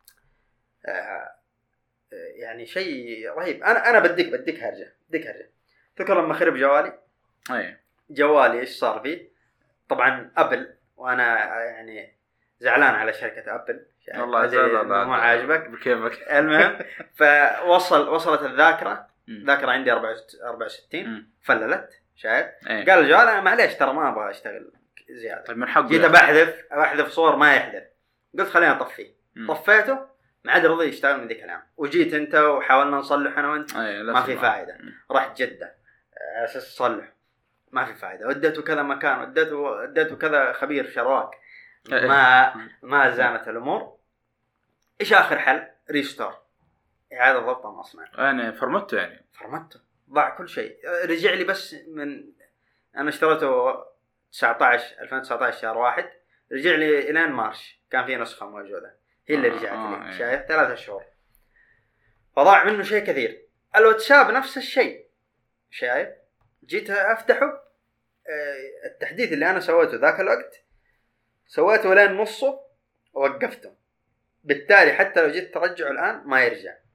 آه، 0.86 0.90
آه، 0.90 1.32
يعني 2.36 2.66
شيء 2.66 3.30
رهيب. 3.30 3.62
أنا 3.62 3.90
أنا 3.90 3.98
بديك 3.98 4.32
بديك 4.32 4.62
هرجة. 4.62 4.94
بديك 5.08 5.26
هرجة. 5.26 5.50
تذكر 5.96 6.22
لما 6.24 6.34
خرب 6.34 6.56
جوالي؟ 6.56 6.98
أي. 7.50 7.76
جوالي 8.10 8.60
إيش 8.60 8.78
صار 8.78 9.00
فيه؟ 9.00 9.28
طبعا 9.88 10.32
أبل. 10.36 10.74
وأنا 10.96 11.54
يعني 11.64 12.16
زعلان 12.60 12.94
على 12.94 13.12
شركة 13.12 13.54
أبل. 13.54 13.86
والله 14.14 14.44
أدري 14.44 14.50
زاد 14.50 14.70
إنه 14.70 14.80
الله 14.80 15.04
ما 15.04 15.16
عاجبك؟ 15.16 15.68
بكيفك. 15.68 16.32
المهم 16.32 16.78
فوصل 17.18 18.08
وصلت 18.08 18.42
الذاكرة. 18.42 19.06
ذاكرة 19.30 19.70
عندي 19.70 19.92
64 19.92 21.06
مم. 21.06 21.30
فللت. 21.42 22.00
شايف؟ 22.16 22.46
إيه. 22.66 22.84
قال 22.84 22.98
الجوال 22.98 23.28
أنا 23.28 23.40
معليش 23.40 23.74
ترى 23.74 23.92
ما 23.92 24.08
أبغى 24.08 24.30
أشتغل 24.30 24.72
زيادة 25.10 25.44
طيب 25.44 25.56
من 25.56 25.68
حقه 25.68 25.88
جيت. 25.88 26.04
بحذف 26.04 26.64
بحذف 26.72 27.08
صور 27.08 27.36
ما 27.36 27.54
يحذف 27.54 27.84
قلت 28.38 28.48
خليني 28.48 28.72
اطفيه. 28.72 29.16
طفيته 29.48 29.98
ما 30.44 30.52
عاد 30.52 30.66
رضي 30.66 30.84
يشتغل 30.84 31.20
من 31.20 31.28
ذيك 31.28 31.44
الأيام 31.44 31.62
وجيت 31.76 32.14
أنت 32.14 32.34
وحاولنا 32.34 32.96
نصلح 32.96 33.38
أنا 33.38 33.48
وأنت 33.48 33.76
إيه، 33.76 34.02
ما. 34.02 34.22
في 34.22 34.36
فائده. 34.36 34.78
رحت 35.10 35.42
جدة 35.42 35.76
على 36.36 36.44
أساس 36.44 36.74
اصلح 36.74 37.12
ما 37.72 37.84
في 37.84 37.94
فائده 37.94 38.26
وديته 38.28 38.62
كذا 38.62 38.82
مكان 38.82 39.20
وديته 39.20 39.56
وديته 39.56 40.16
كذا 40.16 40.52
خبير 40.52 40.90
شرواك 40.90 41.30
إيه. 41.92 42.06
ما 42.08 42.54
ما 42.82 43.10
زانت 43.10 43.48
الأمور 43.48 43.96
إيش 45.00 45.12
آخر 45.12 45.38
حل؟ 45.38 45.66
ريستور 45.90 46.34
إعادة 47.12 47.38
ضبط 47.38 47.66
المصنع 47.66 48.04
يعني 48.18 48.52
فرمته 48.52 48.96
يعني 48.96 49.24
فرمته 49.32 49.80
ضاع 50.10 50.30
كل 50.30 50.48
شيء. 50.48 50.78
رجع 51.04 51.30
لي 51.34 51.44
بس 51.44 51.76
من 51.88 52.32
أنا 52.96 53.08
اشتريته 53.08 53.74
19 54.32 55.00
2019 55.00 55.60
شهر 55.60 55.78
واحد. 55.78 56.10
رجع 56.52 56.74
لي 56.74 57.10
الين 57.10 57.28
مارش 57.28 57.80
كان 57.90 58.06
في 58.06 58.16
نسخة 58.16 58.46
موجودة. 58.46 58.96
هي 59.28 59.34
اللي 59.34 59.48
آه، 59.48 59.52
رجعت 59.52 59.72
آه، 59.72 59.98
لي 59.98 60.06
إيه. 60.06 60.18
شايف؟ 60.18 60.42
ثلاثة 60.42 60.74
شهور. 60.74 61.04
فضاع 62.36 62.64
منه 62.64 62.82
شيء 62.82 63.04
كثير. 63.04 63.46
الواتساب 63.76 64.30
نفس 64.30 64.56
الشيء 64.56 65.06
شايف؟ 65.70 66.08
جيت 66.64 66.90
أفتحه 66.90 67.46
آه، 68.28 68.86
التحديث 68.86 69.32
اللي 69.32 69.50
أنا 69.50 69.60
سويته 69.60 69.96
ذاك 69.96 70.20
الوقت 70.20 70.64
سويته 71.46 71.94
لين 71.94 72.12
نصه 72.12 72.60
ووقفته. 73.12 73.74
بالتالي 74.44 74.92
حتى 74.92 75.22
لو 75.22 75.32
جيت 75.32 75.54
ترجعه 75.54 75.90
الآن 75.90 76.22
ما 76.24 76.44
يرجع. 76.44 76.70
آه، 76.72 76.85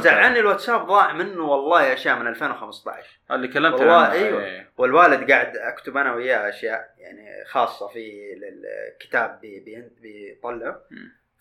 فزعلني 0.00 0.38
الواتساب 0.40 0.86
ضاع 0.86 1.12
منه 1.12 1.42
والله 1.44 1.92
اشياء 1.92 2.16
من 2.18 2.26
2015 2.26 3.18
اللي 3.30 3.48
كلمت 3.48 3.80
عنه، 3.80 4.12
أيوة. 4.12 4.44
إيه. 4.44 4.70
والوالد 4.76 5.30
قاعد 5.30 5.56
أكتب 5.56 5.96
أنا 5.96 6.14
وياه 6.14 6.48
أشياء 6.48 6.94
يعني 6.98 7.44
خاصة 7.44 7.88
في 7.88 8.32
الكتاب 8.94 9.40
بي- 9.40 9.60
بي- 9.60 9.90
بيطلعه. 10.00 10.80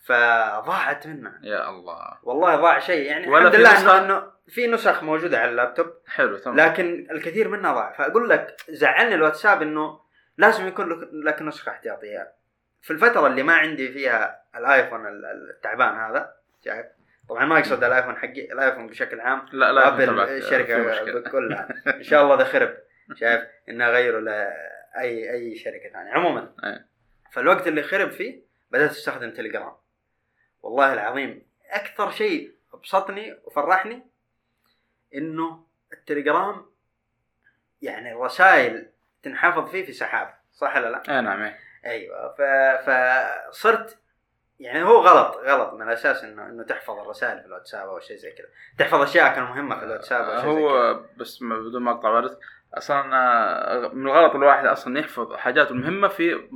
فضاعت 0.06 1.08
منه. 1.08 1.34
يا 1.44 1.70
الله. 1.70 2.18
والله 2.24 2.56
ضاع 2.56 2.80
شيء. 2.80 3.06
يعني 3.12 3.28
ولا 3.28 3.48
الحمد 3.48 3.60
لله؟ 3.60 3.98
إنه 4.06 4.32
في 4.48 4.68
نسخ 4.68 5.04
موجودة 5.04 5.40
على 5.40 5.52
اللابتوب. 5.52 5.94
حلو 6.08 6.38
تمام. 6.38 6.58
لكن 6.58 7.08
الكثير 7.12 7.48
منها 7.48 7.74
ضاع. 7.74 7.92
فأقول 7.92 8.30
لك 8.30 8.56
زعلني 8.70 9.16
الواتساب 9.16 9.62
إنه 9.62 10.00
لازم 10.38 10.68
يكون 10.68 10.90
لك- 11.24 11.42
نسخة 11.42 11.72
احتياطية. 11.72 12.32
في 12.82 12.92
الفترة 12.92 13.28
اللي 13.28 13.44
ما 13.44 13.54
عندي 13.54 13.92
فيها 13.92 14.42
الآيفون 14.56 15.08
ال- 15.08 15.50
التعبان 15.56 15.96
هذا 15.96 16.34
شايف؟ 16.66 16.86
طبعا 17.30 17.46
ما 17.46 17.60
يقصد 17.60 17.84
الآيفون 17.84 18.18
حقي 18.18 18.42
الآيفون 18.52 18.88
بشكل 18.88 19.20
عام 19.20 19.46
لا 19.52 19.72
لا 19.72 19.88
أبل 19.88 20.20
الشركة. 20.20 21.30
كلها 21.32 21.68
إن 21.88 22.04
شاء 22.04 22.24
الله 22.24 22.36
ذا 22.36 22.44
خرب 22.44 22.78
شايف 23.16 23.42
انه 23.70 23.90
غيروا 23.90 24.22
لاي 24.22 25.34
أي 25.34 25.56
شركة 25.56 25.90
ثانية 25.90 26.12
عموما. 26.12 26.54
فالوقت 27.32 27.68
اللي 27.68 27.84
خرب 27.84 28.12
فيه 28.12 28.42
بدأت 28.72 28.90
استخدم 28.90 29.32
تليجرام 29.32 29.74
والله 30.64 30.94
العظيم 30.94 31.46
أكثر 31.72 32.12
شيء 32.12 32.52
أبسطني 32.74 33.38
وفرحني 33.44 34.04
إنه 35.16 35.66
التليجرام 35.94 36.66
يعني 37.82 38.12
الرسائل 38.12 38.90
تنحفظ 39.24 39.70
فيه 39.72 39.86
في 39.86 39.94
سحاب 39.94 40.34
صح 40.54 40.76
ولا 40.76 40.90
لا؟ 40.90 41.18
أي 41.18 41.22
نعم. 41.22 41.54
أيوه. 41.86 42.36
فصرت 43.52 43.98
يعني 44.60 44.84
هو 44.84 44.98
غلط 44.98 45.38
غلط 45.38 45.74
من 45.74 45.82
الأساس 45.82 46.24
إنه 46.24 46.46
إنه 46.50 46.64
تحفظ 46.64 47.00
الرسائل 47.00 47.40
في 47.40 47.46
الواتساب 47.46 47.88
أو 47.90 48.00
شيء 48.00 48.18
زي 48.18 48.32
كذا. 48.32 48.48
تحفظ 48.80 49.02
أشياء 49.02 49.34
كان 49.36 49.44
مهمة 49.44 49.80
في 49.80 49.86
الواتساب 49.86 50.24
أو 50.26 50.42
شيء 50.42 50.50
زي 50.56 50.62
كذا. 50.62 50.68
هو 50.68 51.00
بس 51.18 51.44
بدون 51.44 51.82
ما 51.82 51.92
أقطع 51.92 52.10
واردك 52.10 52.38
أصلا 52.74 53.16
آه، 53.16 53.88
من 53.94 54.08
الغلط 54.08 54.36
الواحد 54.36 54.66
أصلا 54.66 55.00
يحفظ 55.00 55.34
حاجات 55.34 55.72
المهمة 55.72 56.08
في 56.08 56.50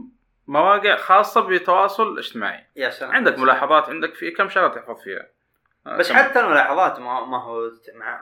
مواقع 0.47 0.95
خاصة 0.95 1.41
بتواصل 1.41 2.17
اجتماعي. 2.17 2.65
يا 2.75 2.89
سلام. 2.89 3.11
عندك 3.11 3.39
ملاحظات 3.39 3.89
عندك 3.89 4.13
في 4.15 4.31
كم 4.31 4.49
شغلة 4.49 4.67
تحفظ 4.67 5.01
فيها؟ 5.03 5.27
آه، 5.87 5.97
بس 5.97 6.11
حتى 6.11 6.39
الملاحظات 6.39 6.99
ما 6.99 7.25
ما 7.25 7.43
هو 7.43 7.71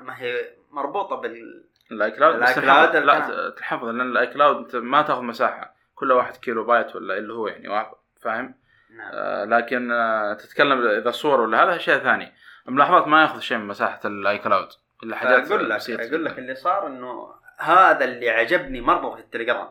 ما 0.01 0.21
هي 0.21 0.49
مربوطة 0.71 1.15
بال 1.15 1.63
ال 1.91 2.11
iCloud 2.11 2.35
تنحفظ 2.37 2.61
cloud 2.61 2.95
لا. 2.95 3.49
تنحفظ 3.57 3.83
لأن 3.85 4.01
ال 4.01 4.27
iCloud 4.27 4.55
انت 4.57 4.75
ما 4.75 5.01
تأخذ 5.01 5.21
مساحة. 5.21 5.73
كله 5.95 6.15
واحد 6.15 6.37
كيلو 6.37 6.63
بايت 6.63 6.95
ولا 6.95 7.17
اللي 7.17 7.33
هو 7.33 7.47
يعني 7.47 7.67
واحد 7.69 7.91
فاهم؟ 8.21 8.55
نعم. 8.89 9.11
آه 9.13 9.45
لكن 9.45 9.91
آه 9.91 10.33
تتكلم 10.33 10.87
إذا 10.87 11.11
صور 11.11 11.41
ولا 11.41 11.63
هذا 11.63 11.77
شيء 11.77 11.97
ثاني. 11.97 12.33
الملاحظات 12.67 13.07
ما 13.07 13.21
ياخذ 13.21 13.39
شيء 13.39 13.57
من 13.57 13.67
مساحة 13.67 13.99
ال 14.05 14.37
iCloud 14.37 14.67
إلا 15.03 15.15
حاجات 15.15 15.51
أقول 15.51 15.69
لك 15.69 15.89
أقول 15.89 16.25
لك. 16.25 16.39
اللي 16.39 16.55
صار 16.55 16.87
إنه 16.87 17.33
هذا 17.59 18.03
اللي 18.05 18.29
عجبني 18.29 18.81
مرة 18.81 19.15
في 19.15 19.21
التليجرام. 19.21 19.69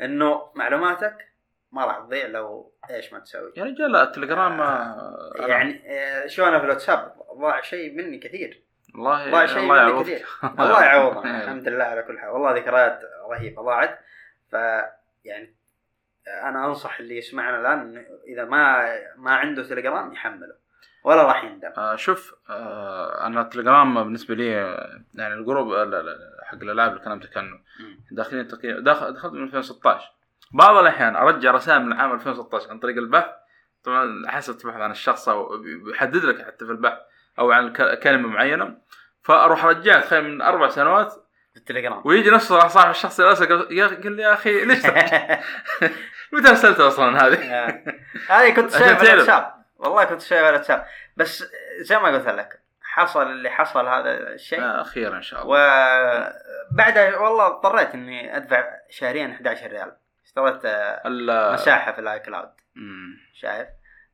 إنه 0.00 0.42
معلوماتك 0.54 1.16
ما 1.72 1.84
راح 1.84 1.98
تضيع 1.98 2.26
لو 2.26 2.72
إيش 2.90 3.12
ما 3.12 3.18
تسوي. 3.18 3.52
يا 3.56 3.64
رجال 3.64 3.96
التليجرام 3.96 4.60
آه، 4.60 5.32
أنا- 5.38 5.48
يعني 5.48 5.82
آه، 5.86 6.26
شو 6.26 6.44
أنا 6.48 6.58
في 6.58 6.64
الواتساب؟ 6.64 7.14
ضاع 7.40 7.60
شيء 7.60 7.94
مني 7.94 8.18
كثير. 8.18 8.62
والله 8.94 9.30
ضاع 9.30 9.46
شيء 9.46 9.58
الله 9.58 9.74
مني 9.74 9.90
يعوضك. 9.90 10.06
كثير. 10.06 10.26
الله 10.60 10.84
يعوضنا 10.84 11.36
إيه. 11.38 11.42
الحمد 11.44 11.68
لله 11.68 11.84
على 11.84 12.02
كل 12.02 12.18
حال. 12.18 12.28
والله 12.30 12.52
ذكريات 12.52 13.00
رهيبة 13.30 13.62
ضاعت. 13.62 13.98
ف 14.50 14.54
يعني 15.24 15.54
أنا 16.28 16.66
أنصح 16.66 16.98
اللي 17.00 17.16
يسمعنا 17.16 17.60
الآن 17.60 18.06
إذا 18.28 18.44
ما 18.44 18.84
ما 19.16 19.34
عنده 19.34 19.62
تليجرام 19.62 20.12
يحمله 20.12 20.54
ولا 21.04 21.22
راح 21.22 21.44
يندم. 21.44 21.70
آه 21.78 21.96
شوف 21.96 22.34
آه 22.50 23.26
أنا 23.26 23.40
التليجرام 23.40 24.04
بالنسبة 24.04 24.34
لي 24.34 24.50
يعني 25.14 25.34
الجروب 25.34 25.74
حق 26.42 26.54
الألعاب 26.62 26.90
اللي 26.92 27.04
كلمتك 27.04 27.36
عنه. 27.36 27.60
داخلين 28.10 28.46
دخل 28.46 28.84
دخلت 29.14 29.32
من 29.32 29.42
2016 29.44 30.04
بعض 30.52 30.76
الأحيان 30.76 31.16
أرجع 31.16 31.50
رسائل 31.50 31.82
من 31.82 31.92
عام 31.92 32.12
2016 32.12 32.70
عن 32.70 32.78
طريق 32.78 32.96
البحث. 32.96 33.30
طبعا 33.84 34.22
حسب 34.30 34.58
تبحث 34.58 34.80
عن 34.80 34.90
الشخص 34.90 35.28
أو 35.28 35.58
بيحدد 35.84 36.24
لك 36.24 36.46
حتى 36.46 36.64
في 36.66 36.70
البحث 36.72 36.98
أو 37.38 37.52
عن 37.52 37.72
كلمة 38.02 38.28
معينة. 38.28 38.78
فأروح 39.22 39.64
ارجع 39.64 40.00
تخيل 40.00 40.24
من 40.24 40.42
أربع 40.42 40.68
سنوات. 40.68 41.12
في 41.52 41.58
التليجرام. 41.58 42.02
ويجي 42.04 42.30
نفس 42.30 42.48
صاحب 42.48 42.90
الشخص 42.90 43.20
اللي 43.20 43.76
يا- 43.76 43.86
قال 43.86 44.12
لي 44.12 44.22
يا 44.22 44.32
أخي 44.32 44.64
ليش 44.64 44.82
متى 46.32 46.48
ارسلته 46.48 46.88
أصلا 46.88 47.26
هذه؟ 47.26 47.52
آه. 47.54 47.82
هذه 48.28 48.54
كنت 48.54 48.70
شايف. 48.70 49.02
الواتساب. 49.02 49.54
والله 49.78 50.04
كنت 50.04 50.20
شايف 50.20 50.40
على 50.40 50.48
الواتساب. 50.50 50.86
بس 51.16 51.44
زي 51.80 51.98
ما 51.98 52.08
قلت 52.08 52.28
لك 52.28 52.62
حصل 52.82 53.30
اللي 53.30 53.50
حصل 53.50 53.86
هذا 53.88 54.18
الشيء. 54.18 54.62
آه، 54.62 54.80
أخيرا 54.80 55.16
إن 55.16 55.22
شاء 55.22 55.42
الله. 55.42 55.50
وبعدها 56.72 57.18
والله 57.18 57.46
اضطريت 57.46 57.94
إني 57.94 58.36
أدفع 58.36 58.64
شهريا 58.90 59.26
11 59.26 59.66
ريال. 59.66 59.92
اشتريت 60.24 60.60
آه، 60.64 61.52
مساحة 61.52 61.92
في 61.92 61.98
ال 61.98 62.18
iCloud. 62.18 62.50
شايف؟ 63.34 63.68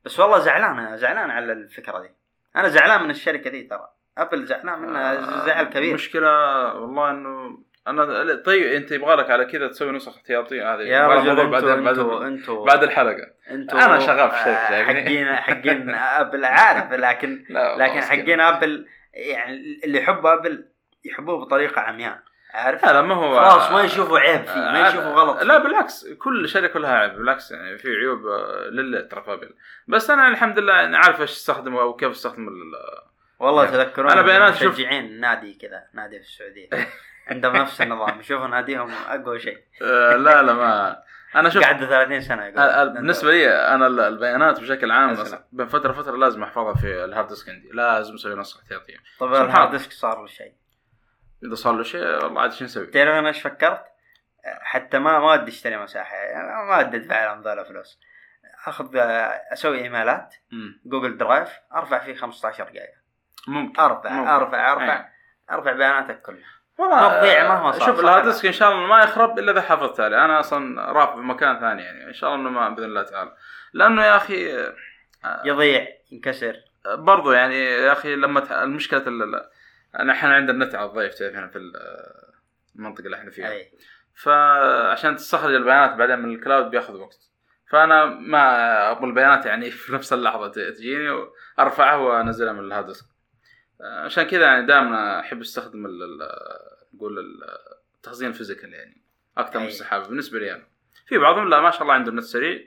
بس 0.05 0.19
والله 0.19 0.39
زعلان 0.39 0.97
زعلان 0.97 1.29
على 1.31 1.51
الفكرة 1.51 1.99
دي. 1.99 2.11
أنا 2.55 2.67
زعلان 2.67 3.03
من 3.03 3.09
الشركة 3.09 3.49
دي 3.49 3.63
ترى. 3.63 3.89
أبل 4.17 4.45
زعلان 4.45 4.79
منها 4.79 5.45
زعل 5.45 5.65
كبير. 5.65 5.93
مشكلة 5.93 6.29
والله 6.73 7.11
إنه 7.11 7.59
أنا 7.89 8.35
طيب 8.35 8.63
أنت 8.73 8.91
يبغى 8.91 9.15
لك 9.15 9.31
على 9.31 9.45
كذا 9.45 9.67
تسوي 9.67 9.91
نسخ 9.91 10.15
احتياطيه 10.17 10.73
هذه. 10.75 10.81
يا 10.81 11.07
رجل 11.07 11.29
أنتوا 11.29 11.43
بعد 11.49 11.63
أنتوا 11.63 12.19
بعد, 12.19 12.21
أنتوا 12.23 12.65
بعد 12.65 12.83
الحلقة. 12.83 13.27
أنتوا 13.51 13.85
أنا 13.85 13.99
شغال 13.99 14.31
في 14.31 14.35
آه، 14.49 14.71
يعني. 14.71 14.85
حقين 15.03 15.35
حقين 15.47 15.89
أبل 15.95 16.45
عارف 16.45 16.91
لكن 16.93 17.45
لا 17.49 17.77
لكن. 17.77 18.01
حقين 18.01 18.39
أبل 18.41 18.85
يعني 19.13 19.79
اللي 19.83 19.99
يحب 19.99 20.25
أبل 20.25 20.65
يحبوه 21.05 21.45
بطريقة 21.45 21.81
عمياء 21.81 22.19
عارف؟ 22.53 22.85
لا 22.85 22.93
لا 22.93 23.01
ما 23.01 23.15
هو 23.15 23.39
خلاص 23.39 23.71
ما 23.71 23.83
يشوفوا 23.83 24.19
عيب 24.19 24.45
فيه 24.45 24.59
ما 24.59 24.85
آه، 24.85 24.89
يشوفوا 24.89 25.11
غلط 25.11 25.43
لا 25.43 25.57
فيه. 25.59 25.63
بالعكس 25.67 26.07
كل 26.07 26.49
شركة 26.49 26.79
لها 26.79 26.93
عيب 26.97 27.15
بالعكس 27.15 27.51
يعني 27.51 27.77
في 27.77 27.87
عيوب 27.87 28.27
آه، 28.27 28.69
لله 28.71 29.01
ترى 29.01 29.23
ابل 29.27 29.49
بس 29.87 30.09
أنا 30.09 30.27
الحمد 30.27 30.59
لله 30.59 30.73
يعني 30.73 30.97
عارف 30.97 31.21
إيش 31.21 31.31
استخدم 31.31 31.75
وكيف 31.75 32.11
استخدم 32.11 32.47
ال- 32.47 33.09
والله 33.39 33.65
يعني. 33.65 33.77
تذكرون 33.77 34.11
أنا 34.11 34.21
بيانات 34.21 34.55
شوف- 34.55 34.73
مشجعين 34.73 35.19
نادي 35.19 35.53
كذا 35.53 35.83
نادي 35.93 36.19
في 36.19 36.25
السعودية. 36.25 36.69
عندهم 37.29 37.55
نفس 37.55 37.81
النظام 37.81 38.19
يشوفوا 38.19 38.47
ناديهم 38.47 38.91
أقوى 39.09 39.39
شيء 39.39 39.57
آه، 39.81 40.15
لا 40.15 40.41
لا 40.43 40.53
ما 40.53 41.03
أنا 41.35 41.49
شوف 41.49 41.63
قعدوا 41.63 41.87
30 41.87 42.21
سنة 42.21 42.49
بالنسبة 42.83 43.31
لي 43.31 43.49
أنا 43.75 43.87
ال- 43.87 43.99
البيانات 43.99 44.59
بشكل 44.59 44.91
عام. 44.91 45.17
بين 45.51 45.67
فترة 45.67 45.93
فتره 45.93 46.17
لازم 46.17 46.43
أحفظها 46.43 46.73
في 46.73 47.03
ال 47.05 47.09
hard 47.09 47.27
disk 47.27 47.49
عندي 47.49 47.69
لازم 47.73 48.13
أسوي 48.13 48.35
نسخة 48.35 48.61
احتياطية 48.61 48.95
طب 49.19 49.33
سبحان 49.33 49.45
ال 49.45 49.49
hard. 49.49 49.71
disk 49.71 49.91
صار 49.91 50.21
له 50.21 50.27
شيء 50.27 50.53
إذا 51.45 51.55
صار 51.55 51.73
له 51.75 51.83
شيء 51.83 52.01
والله 52.23 52.41
عاد 52.41 52.51
شو 52.51 52.65
نسوي؟ 52.65 52.85
تعرف 52.87 53.09
أنا 53.09 53.27
إيش 53.27 53.41
فكرت؟ 53.41 53.83
حتى 54.61 54.99
ما 54.99 55.19
ما 55.19 55.31
ودي 55.33 55.51
أشتري 55.51 55.77
مساحة 55.77 56.15
يعني 56.15 56.47
ما 56.67 56.77
ودي 56.79 56.97
أدفع 56.97 57.25
لهم 57.25 57.41
ذولا 57.41 57.63
فلوس 57.63 57.99
أخذ 58.67 58.89
أسوي 59.53 59.81
إيميلات. 59.83 60.35
Google 60.85 61.17
Drive 61.17 61.49
أرفع 61.75 61.99
فيه 61.99 62.15
15 62.15 62.65
جيجا 62.69 62.87
ممكن 63.47 63.81
أرفع 63.81 64.09
ممكن. 64.09 64.29
أرفع 64.29 64.71
أرفع 64.73 64.99
أي. 64.99 65.05
أرفع 65.51 65.71
بياناتك 65.71 66.21
كلها 66.21 66.58
والله 66.79 67.09
ما 67.09 67.19
تضيع 67.19 67.47
مهما 67.55 67.71
صار، 67.71 67.85
شوف 67.87 67.95
صح 67.95 67.99
ال 68.03 68.07
hard 68.07 68.23
ولا؟ 68.23 68.31
disk 68.33 68.45
إن 68.45 68.51
شاء 68.51 68.71
الله 68.71 68.87
ما 68.87 69.03
يخرب 69.03 69.39
إلا 69.39 69.51
إذا 69.51 69.61
حفظت 69.61 69.99
عليه. 69.99 70.25
أنا 70.25 70.39
أصلا 70.39 70.91
رافع 70.91 71.13
في 71.15 71.19
مكان 71.21 71.59
ثاني 71.59 71.81
يعني. 71.81 72.07
إن 72.07 72.13
شاء 72.13 72.35
الله 72.35 72.49
إنه 72.49 72.59
ما 72.59 72.69
بإذن 72.69 72.85
الله 72.85 73.03
تعالى. 73.03 73.35
لأنه 73.73 74.05
يا 74.05 74.15
أخي 74.15 74.57
آه، 74.59 75.41
يضيع 75.45 75.87
ينكسر. 76.11 76.55
برضو 76.85 77.31
يعني 77.31 77.65
يا 77.65 77.91
أخي 77.91 78.15
لما 78.15 78.63
المشكلة 78.63 79.07
ال- 79.07 79.23
ال- 79.35 79.49
أنا 79.99 80.13
إحنا 80.13 80.33
عندنا 80.35 80.51
النت 80.63 80.75
على 80.75 80.89
الضعيف 80.89 81.13
تعرف 81.13 81.35
هنا 81.35 81.47
في 81.47 81.57
ال- 81.57 81.73
المنطقة 82.75 83.05
اللي 83.05 83.17
إحنا 83.17 83.31
فيها. 83.31 83.51
أي. 83.51 83.71
فعشان 84.15 85.15
تستخرج 85.15 85.53
البيانات 85.55 85.95
بعدين 85.95 86.19
من 86.19 86.35
ال 86.35 86.41
cloud 86.41 86.69
بياخذ 86.71 86.95
وقت. 86.95 87.17
فأنا 87.71 88.05
ما 88.05 88.91
أبغى 88.91 89.05
البيانات 89.05 89.45
يعني 89.45 89.71
في 89.71 89.93
نفس 89.93 90.13
اللحظة 90.13 90.47
تجيني 90.51 91.09
وأرفعها 91.09 91.95
وأنزلها 91.95 92.53
من 92.53 92.59
ال 92.59 92.64
hard 92.64 92.85
disk. 92.85 93.05
آه، 93.05 93.08
عشان 93.81 94.23
كذا 94.23 94.45
يعني 94.45 94.65
دائما 94.65 95.19
أحب 95.19 95.41
أستخدم 95.41 95.87
نقول 96.93 97.19
ال- 97.19 97.43
التخزين 97.95 98.29
ال 98.29 98.34
physical 98.34 98.73
يعني 98.73 99.01
أكثر 99.37 99.59
من 99.59 99.65
أي. 99.65 99.71
السحابه 99.71 100.07
بالنسبة 100.07 100.39
لي 100.39 100.53
أنا. 100.55 100.63
في 101.07 101.17
بعضهم 101.17 101.49
لا 101.49 101.61
ما 101.61 101.71
شاء 101.71 101.81
الله 101.81 101.93
عنده 101.93 102.11
النت 102.11 102.23
سريع 102.23 102.59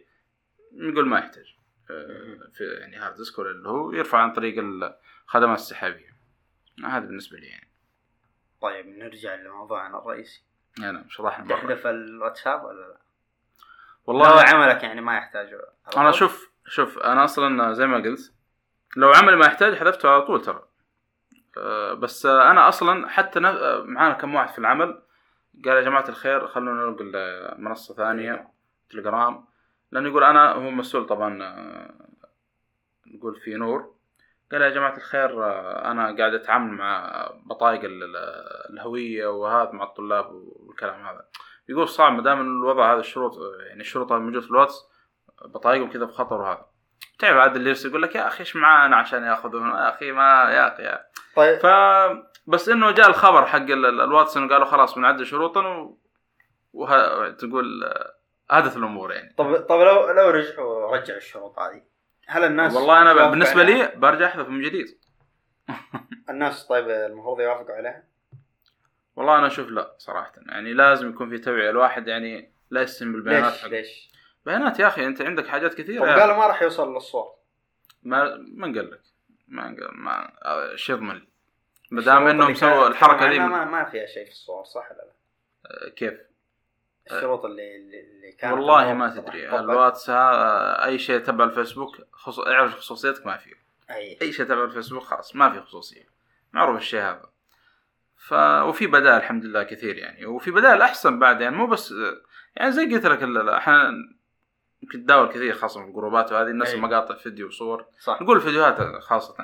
نقول 0.73 1.09
ما 1.09 1.19
يحتاج. 1.19 1.55
آه، 1.91 2.39
في 2.55 2.65
يعني 2.65 2.97
hard 2.97 3.17
disk 3.17 3.39
ولا 3.39 3.51
اللي 3.51 3.69
هو 3.69 3.93
يرفع 3.93 4.19
عن 4.19 4.33
طريق 4.33 4.55
الخدمات 4.59 5.59
السحابية. 5.59 6.13
هذا 6.85 7.07
بالنسبة 7.07 7.39
لي 7.39 7.47
يعني. 7.47 7.69
طيب 8.63 8.87
نرجع 8.87 9.35
لموضوعنا 9.35 9.99
الرئيسي. 9.99 10.43
انا 10.79 11.05
شرحنا 11.09 11.45
مرة. 11.45 11.57
تحذف 11.57 11.87
الواتساب 11.87 12.65
ولا 12.65 12.81
لا؟ 12.81 12.97
والله 14.07 14.29
والله 14.29 14.43
عملك 14.55 14.83
يعني 14.83 15.01
ما 15.01 15.17
يحتاج. 15.17 15.55
أنا 15.97 16.13
شوف 16.13 16.51
شوف 16.67 16.99
أنا 16.99 17.25
أصلا 17.25 17.73
زي 17.73 17.87
ما 17.87 17.97
قلت 17.97 18.33
لو 18.97 19.13
عمل 19.13 19.37
ما 19.37 19.47
يحتاج 19.47 19.75
حذفته 19.75 20.09
على 20.09 20.23
طول 20.23 20.43
ترى. 20.43 20.69
بس 21.99 22.27
آه، 22.27 22.51
أنا 22.51 22.69
أصلا 22.69 23.09
حتى 23.09 23.39
آه، 23.39 23.83
معانا 23.87 24.15
كم 24.15 24.35
واحد 24.35 24.49
في 24.53 24.59
العمل. 24.59 25.03
قال 25.65 25.77
يا 25.77 25.81
جماعة 25.83 26.09
الخير 26.09 26.47
خلونا 26.47 26.85
ننقل 26.85 27.13
منصة 27.59 27.95
ثانية 27.95 28.49
تليجرام. 28.91 29.45
لأنه 29.91 30.09
يقول 30.09 30.25
أنا 30.25 30.53
هو 30.53 30.71
مسؤول 30.71 31.07
طبعا 31.07 31.43
آه، 31.43 31.91
نقول 33.07 33.37
في 33.41 33.55
نور. 33.55 33.95
قال 34.53 34.63
يا 34.63 34.69
جماعة 34.71 34.97
الخير 34.97 35.31
أنا 35.91 36.17
قاعد 36.19 36.35
أتعامل 36.35 36.73
مع 36.73 37.11
بطايق 37.47 37.85
ال- 37.85 38.03
ال- 38.03 38.73
الهوية 38.73 39.27
وهذا 39.27 39.71
مع 39.73 39.85
الطلاب 39.85 40.27
والكلام 40.33 41.07
هذا. 41.07 41.25
يقول 41.69 41.89
صعب 41.89 42.13
ما 42.13 42.23
دام 42.23 42.41
الوضع 42.41 42.93
هذا 42.93 43.01
الشروط 43.01 43.39
يعني 43.69 43.81
الشروط 43.81 44.13
الموجوده 44.13 44.41
في 44.41 44.51
الواتس 44.51 44.75
بطايقهم 45.45 45.91
كذا 45.91 46.05
بخطر 46.05 46.41
وهذا 46.41 46.67
تعرف 47.19 47.37
عاد 47.37 47.57
اللي 47.57 47.69
يرسل 47.69 47.89
يقول 47.89 48.03
لك 48.03 48.15
يا 48.15 48.27
أخي 48.27 48.41
إيش 48.41 48.57
معانا 48.57 48.97
عشان 48.97 49.23
يأخذون؟ 49.23 49.69
يا 49.69 49.89
أخي 49.95 50.13
ما 50.13 50.23
يا 50.51 50.75
أخي 50.75 50.83
يا. 50.83 51.05
طيب 51.37 51.59
ف 51.59 51.67
بس 52.47 52.69
إنه 52.69 52.91
جاء 52.91 53.09
الخبر 53.09 53.47
حق 53.47 53.57
ال- 53.59 53.87
ال- 53.87 54.01
الواتس 54.01 54.37
انه 54.37 54.49
قالوا 54.49 54.65
خلاص 54.67 54.95
بنعدل 54.95 55.27
شروطا 55.27 55.67
و... 55.67 55.99
وه... 56.73 57.31
تقول 57.31 57.85
آه، 57.85 58.15
هدت 58.51 58.77
الأمور 58.77 59.13
يعني 59.13 59.35
طب 59.39 59.57
طب 59.57 59.81
لو 59.81 60.11
لو 60.11 60.31
رجعوا 60.31 60.97
رجعوا 60.97 61.19
الشروط 61.19 61.59
هذه 61.59 61.83
هل 62.27 62.45
الناس 62.45 62.75
والله 62.75 63.03
أنا 63.03 63.31
بالنسبة؟ 63.31 63.63
لي 63.63 63.93
برجع 63.97 64.27
أحذف 64.27 64.49
من 64.49 64.61
جديد 64.63 64.87
الناس 66.31 66.67
طيب 66.67 66.89
المفروض 66.91 67.41
يوافقوا 67.41 67.75
عليها؟ 67.75 68.05
والله 69.17 69.39
أنا 69.39 69.47
أشوف 69.47 69.69
لا 69.69 69.95
صراحة 69.99 70.33
يعني 70.47 70.73
لازم 70.75 71.09
يكون 71.11 71.31
في 71.31 71.39
توعية 71.39 71.71
الواحد 71.71 72.09
يعني 72.09 72.53
لا 72.71 72.83
يستلم 72.83 73.13
بالبيانات 73.13 73.53
ليش 73.53 73.63
حق- 73.63 73.69
ليش؟ 73.69 74.11
بيانات 74.47 74.79
يا 74.81 74.87
أخي 74.87 75.07
أنت 75.07 75.23
عندك 75.23 75.47
حاجات 75.47 75.75
كثيرة 75.75 76.01
طب. 76.15 76.21
قالوا 76.21 76.37
ما 76.37 76.47
راح 76.47 76.63
يوصل 76.63 76.95
للصور 76.95 77.33
ما 78.03 78.37
من 78.57 78.77
قال 78.79 78.91
لك 78.91 79.01
ما 79.53 79.77
ما 79.93 80.33
آه، 80.45 80.77
شيء 80.77 80.97
يضمن 80.97 81.15
لي 81.15 81.29
ما 81.91 82.03
دام 82.03 82.27
إنهم 82.27 82.55
سووا 82.55 82.89
الحركة 82.89 83.31
دي 83.31 83.39
ما, 83.39 83.65
ما 83.65 83.85
فيها 83.85 84.07
شيء 84.07 84.25
في 84.25 84.31
الصور 84.31 84.65
صح 84.65 84.91
ولا 84.91 84.99
لا؟ 84.99 85.13
آه، 85.67 85.89
كيف؟ 85.89 86.15
الشروط 87.11 87.45
اللي 87.45 87.77
اللي 87.77 88.33
كانت 88.33 88.53
والله 88.53 88.95
ما 88.95 89.11
تدري. 89.11 89.59
الواتس 89.59 90.07
أي 90.11 90.99
شيء 90.99 91.19
تبع 91.19 91.45
الفيسبوك 91.45 91.97
خص... 92.13 92.39
اعرف 92.39 92.75
خصوصيتك 92.75 93.27
ما 93.27 93.37
فيه. 93.37 93.55
أي. 93.91 94.19
أي 94.23 94.33
شيء 94.33 94.47
تبع 94.47 94.65
الفيسبوك 94.65 95.03
خلاص 95.03 95.37
ما 95.37 95.51
في 95.51 95.61
خصوصية. 95.61 96.07
معروف 96.53 96.77
الشيء 96.77 97.01
هذا. 97.01 97.33
ف 98.17 98.33
وفي 98.69 98.87
بدائل 98.87 99.17
الحمد 99.17 99.45
لله 99.45 99.63
كثير 99.63 99.99
يعني. 99.99 100.27
وفي 100.27 100.51
بدائل 100.51 100.83
أحسن 100.83 101.19
بعد 101.19 101.41
يعني 101.41 101.57
مو 101.57 101.67
بس 101.67 101.95
يعني 102.57 102.73
زي 102.73 102.95
قلت 102.95 103.07
لك 103.07 103.23
أحيانا 103.49 103.93
يمكن 104.83 105.03
تداول 105.05 105.29
كثير 105.29 105.55
خاصة 105.55 105.81
في 105.83 105.87
الجروبات 105.89 106.33
وهذه 106.33 106.47
الناس 106.47 106.75
أي. 106.75 106.81
مقاطع 106.81 107.15
فيديو 107.15 107.47
وصور 107.47 107.85
صح 108.01 108.23
نقول 108.23 108.41
فيديوهات 108.41 109.03
خاصة 109.03 109.35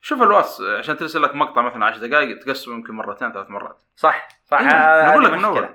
شوف 0.00 0.22
الواتس 0.22 0.60
عشان 0.60 0.96
ترسل 0.96 1.22
لك 1.22 1.34
مقطع 1.34 1.62
مثلا 1.62 1.84
10 1.86 2.06
دقائق 2.06 2.38
تقسمه 2.38 2.74
يمكن 2.74 2.94
مرتين 2.94 3.32
ثلاث 3.32 3.50
مرات 3.50 3.82
صح 3.96 4.28
صح 4.44 4.58
إيه، 4.60 5.08
نقول 5.10 5.24
لك 5.24 5.30
من. 5.32 5.44
اول 5.44 5.68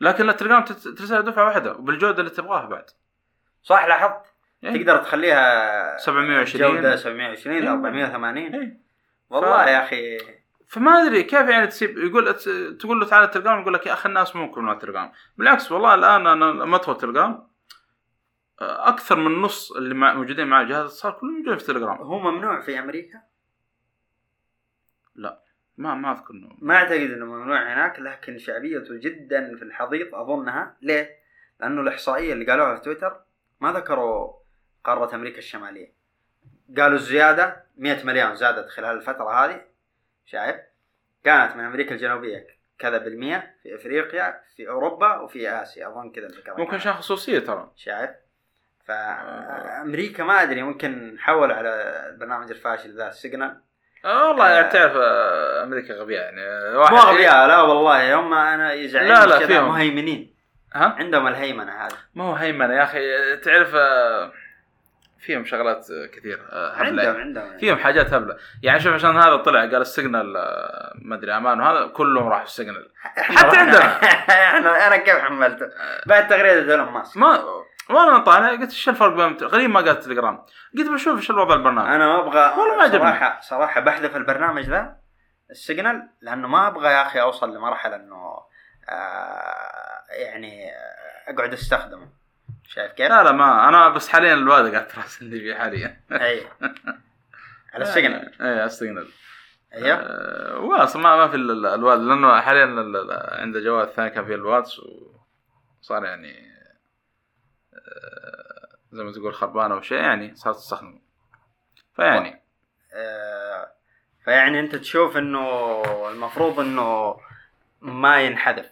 لكن 0.00 0.28
التليجرام 0.28 0.64
ترسلها 0.64 1.20
دفعة 1.20 1.44
واحدة 1.44 1.72
وبالجودة 1.72 2.18
اللي 2.18 2.30
تبغاها 2.30 2.66
بعد 2.66 2.84
صح 3.62 3.84
لاحظت 3.86 4.26
إيه. 4.64 4.76
تقدر 4.84 4.96
تخليها 4.96 5.96
720. 5.96 6.74
جودة 6.76 6.96
720 6.96 7.56
إيه. 7.56 7.70
480 7.70 8.54
إيه. 8.54 8.80
والله 9.30 9.64
ف- 9.64 9.68
يا 9.68 9.84
أخي 9.84 10.18
فما 10.68 10.90
أدري 11.02 11.22
كيف 11.22 11.48
يعني 11.48 11.66
تسيب 11.66 11.98
يقول 11.98 12.34
تقول 12.78 13.00
له 13.00 13.06
تعال 13.06 13.24
التليجرام 13.24 13.60
يقول 13.60 13.74
لك 13.74 13.86
يا 13.86 13.92
أخي 13.92 14.08
الناس 14.08 14.36
مو 14.36 14.52
على 14.56 14.72
التليجرام 14.72 15.12
بالعكس 15.38 15.72
والله 15.72 15.94
الآن 15.94 16.26
أنا 16.26 16.44
لما 16.44 16.76
أدخل 16.76 16.92
التليجرام 16.92 17.49
أكثر 18.62 19.16
من 19.16 19.42
نص 19.42 19.72
اللي 19.72 19.94
مع 19.94 20.14
موجودين 20.14 20.46
معي 20.46 20.66
جهاز 20.66 20.84
اتصال 20.84 21.16
كلهم 21.16 21.32
موجودين 21.32 21.58
في 21.58 21.62
التليجرام 21.62 21.96
هو 21.96 22.18
ممنوع 22.18 22.60
في 22.60 22.78
أمريكا 22.78 23.30
ما 25.80 25.94
ما 25.94 26.12
أذكر 26.12 26.34
انه 26.34 26.56
ما 26.58 26.74
أعتقد 26.74 27.10
إنه 27.10 27.24
ممنوع 27.24 27.72
هناك 27.72 28.00
لكن 28.00 28.38
شعبيته 28.38 28.96
جدا 28.96 29.56
في 29.56 29.62
الحضيض 29.62 30.14
أظنها 30.14 30.76
ليه؟ 30.82 31.20
لأنه 31.60 31.80
الإحصائية 31.80 32.32
اللي 32.32 32.44
قالوها 32.46 32.74
في 32.74 32.80
تويتر 32.80 33.20
ما 33.60 33.72
ذكروا 33.72 34.32
قارة 34.84 35.14
أمريكا 35.14 35.38
الشمالية 35.38 35.92
قالوا 36.76 36.96
الزيادة 36.96 37.64
100 37.76 38.04
مليون 38.04 38.34
زادت 38.34 38.68
خلال 38.68 38.96
الفترة 38.96 39.44
هذه 39.44 39.64
شايف؟ 40.26 40.56
كانت 41.24 41.56
من 41.56 41.64
أمريكا 41.64 41.94
الجنوبية 41.94 42.46
كذا 42.78 42.98
بالمية 42.98 43.56
في 43.62 43.74
أفريقيا 43.74 44.40
في 44.56 44.68
أوروبا 44.68 45.16
وفي 45.16 45.48
آسيا 45.48 45.88
أظن 45.88 46.12
كذا 46.12 46.28
ممكن. 46.58 46.74
عشان 46.74 46.92
خصوصية 46.92 47.38
ترى 47.38 47.72
شايف؟ 47.76 48.10
فأمريكا 48.86 50.24
ما 50.24 50.42
أدري 50.42 50.62
ممكن 50.62 51.16
حولوا 51.20 51.54
على 51.56 51.70
البرنامج 52.10 52.50
الفاشل 52.50 52.96
ذا 52.96 53.08
ال 53.08 53.15
Signal 53.15 53.56
آه 54.04 54.28
والله. 54.28 54.48
يعني 54.50 54.68
تعرف 54.68 54.92
آه، 54.96 55.62
أمريكا 55.62 55.94
غبية 55.94 56.18
يعني. 56.20 56.42
واحد 56.76 56.92
مو 56.94 56.98
اغبياء 56.98 57.46
لا 57.46 57.60
والله 57.60 58.02
يوم 58.02 58.30
ما 58.30 58.54
أنا 58.54 58.72
يزعلني 58.72 59.08
لا، 59.08 59.26
لا، 59.26 59.46
فيهم. 59.46 59.68
مهيمنين. 59.68 60.34
ها؟ 60.74 60.96
عندهم 60.98 61.26
الهيمنة 61.26 61.72
هذه. 61.86 61.94
ما 62.14 62.24
هو 62.24 62.32
هيمنة 62.34 62.74
يا 62.74 62.82
أخي. 62.82 63.36
تعرف 63.36 63.74
آه، 63.74 64.32
فيهم 65.18 65.44
شغلات 65.44 65.86
كثير 66.12 66.40
هبلة. 66.52 66.86
عندهم 66.86 67.04
يعني. 67.04 67.18
عندهم 67.20 67.58
فيهم 67.58 67.76
حاجات 67.78 68.12
هبلة. 68.12 68.36
يعني 68.62 68.80
شوف 68.80 68.94
عشان 68.94 69.16
هذا 69.16 69.36
طلع 69.36 69.60
قال 69.60 69.76
ال 69.76 69.84
Signal 69.84 70.32
ما 71.02 71.14
أدري 71.16 71.36
أمان 71.36 71.60
وهذا 71.60 71.86
كلهم 71.86 72.28
راحوا 72.28 72.44
ال 72.44 72.49
Signal. 72.49 72.88
حتى 73.16 73.56
عندنا. 73.56 73.84
أنا 74.58 74.86
أنا 74.86 74.96
كيف 74.96 75.16
حملته؟ 75.16 75.66
بعد 76.06 76.28
تغريدة 76.28 76.72
إيلون 76.72 76.88
ماسك. 76.92 77.16
ما 77.16 77.44
وأنا 77.90 78.18
طالع 78.18 78.50
قلت 78.50 78.70
إيش 78.70 78.88
الفرق 78.88 79.14
بين 79.16 79.36
غريب 79.48 79.70
ما 79.70 79.80
قال 79.80 80.00
تليجرام 80.00 80.46
قلت 80.78 80.88
بشوف 80.90 81.16
إيش 81.16 81.30
الوضع 81.30 81.54
البرنامج 81.54 81.88
أنا 81.88 82.06
ما 82.06 82.20
أبغى 82.20 82.40
والله 82.60 82.76
ما 82.76 82.82
عجبني. 82.82 82.98
صراحة 83.00 83.40
صراحة 83.40 83.80
بحذف 83.80 84.16
البرنامج 84.16 84.62
ذا 84.64 84.96
ال 85.50 85.58
Signal 85.58 86.08
لأنه 86.20 86.48
ما 86.48 86.66
أبغى 86.66 86.88
يا 86.88 87.06
أخي 87.06 87.20
أوصل 87.20 87.54
لمرحلة 87.56 87.96
إنه 87.96 88.36
آه 88.88 90.02
يعني 90.10 90.70
آه، 90.70 91.32
أقعد 91.34 91.52
أستخدمه. 91.52 92.08
شايف 92.68 92.92
كيف؟ 92.92 93.08
لا 93.10 93.22
لا 93.22 93.32
ما 93.32 93.68
أنا 93.68 93.88
بس 93.88 94.08
حاليا 94.08 94.34
الوالد 94.34 94.74
قاعد 94.74 94.86
تراسلني 94.88 95.40
فيه 95.40 95.54
حاليا. 95.54 96.00
أي. 96.12 96.46
على 97.74 97.82
ال 97.84 97.91
Signal. 97.91 98.42
أي 98.42 98.64
ال 98.64 98.69
Signal. 98.69 99.08
أيوه. 99.74 99.96
آه، 99.98 100.58
واصلا 100.58 101.02
ما 101.02 101.16
ما 101.16 101.28
في 101.28 101.36
ال- 101.36 101.50
ال- 101.50 101.66
الوالد 101.66 102.02
لأنه 102.02 102.40
حاليا 102.40 102.64
ال- 102.64 102.96
ال- 102.96 103.40
عنده 103.40 103.60
جوال 103.60 103.92
ثاني 103.94 104.10
كان 104.10 104.24
فيه 104.24 104.34
الواتس 104.34 104.80
وصار 105.80 106.04
يعني 106.04 106.49
زي 108.92 109.04
ما 109.04 109.12
تقول 109.12 109.34
خربان 109.34 109.72
أو 109.72 109.80
شيء 109.80 109.98
يعني 109.98 110.34
صار 110.34 110.52
تستخدمه. 110.54 111.00
فيعني. 111.96 112.42
آه، 112.94 113.72
فيعني 114.24 114.60
أنت 114.60 114.76
تشوف 114.76 115.16
إنه 115.16 115.82
المفروض 116.10 116.60
إنه 116.60 117.16
ما 117.80 118.20
ينحذف. 118.20 118.70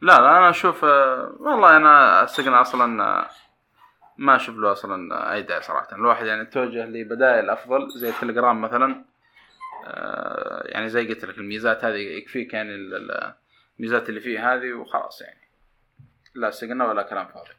لا 0.00 0.20
لا 0.20 0.38
أنا 0.38 0.50
أشوف 0.50 0.84
آه، 0.84 1.32
والله 1.40 1.76
أنا 1.76 2.22
السجن 2.22 2.52
أصلا 2.54 3.04
آه، 3.04 3.30
ما 4.18 4.36
أشوف 4.36 4.56
له 4.56 4.72
أصلا 4.72 5.14
آه، 5.14 5.32
أي 5.32 5.42
داعي 5.42 5.62
صراحة. 5.62 5.88
الواحد 5.96 6.26
يعني 6.26 6.44
توجه 6.46 6.84
لبدائل 6.86 7.50
افضل 7.50 7.88
زي 7.96 8.08
التليجرام 8.08 8.60
مثلا. 8.60 9.04
آه، 9.86 10.62
يعني 10.66 10.88
زي 10.88 11.08
قلت 11.08 11.24
لك 11.24 11.38
الميزات 11.38 11.84
هذه 11.84 11.96
يكفيك 11.96 12.54
يعني 12.54 12.74
ال- 12.74 12.94
ال- 12.94 13.34
الميزات 13.78 14.08
اللي 14.08 14.20
فيه 14.20 14.54
هذه 14.54 14.72
وخلاص 14.72 15.22
يعني. 15.22 15.40
لا 16.34 16.50
سجن 16.50 16.80
ولا 16.80 17.02
كلام 17.02 17.26
فاضي. 17.26 17.50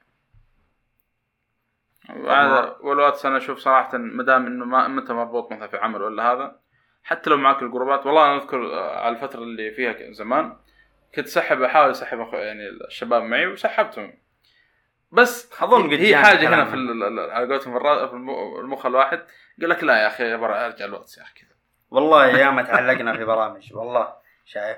وهذا 2.10 2.78
والواتس 2.82 3.26
أنا 3.26 3.38
أشوف 3.38 3.60
صراحة 3.60 3.97
ما 3.97 4.24
دام 4.24 4.45
إنه 4.45 4.66
ما 4.66 4.88
ما 4.88 5.01
انت 5.01 5.12
مربوط 5.12 5.51
مثلا 5.51 5.68
في 5.68 5.78
عمل 5.78 6.01
ولا 6.01 6.32
هذا 6.34 6.60
حتى 7.03 7.30
لو 7.30 7.38
معك 7.38 7.62
الجروبات 7.62 8.06
والله 8.06 8.26
أنا 8.26 8.36
أذكر 8.36 8.74
آه، 8.74 8.99
على 8.99 9.16
الفترة 9.16 9.39
اللي 9.39 9.72
فيها 9.72 10.12
زمان 10.12 10.58
كنت 11.16 11.28
سحب 11.28 11.62
أحاول 11.62 11.91
أسحب 11.91 12.34
يعني 12.34 12.70
الشباب 12.70 13.24
معي 13.24 13.47
وسحبتهم. 13.47 14.18
بس 15.12 15.62
أظن 15.62 15.88
قد 15.88 15.99
هي 15.99 16.18
حاجة 16.18 16.47
هنا 16.47 16.66
في 16.66 16.76
على 17.32 17.47
قولتهم 17.47 17.80
في 18.08 18.60
المخ 18.60 18.86
الواحد 18.86 19.26
قال 19.62 19.70
لك 19.70 19.84
لا 19.84 20.01
يا 20.01 20.08
أخي 20.08 20.34
أرجع 20.34 20.86
الواتس 20.86 21.18
يا 21.18 21.24
أخي 21.24 21.34
كذا. 21.34 21.56
والله 21.89 22.28
ياما 22.28 22.62
تعلقنا 22.62 23.18
في 23.18 23.26
برامج 23.26 23.74
والله 23.74 24.16
شايف. 24.45 24.78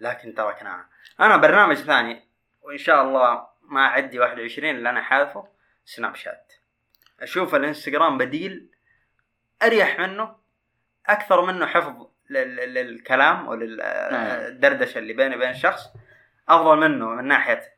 لكن 0.00 0.34
تركناها 0.34 0.88
أنا 1.20 1.36
برنامج 1.36 1.76
ثاني 1.76 2.28
وإن 2.62 2.78
شاء 2.78 3.02
الله 3.02 3.46
ما 3.62 3.80
اعدي 3.80 4.18
21 4.18 4.70
اللي 4.70 4.90
أنا 4.90 5.02
حاذفه 5.02 5.48
سناب 5.84 6.14
شات. 6.14 6.52
أشوف 7.20 7.54
الإنستغرام 7.54 8.18
بديل 8.18 8.70
أريح 9.62 10.00
منه 10.00 10.36
أكثر 11.06 11.44
منه 11.44 11.66
حفظ 11.66 12.06
لل- 12.30 12.56
لل- 12.56 12.74
للكلام 12.74 13.48
وللدردشه 13.48 14.98
اللي 14.98 15.12
بيني 15.12 15.36
وبين 15.36 15.50
الشخص 15.50 15.86
أفضل 16.48 16.76
منه 16.76 17.06
من 17.08 17.24
ناحية 17.28 17.74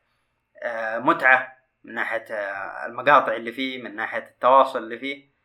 آه، 0.63 0.99
متعة 0.99 1.57
من 1.83 1.93
ناحية 1.93 2.25
آه، 2.31 2.85
المقاطع 2.85 3.35
اللي 3.35 3.51
فيه 3.51 3.83
من 3.83 3.95
ناحية 3.95 4.23
التواصل 4.27 4.79
اللي 4.79 4.97
فيه 4.97 5.37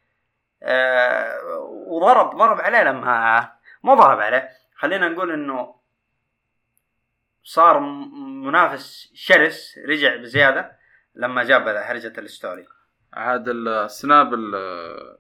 آه 0.63 1.39
وضرب 1.87 2.37
ضرب 2.37 2.61
عليه 2.61 2.83
لما 2.83 3.53
مو 3.83 3.95
ضرب 3.95 4.21
عليه 4.21 4.49
خلينا 4.75 5.09
نقول 5.09 5.33
إنه 5.33 5.75
صار 7.43 7.79
منافس 8.45 9.11
شرس 9.15 9.79
رجع 9.89 10.17
بزيادة 10.17 10.77
لما 11.15 11.45
جاب 11.45 11.69
هرجة 11.69 12.21
ال 12.21 12.27
story. 12.27 12.67
عاد 13.15 13.49
السناب 13.49 14.35
ال- 14.35 15.17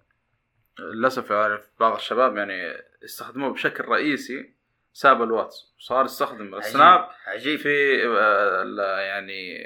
للأسف 0.78 1.30
يعرف 1.30 1.70
بعض 1.80 1.94
الشباب 1.94 2.36
يعني 2.36 2.82
يستخدموه 3.02 3.52
بشكل 3.52 3.84
رئيسي 3.84 4.54
سابوا 4.92 5.22
الواتس. 5.22 5.74
وصار 5.78 6.04
يستخدم 6.04 6.54
السناب 6.54 7.08
عجيب. 7.26 7.58
في 7.58 8.02
آه، 8.18 9.00
يعني 9.00 9.56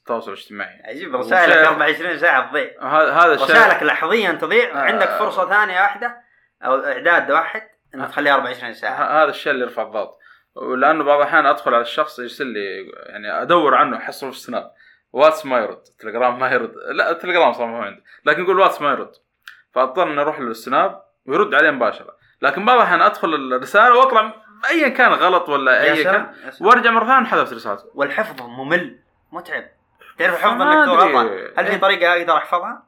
التواصل 0.00 0.32
الاجتماعي. 0.32 0.80
عجيب 0.84 1.16
رسائلك 1.16 1.52
وشايف- 1.56 1.68
24 1.68 2.18
ساعة 2.18 2.50
تضيع. 2.50 2.82
هذا 3.22 3.32
الشيء 3.34 3.46
رسائلك 3.56 3.82
لحظيا 3.82 4.32
تضيع. 4.32 4.70
آه. 4.70 4.74
وعندك 4.76 5.08
فرصة 5.08 5.48
ثانية 5.48 5.80
واحدة 5.80 6.16
أو 6.62 6.74
إعداد 6.84 7.30
واحد 7.30 7.62
إنك 7.94 8.04
آه. 8.04 8.08
تخليها 8.10 8.34
24 8.34 8.74
ساعة. 8.74 9.22
هذا 9.24 9.30
الشيء 9.30 9.52
اللي 9.52 9.64
يرفع 9.64 9.82
الضغط. 9.82 10.18
ولأنه 10.54 11.04
بعض 11.04 11.20
الأحيان 11.20 11.46
أدخل 11.46 11.74
على 11.74 11.82
الشخص 11.82 12.18
يرسل 12.18 12.46
لي 12.46 12.90
يعني 13.06 13.42
أدور 13.42 13.74
عنه 13.74 13.96
احصله 13.96 14.30
في 14.30 14.36
السناب. 14.36 14.72
واتس 15.12 15.46
ما 15.46 15.58
يرد 15.58 15.82
تليجرام 15.98 16.38
ما 16.38 16.50
يرد. 16.50 16.74
لا 16.94 17.10
التليجرام 17.10 17.52
صار 17.52 17.66
ما 17.66 17.78
هو 17.78 17.82
عندي. 17.82 18.02
لكن 18.24 18.42
يقول 18.42 18.58
واتس 18.58 18.82
ما 18.82 18.90
يرد 18.90 19.12
فأضطر 19.74 20.02
إني 20.02 20.20
أروح 20.20 20.40
للسناب 20.40 21.02
ويرد 21.26 21.54
عليه 21.54 21.70
مباشرة. 21.70 22.16
لكن 22.42 22.64
بعض 22.64 22.76
الأحيان 22.76 23.02
أدخل 23.02 23.34
الرسالة 23.34 23.98
واطلع 23.98 24.34
ايا 24.70 24.88
كان 24.88 25.12
غلط 25.12 25.48
ولا 25.48 25.84
يا 25.84 25.92
اي 25.92 26.02
سلام، 26.02 26.24
كان. 26.24 26.52
وأرجع 26.60 26.90
مرة 26.90 27.06
ثانية 27.06 27.26
حذفت 27.26 27.52
رسالته. 27.52 27.84
والحفظ 27.94 28.42
ممل 28.42 28.98
متعب. 29.32 29.64
تعرف 30.18 30.34
الحفظ 30.34 30.62
إنك. 30.62 30.86
تضغطها 30.86 31.50
هل 31.56 31.66
في. 31.66 31.78
طريقة 31.78 32.12
أقدر 32.12 32.36
أحفظها؟ 32.36 32.86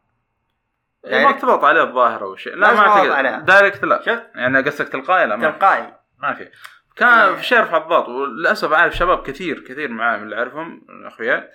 إيه، 1.05 1.25
ما 1.25 1.33
تضغط 1.33 1.65
عليه 1.65 1.83
الظاهر 1.83 2.25
أو 2.25 2.37
شيء. 2.37 2.55
لا 2.55 2.73
ما 2.73 2.89
أعتقد. 2.89 3.45
direct 3.45 3.85
لا. 3.85 4.03
شفت؟ 4.03 4.31
يعني 4.35 4.63
قصدك 4.63 4.89
تلقائي؟ 4.89 5.27
لا 5.27 5.37
ما 5.37 5.51
تلقائي. 5.51 5.95
ما 6.19 6.35
في. 6.35 6.51
كان 6.97 7.37
في 7.37 7.45
شيء 7.45 7.59
يرفع 7.59 7.77
الضغط 7.77 8.09
وللأسف 8.09 8.73
أعرف 8.73 8.97
شباب 8.97 9.23
كثير 9.23 9.61
كثير 9.61 9.89
معاي 9.89 10.17
من 10.19 10.25
اللي 10.25 10.37
أعرفهم 10.37 10.87
أخوياي. 11.07 11.49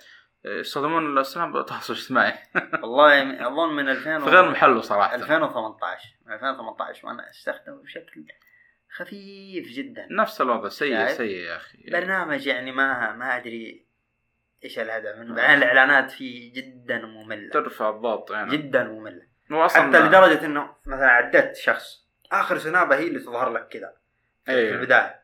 يستخدمون 0.44 1.18
السناب 1.18 1.56
التواصل 1.56 1.92
الاجتماعي 1.92 2.34
والله 2.82 3.46
أظن 3.46 3.76
من 3.76 3.88
2000 3.88 4.18
في 4.18 4.30
غير 4.30 4.50
محله 4.50 4.80
صراحة. 4.80 5.14
2018 5.14 6.08
من 6.26 6.32
2018 6.32 7.06
وأنا 7.06 7.30
استخدمه 7.30 7.82
بشكل 7.82 8.24
خفيف 8.90 9.68
جدا. 9.68 10.06
نفس 10.10 10.40
الوضع. 10.40 10.68
سيء؟ 10.68 11.06
سيء 11.06 11.36
يا 11.36 11.56
أخي. 11.56 11.90
برنامج 11.90 12.46
يعني 12.46 12.72
ما 12.72 13.12
ما 13.12 13.36
أدري 13.36 13.86
إيش 14.64 14.78
الهدف 14.78 15.16
منه. 15.18 15.34
بعدين 15.34 15.58
الإعلانات 15.58 16.10
فيه 16.10 16.52
جدا 16.52 16.98
مملة. 16.98 17.50
ترفع 17.50 17.90
الضغط 17.90 18.30
يعني. 18.30 18.56
جدا 18.56 18.84
مملة. 18.84 19.26
حتى 19.68 20.00
لدرجة 20.00 20.46
إنه 20.46 20.76
مثلا 20.86 21.08
عدت 21.08 21.56
شخص. 21.56 22.04
آخر 22.32 22.58
سنابة 22.58 22.96
هي 22.96 23.06
اللي 23.08 23.18
تظهر 23.18 23.52
لك 23.52 23.68
كذا. 23.68 23.92
في 24.44 24.52
أيوه. 24.52 24.80
البداية. 24.80 25.20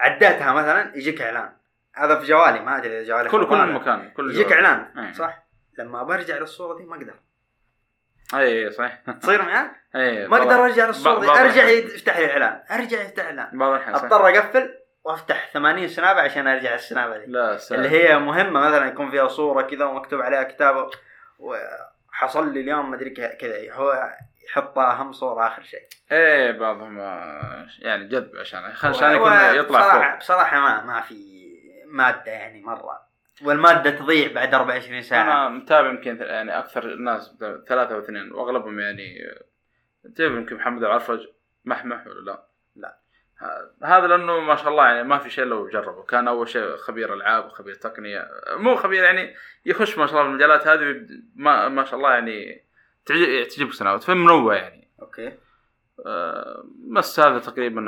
عديتها 0.00 0.52
مثلا 0.52 0.96
يجيك 0.96 1.22
إعلان. 1.22 1.52
هذا 1.94 2.20
في 2.20 2.26
جوالي 2.26 2.60
ما 2.60 2.76
أدري 2.76 3.00
إذا 3.00 3.08
جوالي 3.08 3.28
كل 3.28 3.48
كل. 3.48 3.72
مكان 3.72 4.10
كل 4.10 4.30
يجيك. 4.30 4.52
إعلان 4.52 4.86
أيوه. 4.98 5.12
صح 5.12 5.42
لما 5.78 6.02
برجع 6.02 6.38
للصورة 6.38 6.78
دي 6.78 6.84
ما 6.84 6.96
أقدر 6.96 7.14
اي 8.34 8.66
اي 8.66 8.72
صحيح 8.72 9.02
تصير 9.20 9.42
معك 9.42 9.70
اي 9.96 10.28
ما 10.28 10.36
أقدر 10.36 10.64
أرجع 10.64 10.86
للصورة 10.86 11.20
دي 11.20 11.30
أرجع. 11.30 11.68
يفتح 11.68 12.18
لي 12.18 12.32
اعلان 12.32 12.62
أرجع 12.70 13.02
يفتح 13.02 13.24
اعلان. 13.24 13.62
أضطر 13.62 14.28
أقفل 14.28 14.80
وأفتح 15.04 15.50
80 15.52 15.88
سنابة 15.88 16.20
عشان 16.20 16.46
أرجع 16.46 16.74
السنابة 16.74 17.18
دي 17.18 17.26
لا 17.26 17.56
سلام. 17.56 17.84
اللي 17.84 17.90
هي 17.98 18.18
مهمة 18.18 18.60
مثلا 18.60 18.86
يكون 18.86 19.10
فيها 19.10 19.28
صورة 19.28 19.62
كذا 19.62 19.84
ومكتوب 19.84 20.20
عليها 20.20 20.42
كتابه 20.42 20.90
وحصل 21.38 22.52
لي 22.52 22.60
اليوم 22.60 22.90
ما 22.90 22.96
أدري 22.96 23.10
كذا 23.10 23.72
هو 23.72 24.12
يحطها 24.48 24.92
أهم 24.92 25.12
صورة 25.12 25.46
آخر 25.46 25.62
شيء 25.62 25.86
إيه 26.12 26.50
بعضهم 26.50 27.00
آه، 27.00 27.66
يعني 27.78 28.08
جذب 28.08 28.36
عشان 28.36 28.60
عشان 28.84 29.12
يكون 29.12 29.32
يطلع 29.32 29.80
بصراحه 29.80 30.10
فوق 30.10 30.18
بصراحة 30.18 30.60
ما 30.60 30.84
ما 30.84 31.00
في 31.00 31.39
مادة 31.90 32.32
يعني 32.32 32.62
مرة. 32.62 33.10
والمادة 33.42 33.90
تضيع 33.90 34.32
بعد 34.32 34.54
24 34.54 35.02
ساعة. 35.02 35.22
أنا 35.22 35.48
متابع 35.48 35.90
يمكن 35.90 36.16
يعني 36.20 36.58
أكثر 36.58 36.84
الناس 36.84 37.36
ثلاثة 37.68 37.94
أو 37.94 37.98
اثنين 37.98 38.32
وأغلبهم 38.32 38.80
يعني 38.80 39.18
تعرف 40.16 40.32
يمكن 40.32 40.56
محمد 40.56 40.82
العرفج 40.82 41.26
محمح 41.64 42.06
ولا 42.06 42.20
لا؟ 42.20 42.46
لا. 42.76 42.96
هذا 43.84 44.06
لأنه 44.06 44.40
ما 44.40 44.56
شاء 44.56 44.68
الله 44.68 44.86
يعني 44.86 45.08
ما 45.08 45.18
في 45.18 45.30
شيء 45.30 45.44
لو 45.44 45.68
جربه 45.68 46.02
كان 46.02 46.28
أول 46.28 46.48
شيء 46.48 46.76
خبير 46.76 47.14
ألعاب 47.14 47.46
وخبير 47.46 47.74
تقنية. 47.74 48.28
مو 48.50 48.76
خبير 48.76 49.04
يعني 49.04 49.34
يخش 49.66 49.98
ما 49.98 50.06
شاء 50.06 50.14
الله 50.14 50.22
في 50.22 50.30
المجالات 50.30 50.66
هذه 50.66 51.06
ما, 51.34 51.68
ما 51.68 51.84
شاء 51.84 51.94
الله 51.94 52.12
يعني 52.12 52.64
تعجب 53.06 53.48
تعجبك 53.48 53.72
سنوات. 53.72 54.02
فمنوع 54.02 54.56
يعني. 54.56 54.88
أوكي. 55.02 55.32
بس 56.96 57.20
هذا 57.20 57.38
تقريبا 57.38 57.82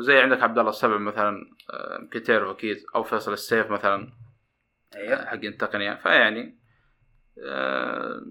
زي 0.00 0.18
عندك 0.18 0.42
عبد 0.42 0.58
الله 0.58 0.70
السبع 0.70 0.98
مثلا 0.98 1.50
آه، 1.70 2.18
تعرفه 2.18 2.50
أكيد 2.50 2.84
أو 2.94 3.02
فيصل 3.02 3.32
السيف 3.32 3.70
مثلا 3.70 4.12
أيوه. 4.94 5.24
حق 5.26 5.32
التقنية. 5.34 5.94
فيعني 5.94 6.58
آه، 7.38 8.22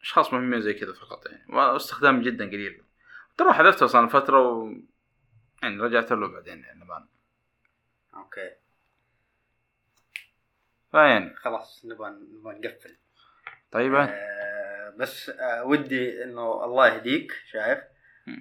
أشخاص 0.00 0.32
مهمين 0.32 0.60
زي 0.60 0.74
كذا 0.74 0.92
فقط 0.92 1.26
يعني. 1.26 1.54
واستخدام 1.54 2.22
جدا 2.22 2.46
قليل. 2.46 2.82
ترى 3.38 3.52
حذفته 3.52 3.84
أصلا 3.84 4.08
فترة 4.08 4.48
و 4.48 4.72
يعني 5.62 5.80
رجعت 5.80 6.12
له 6.12 6.28
بعدين 6.28 6.60
يعني 6.64 6.84
بان 6.84 7.06
أوكي. 8.14 8.50
فيعني. 10.92 11.36
خلاص 11.36 11.84
نبغى 11.84 12.10
نبغى 12.10 12.58
نقفل. 12.58 12.96
طيب 13.70 13.94
آه 13.94 14.94
بس 14.98 15.30
آه 15.30 15.64
ودي 15.64 16.24
إنه 16.24 16.64
الله 16.64 16.88
يهديك 16.88 17.32
شايف. 17.50 17.91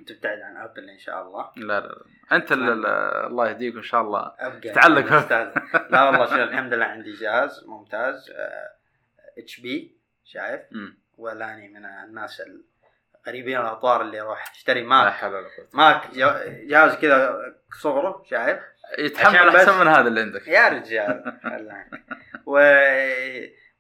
تبتعد 0.08 0.40
عن 0.42 0.58
Apple 0.58 0.90
إن 0.90 1.00
شاء 1.00 1.22
الله 1.22 1.52
لا 1.58 1.80
لا, 1.80 1.80
لا. 1.88 2.36
أنت 2.36 2.52
ال- 2.52 2.70
ال- 2.70 2.86
الله 3.28 3.50
يهديك 3.50 3.76
إن 3.76 3.82
شاء 3.84 4.02
الله 4.02 4.32
أبقى. 4.40 4.70
أستاذ. 5.20 5.48
لا 5.90 6.04
والله 6.04 6.26
شوف 6.26 6.34
الحمد 6.36 6.74
لله 6.74 6.86
عندي 6.86 7.14
جهاز 7.14 7.66
ممتاز 7.68 8.32
HP 9.38 9.98
شايف. 10.26 10.62
ولاني 11.18 11.68
من 11.68 11.86
الناس 11.86 12.42
الغريبين 13.16 13.58
الأطوار 13.60 14.02
اللي 14.02 14.22
أروح 14.22 14.52
أشتري 14.52 14.82
لا 14.82 14.88
ماك 14.88 15.14
ماك 15.74 16.12
جهاز 16.68 16.96
كذا 16.96 17.40
صغره 17.82 18.24
شايف 18.30 18.60
يتحمل 18.98 19.56
أحسن 19.56 19.80
من 19.80 19.88
هذا 19.88 20.08
اللي 20.08 20.22
عندك 20.22 20.48
يا 20.48 20.68
رجال. 20.70 21.40
و... 22.46 22.60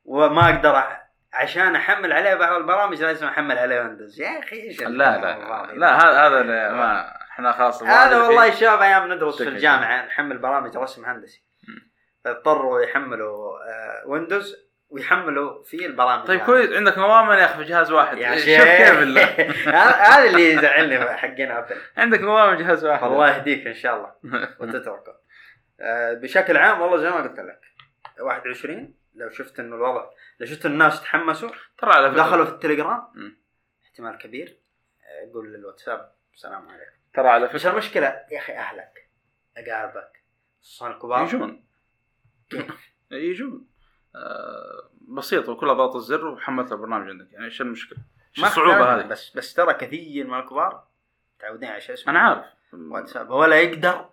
وما 0.05 0.49
أقدر 0.55 0.97
عشان 1.33 1.75
أحمل 1.75 2.13
عليه 2.13 2.35
بعض 2.35 2.53
البرامج 2.53 3.01
لازم 3.01 3.27
أحمل 3.27 3.57
عليه 3.57 3.79
Windows 3.81 4.21
يا 4.21 4.39
أخي 4.39 4.55
إيش 4.55 4.81
لا 4.81 4.87
لا 4.89 5.73
لا؟ 5.73 5.97
هذا 5.97 6.27
هذا 6.27 6.71
ما 6.71 7.11
إحنا 7.31 7.51
خلاص 7.51 7.83
هذا 7.83 8.21
والله 8.21 8.49
فيه. 8.51 8.59
شباب 8.59 8.81
أيام 8.81 9.13
ندرس 9.13 9.41
في. 9.41 9.49
الجامعة 9.49 10.05
نحمل 10.05 10.37
برامج 10.37 10.77
رسم 10.77 11.05
هندسي. 11.05 11.45
مم. 11.67 11.91
فاضطروا 12.25 12.81
يحملوا 12.81 13.57
آه، 13.57 14.07
Windows 14.07 14.55
ويحملوا 14.89 15.63
فيه 15.63 15.85
البرامج 15.85 16.27
طيب. 16.27 16.39
كويس. 16.41 16.73
عندك 16.73 16.97
نظام 16.97 17.31
يا 17.31 17.45
أخي 17.45 17.57
في 17.57 17.63
جهاز 17.63 17.91
واحد. 17.91 18.17
يا 18.17 18.35
شوف 18.35 18.45
شيخ. 18.45 18.63
كيف 18.63 19.67
هذا 20.13 20.29
اللي 20.29 20.53
يزعلني 20.53 21.17
حقين 21.17 21.51
Apple 21.51 21.75
عندك 21.97 22.21
نظام 22.21 22.55
جهاز 22.55 22.85
واحد. 22.85 23.03
الله 23.03 23.29
يهديك 23.35 23.67
إن 23.67 23.73
شاء 23.73 23.95
الله. 23.95 24.11
وتتركه. 24.59 25.15
آه، 25.81 26.13
بشكل 26.13 26.57
عام 26.57 26.81
والله 26.81 26.97
زي 26.97 27.09
ما 27.09 27.15
قلت 27.15 27.39
لك. 27.39 27.59
21 28.19 29.00
لو 29.15 29.29
شفت 29.29 29.59
إنه 29.59 29.75
الوضع 29.75 30.09
لو 30.39 30.45
شفت 30.45 30.65
الناس 30.65 31.01
تحمسوا 31.01 31.49
ترى 31.77 31.91
على 31.91 32.11
فكرة 32.11 32.23
دخلوا 32.23 32.45
في 32.45 32.51
التليجرام. 32.51 33.35
احتمال 33.83 34.17
كبير. 34.17 34.57
قول 35.33 35.53
للواتساب 35.53 36.11
السلام 36.33 36.69
عليكم. 36.69 36.91
ترى 37.13 37.27
على 37.27 37.47
بس 37.47 37.61
فكرة 37.61 37.71
المشكلة 37.71 38.25
يا 38.31 38.39
أخي 38.39 38.53
أهلك 38.53 39.09
أقاربك 39.57 40.23
خصوصا 40.61 40.87
الكبار. 40.87 41.23
يجون. 41.23 41.65
يجون. 43.11 43.67
آه، 44.15 44.89
بسيط 45.01 45.49
وكل 45.49 45.67
ضغط 45.67 45.95
الزر 45.95 46.27
وحملت 46.27 46.71
البرنامج 46.71 47.09
عندك. 47.09 47.33
يعني 47.33 47.45
إيش 47.45 47.61
المشكلة؟ 47.61 47.99
إيش 48.37 48.45
اختلفنا، 48.45 48.95
هذه؟ 48.95 49.05
بس 49.05 49.37
بس 49.37 49.53
ترى 49.53 49.73
كثير 49.73 50.27
من 50.27 50.39
الكبار 50.39 50.87
متعودين 51.37 51.69
على 51.69 51.81
شيء 51.81 51.95
اسمه 51.95 52.11
أنا 52.11 52.19
عارف. 52.19 52.45
واتساب. 52.73 53.29
ولا 53.29 53.61
يقدر 53.61 54.09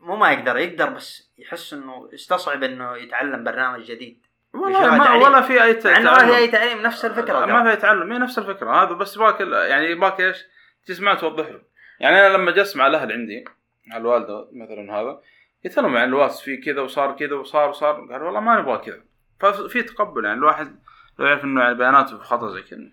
مو 0.00 0.16
ما 0.16 0.32
يقدر 0.32 0.56
يقدر 0.56 0.90
بس 0.90 1.32
يحس 1.38 1.72
إنه 1.72 2.08
يستصعب 2.12 2.62
إنه 2.62 2.96
يتعلم 2.96 3.44
برنامج 3.44 3.82
جديد 3.82 4.26
والله 4.54 4.70
يشوفها 4.70 4.98
ما 4.98 5.04
تعليم. 5.04 5.22
ولا 5.22 5.40
في 5.40 5.62
أي 5.62 5.96
إنه 5.96 6.10
ما 6.10 6.18
في 6.18 6.36
أي 6.36 6.48
تعلم 6.48 6.68
تعليم 6.68 6.82
نفس 6.82 7.04
الفكرة 7.04 7.46
ما. 7.46 7.74
في 7.74 7.80
تعلم 7.80 8.12
هي 8.12 8.18
نفس 8.18 8.38
الفكرة 8.38 8.82
هذا 8.82 8.92
بس 8.92 9.18
باك 9.18 9.40
يعني 9.40 9.90
يباك 9.90 10.20
إيش؟ 10.20 10.44
تسمع 10.86 11.14
توضح 11.14 11.48
له 11.48 11.62
يعني 12.00 12.26
أنا 12.26 12.36
لما 12.36 12.50
جلست 12.50 12.76
مع 12.76 12.86
الأهل 12.86 13.12
عندي 13.12 13.44
مع 13.86 13.96
الوالدة 13.96 14.48
مثلا 14.52 14.94
هذا 14.94 15.20
قلت 15.64 15.78
لهم 15.78 15.96
يعني 15.96 16.08
الواس 16.08 16.40
في 16.40 16.56
كذا 16.56 16.80
وصار 16.80 17.16
كذا 17.16 17.34
وصار 17.34 17.68
وصار 17.68 17.94
قالوا 17.94 18.26
والله 18.26 18.40
ما 18.40 18.60
نبغى 18.60 18.78
كذا 18.78 19.02
ففي 19.40 19.82
تقبل 19.82 20.24
يعني 20.24 20.38
الواحد 20.38 20.78
لو 21.18 21.26
يعرف 21.26 21.44
إنه 21.44 21.60
يعني 21.60 21.74
بياناته 21.74 22.18
في 22.18 22.24
خطأ 22.24 22.50
زي 22.50 22.62
كذا 22.62 22.90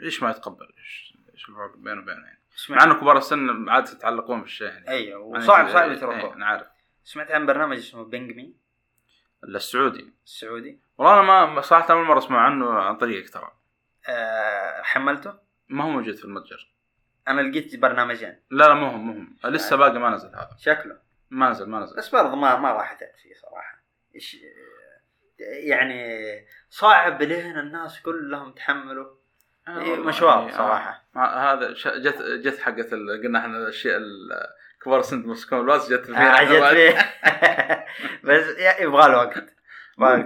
ليش 0.00 0.22
ما 0.22 0.30
يتقبل؟ 0.30 0.66
إيش 0.78 1.16
إيش 1.34 1.48
الفرق 1.48 1.76
بينه 1.76 2.02
وبينه 2.02 2.26
يعني؟ 2.26 2.39
مع 2.68 2.84
انه 2.84 2.94
كبار 2.94 3.18
السن 3.18 3.68
عاد 3.68 3.88
يتعلقون 3.88 4.40
بالشيء 4.40 4.66
يعني. 4.66 4.88
أيوه 4.88 5.30
يعني 5.32 5.44
وصعب 5.44 5.68
صعب 5.68 5.92
يتركوه 5.92 6.34
أنا 6.34 6.46
عارف. 6.46 6.66
سمعت 7.04 7.30
عن 7.30 7.46
برنامج 7.46 7.76
اسمه 7.76 8.04
بينج 8.04 8.36
مي 8.36 8.56
السعودي. 9.44 10.12
السعودي. 10.24 10.80
والله 10.98 11.20
أنا 11.20 11.46
ما 11.46 11.60
صراحة 11.60 11.94
أول 11.94 12.04
مرة 12.04 12.18
أسمع 12.18 12.40
عنه 12.40 12.72
عن 12.72 12.96
طريقك 12.96 13.30
ترى. 13.30 13.52
آه 14.08 14.82
حملته؟ 14.82 15.38
ما 15.68 15.84
هو 15.84 15.88
موجود 15.88 16.14
في 16.14 16.24
المتجر. 16.24 16.70
أنا 17.28 17.40
لقيت 17.40 17.76
برنامجين 17.76 18.42
لا 18.50 18.68
لا 18.68 18.74
مهم 18.74 19.06
مهم 19.06 19.36
لسه 19.44 19.76
باقي 19.76 19.98
ما 19.98 20.10
نزل 20.10 20.28
هذا. 20.28 20.56
شكله. 20.58 20.98
ما 21.30 21.50
نزل 21.50 21.68
ما 21.68 21.80
نزل. 21.80 21.96
بس 21.96 22.08
برضه 22.08 22.36
ما 22.36 22.56
ما 22.56 22.72
راح 22.72 22.92
اثق 22.92 23.16
فيه 23.22 23.34
صراحة. 23.34 23.84
إيش 24.14 24.36
يعني 25.68 26.26
صعب 26.70 27.22
لين 27.22 27.58
الناس 27.58 28.02
كلهم 28.02 28.52
تحملوا 28.52 29.19
مشوار 29.78 30.38
يعني، 30.40 30.52
صراحة. 30.52 31.04
آه، 31.16 31.52
هذا 31.52 31.74
ش- 31.74 31.88
جت 31.88 32.22
جت 32.22 32.58
حقت 32.60 32.92
ال- 32.92 33.22
قلنا 33.22 33.38
إحنا 33.38 33.58
الأشياء 33.58 33.96
ال- 33.96 34.46
كبار 34.84 35.02
سن 35.02 35.18
مسكون 35.26 35.60
الواس 35.60 35.92
جت 35.92 36.06
فينا 36.06 36.40
آه، 36.40 36.44
جت. 36.44 36.74
فيه 36.74 37.06
بس 38.24 38.44
يبغى 38.80 39.08
له 39.08 39.16
وقت. 39.18 39.54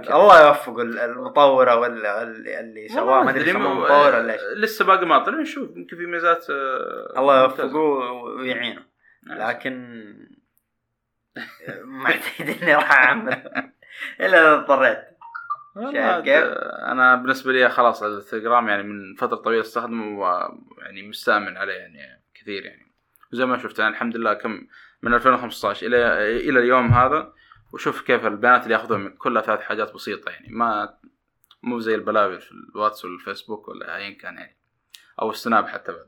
الله 0.09 0.47
يوفق 0.47 0.79
ال- 0.79 0.99
المطورة 0.99 1.75
ولا 1.75 2.23
اللي 2.23 2.87
سواه 2.87 3.23
ما 3.23 3.29
أدري 3.29 3.53
مطور 3.53 4.15
ولا 4.15 4.33
إيش. 4.33 4.41
لسه 4.57 4.85
باقي 4.85 5.05
ما 5.05 5.19
طلع 5.23 5.37
نشوف. 5.41 5.69
يمكن 5.77 5.97
في 5.97 6.05
ميزات 6.05 6.45
آه، 6.49 7.13
الله. 7.19 7.41
يوفقه 7.41 7.75
ويعينه. 7.75 8.83
نعم. 9.27 9.49
لكن 9.49 10.05
ما 11.85 12.05
اعتقد 12.09 12.61
إني 12.61 12.75
راح 12.75 12.91
أعمل. 12.91 13.33
إلا 14.19 14.37
إذا 14.41 14.53
اضطريت. 14.53 15.03
شايف 15.75 15.95
عاد، 15.95 16.23
كيف؟ 16.23 16.43
أنا 16.91 17.15
بالنسبة 17.15 17.51
لي 17.51 17.69
خلاص 17.69 18.03
التليجرام 18.03 18.67
يعني 18.67 18.83
من 18.83 19.15
فترة 19.15 19.35
طويلة 19.35 19.61
استخدمه 19.61 20.19
ويعني 20.19 21.07
مستأمن 21.09 21.57
عليه 21.57 21.73
يعني 21.73 22.23
كثير 22.33 22.65
يعني. 22.65 22.91
وزي 23.33 23.45
ما 23.45 23.57
شفت 23.57 23.79
يعني 23.79 23.91
الحمد 23.91 24.17
لله 24.17 24.33
كم 24.33 24.67
من 25.01 25.13
2015 25.13 25.87
إلى 25.87 25.97
إلى 26.49 26.59
اليوم 26.59 26.93
هذا 26.93 27.33
وشوف 27.73 28.01
كيف 28.01 28.25
البيانات 28.25 28.63
اللي 28.63 28.73
ياخذها 28.73 28.97
من 28.97 29.17
كلها 29.17 29.41
ثلاث 29.41 29.59
حاجات 29.59 29.93
بسيطة 29.93 30.29
يعني 30.29 30.47
ما 30.49 30.97
مو 31.63 31.79
زي 31.79 31.95
البلاوي 31.95 32.39
في 32.39 32.51
الواتس 32.51 33.05
والفيسبوك 33.05 33.67
ولا 33.67 33.95
ايا 33.95 34.17
كان 34.17 34.37
يعني 34.37 34.57
أو 35.21 35.29
السناب 35.29 35.67
حتى 35.67 35.91
بعد. 35.91 36.07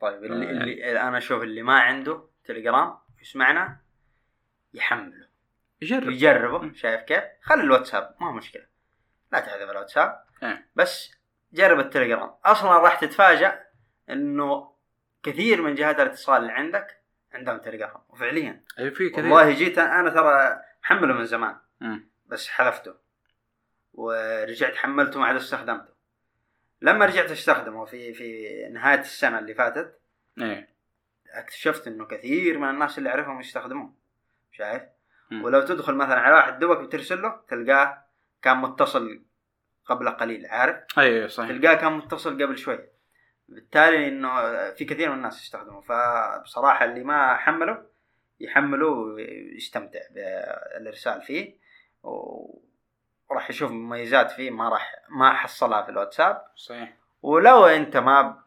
طيب 0.00 0.24
اللي, 0.24 0.46
آه، 0.46 0.50
اللي 0.50 1.00
أنا 1.00 1.18
أشوف 1.18 1.42
اللي 1.42 1.62
ما 1.62 1.80
عنده 1.80 2.24
تليجرام 2.44 2.94
يسمعنا 3.20 3.80
يحمله. 4.74 5.29
يجرب. 5.82 6.10
يجربه. 6.10 6.72
شايف 6.72 7.02
كيف؟ 7.02 7.24
خلي 7.42 7.62
الواتساب 7.62 8.14
ما 8.20 8.32
مشكلة. 8.32 8.66
لا 9.32 9.40
تحذف 9.40 9.70
الواتساب. 9.70 10.24
إيه. 10.42 10.68
بس 10.74 11.10
جرب 11.52 11.80
التليجرام. 11.80 12.34
أصلا 12.44 12.78
راح 12.78 13.00
تتفاجأ 13.00 13.64
إنه 14.10 14.74
كثير 15.22 15.62
من 15.62 15.74
جهات 15.74 16.00
الاتصال 16.00 16.42
اللي 16.42 16.52
عندك 16.52 17.02
عندهم 17.32 17.58
تليجرام. 17.58 18.02
وفعليا. 18.08 18.64
أي 18.78 18.90
في 18.90 19.10
كثير. 19.10 19.24
والله 19.24 19.50
جيت 19.50 19.78
أنا 19.78 20.10
ترى 20.10 20.60
محمله 20.82 21.14
من 21.14 21.24
زمان. 21.24 21.56
مم. 21.80 22.10
بس 22.26 22.48
حذفته 22.48 22.94
ورجعت 23.92 24.76
حملته 24.76 25.20
ما 25.20 25.26
عاد 25.26 25.36
استخدمته. 25.36 25.92
لما 26.82 27.06
رجعت 27.06 27.30
استخدمه 27.30 27.84
في 27.84 28.14
في 28.14 28.48
نهاية 28.72 29.00
السنة 29.00 29.38
اللي 29.38 29.54
فاتت 29.54 30.00
إيه. 30.38 30.68
اكتشفت 31.30 31.86
إنه 31.86 32.06
كثير 32.06 32.58
من 32.58 32.70
الناس 32.70 32.98
اللي 32.98 33.10
أعرفهم 33.10 33.40
يستخدموه 33.40 33.94
شايف. 34.52 34.82
ولو 35.32 35.60
تدخل 35.60 35.94
مثلا 35.94 36.20
على 36.20 36.34
واحد 36.34 36.58
دوبك 36.58 36.78
بترسل 36.80 37.22
له 37.22 37.40
تلقاه 37.48 38.04
كان 38.42 38.56
متصل 38.56 39.22
قبل 39.86 40.08
قليل 40.10 40.46
عارف؟ 40.46 40.98
اي 40.98 41.28
صحيح. 41.28 41.50
تلقاه 41.50 41.74
كان 41.74 41.92
متصل 41.92 42.42
قبل 42.42 42.58
شوي. 42.58 42.78
بالتالي 43.48 44.08
إنه 44.08 44.30
في 44.70 44.84
كثير 44.84 45.08
من 45.08 45.16
الناس 45.16 45.42
يستخدمه 45.42 45.80
فبصراحة 45.80 46.84
اللي 46.84 47.04
ما 47.04 47.36
حمله 47.36 47.82
يحمله 48.40 48.86
ويستمتع 48.86 50.00
بالإرسال 50.10 51.22
فيه 51.22 51.56
وراح 52.02 53.50
يشوف 53.50 53.70
مميزات 53.70 54.30
فيه 54.30 54.50
ما 54.50 54.68
راح 54.68 54.94
ما 55.08 55.32
حصلها 55.32 55.82
في 55.82 55.88
الواتساب. 55.88 56.44
صحيح. 56.56 56.96
ولو 57.22 57.66
أنت 57.66 57.96
ما 57.96 58.42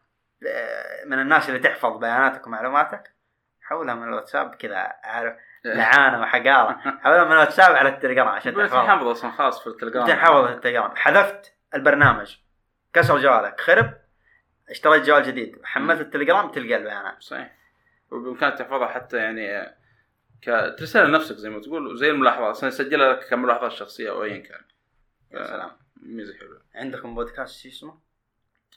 من 1.05 1.19
الناس 1.19 1.49
اللي 1.49 1.59
تحفظ 1.59 1.97
بياناتك 1.97 2.47
ومعلوماتك 2.47 3.13
حولها 3.61 3.95
من 3.95 4.03
الواتساب 4.03 4.55
كذا 4.55 4.93
عارف؟ 5.03 5.35
لعانة 5.65 6.21
وحقاره 6.21 6.71
حولها 6.73 7.23
من 7.25 7.31
الواتساب 7.31 7.75
على 7.75 7.89
التليجرام 7.89 8.27
عشان 8.27 8.53
تحفظها 8.55 8.85
تحفظ 8.85 9.07
أصلا 9.07 9.31
خاص 9.31 9.63
في 9.63 9.67
التليجرام. 9.67 10.09
انت 10.09 10.19
حافظ 10.19 10.51
التليجرام. 10.51 10.95
حذفت 10.95 11.53
البرنامج. 11.75 12.35
كسر 12.93 13.17
جوالك. 13.17 13.61
خرب. 13.61 13.93
اشتريت 14.69 15.03
جوال 15.03 15.23
جديد. 15.23 15.59
حملت 15.63 16.01
التليجرام. 16.01 16.51
تلقى 16.51 16.75
البيانات. 16.75 17.23
صحيح. 17.23 17.55
وبامكانك 18.11 18.57
تحفظها 18.57 18.87
حتى 18.87 19.17
يعني. 19.17 19.75
ترسلها 20.77 21.05
لنفسك 21.05 21.35
زي 21.35 21.49
ما 21.49 21.61
تقول 21.61 21.97
زي 21.97 22.09
الملاحظات. 22.09 22.49
أصلا 22.49 22.69
يسجلها 22.69 23.13
لك 23.13 23.29
كملاحظات 23.29 23.71
شخصية 23.71 24.09
أو 24.09 24.23
ايا 24.23 24.37
كان. 24.37 24.61
يا 25.31 25.47
سلام. 25.47 25.71
ميزة 26.01 26.37
حلوة. 26.39 26.61
عندكم 26.75 27.15
بودكاست 27.15 27.61
شو 27.63 27.69
اسمه؟ 27.69 27.99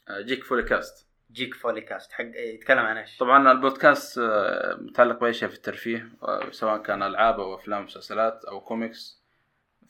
آه، 0.08 0.20
Geekfully 0.20 0.62
Cast 0.62 1.08
Geekfully 1.32 1.80
Cast 1.80 2.12
حق 2.12 2.24
يتكلم 2.24 2.78
عن 2.86 2.96
إيش؟ 2.96 3.16
طبعا 3.18 3.52
البودكاست 3.52 4.18
آه، 4.18 4.76
متعلق 4.80 5.20
بأي 5.20 5.32
شيء 5.32 5.48
في 5.48 5.54
الترفيه 5.54 6.08
آه، 6.22 6.50
سواء 6.50 6.82
كان 6.82 7.02
ألعاب 7.02 7.40
أو 7.40 7.54
أفلام 7.54 7.84
مسلسلات 7.84 8.44
أو 8.44 8.60
كوميكس. 8.60 9.22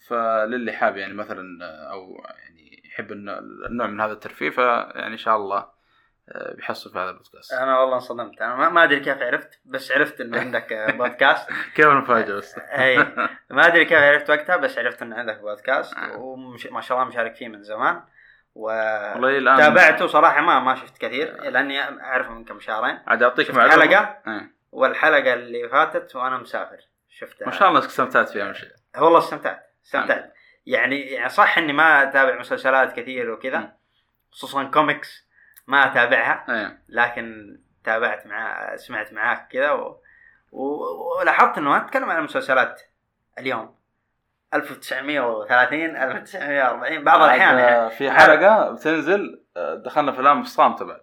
فللي 0.08 0.72
حاب 0.72 0.96
يعني 0.96 1.14
مثلا 1.14 1.64
آه، 1.64 1.92
أو 1.92 2.24
يعني 2.38 2.82
يحب 2.84 3.12
النوع- 3.12 3.86
من 3.86 4.00
هذا 4.00 4.12
الترفيه 4.12 4.50
فيعني 4.50 5.12
إن 5.12 5.16
شاء 5.16 5.36
الله 5.36 5.76
بيحصل 6.54 6.92
في 6.92 6.98
هذا 6.98 7.10
البودكاست. 7.10 7.52
أنا 7.52 7.78
والله 7.80 7.94
انصدمت. 7.94 8.42
أنا 8.42 8.68
ما- 8.68 8.84
أدري 8.84 9.00
كيف 9.00 9.22
عرفت 9.22 9.60
بس 9.64 9.92
عرفت 9.92 10.20
إنه 10.20 10.40
عندك 10.40 10.72
بودكاست. 10.98 11.48
كيف 11.74 11.86
المفاجأة 11.86 12.34
بس؟ 12.34 12.58
اي 12.82 12.98
ما 13.50 13.66
أدري 13.66 13.84
كيف 13.84 13.98
عرفت 13.98 14.30
وقتها 14.30 14.56
بس 14.56 14.78
عرفت 14.78 15.02
إنه 15.02 15.16
عندك 15.16 15.40
بودكاست. 15.40 15.94
وما 16.16 16.80
شاء 16.80 16.98
الله 16.98 17.08
مشارك 17.08 17.34
فيه 17.34 17.48
من 17.48 17.62
زمان. 17.62 18.02
و 18.56 18.66
والله 18.66 19.38
الآن 19.38 19.58
تابعته 19.58 20.06
صراحة 20.06 20.40
ما 20.40 20.60
ما 20.60 20.74
شفت 20.74 20.98
كثير 20.98 21.42
لأني 21.42 21.82
أعرفه 21.82 22.30
من 22.30 22.44
كم 22.44 22.60
شهرين. 22.60 22.98
عاد 23.06 23.22
اعطيك 23.22 23.50
معلومة. 23.54 23.74
حلقة؟ 23.74 24.18
إيه. 24.28 24.52
والحلقة 24.72 25.34
اللي 25.34 25.68
فاتت 25.68 26.16
وأنا 26.16 26.38
مسافر. 26.38 26.78
شفتها 27.08 27.46
ما 27.46 27.52
شاء 27.52 27.68
الله 27.68 27.80
انك 27.80 27.88
استمتعت 27.88 28.28
فيها 28.28 28.44
مش 28.44 28.66
والله 28.98 29.18
استمتعت 29.18 29.70
استمتعت. 29.84 30.32
يعني 30.66 31.00
يعني 31.00 31.28
صح 31.28 31.58
إني 31.58 31.72
ما 31.72 32.02
أتابع 32.02 32.38
مسلسلات 32.38 32.92
كثير. 32.92 33.30
وكذا 33.30 33.72
خصوصا 34.30 34.64
كوميكس 34.64 35.28
ما 35.66 35.92
أتابعها 35.92 36.44
إيه. 36.48 36.82
لكن 36.88 37.58
تابعت 37.84 38.26
مع 38.26 38.76
سمعت 38.76 39.12
معاك 39.12 39.48
كذا 39.52 39.70
و... 39.70 40.00
و... 40.52 40.62
ولاحظت 41.20 41.58
إنه 41.58 41.76
أتكلم 41.76 42.10
عن 42.10 42.18
المسلسلات 42.18 42.82
اليوم. 43.38 43.76
1930 44.54 45.96
1940 45.96 47.04
بعض 47.04 47.22
الأحيان 47.22 47.58
يعني. 47.58 47.76
آه، 47.76 47.88
في 47.88 48.10
حلقة 48.10 48.70
بتنزل 48.70 49.44
آه، 49.56 49.74
دخلنا 49.74 50.12
في 50.12 50.20
الان 50.20 50.44
صامته 50.44 50.84
بعد 50.84 51.00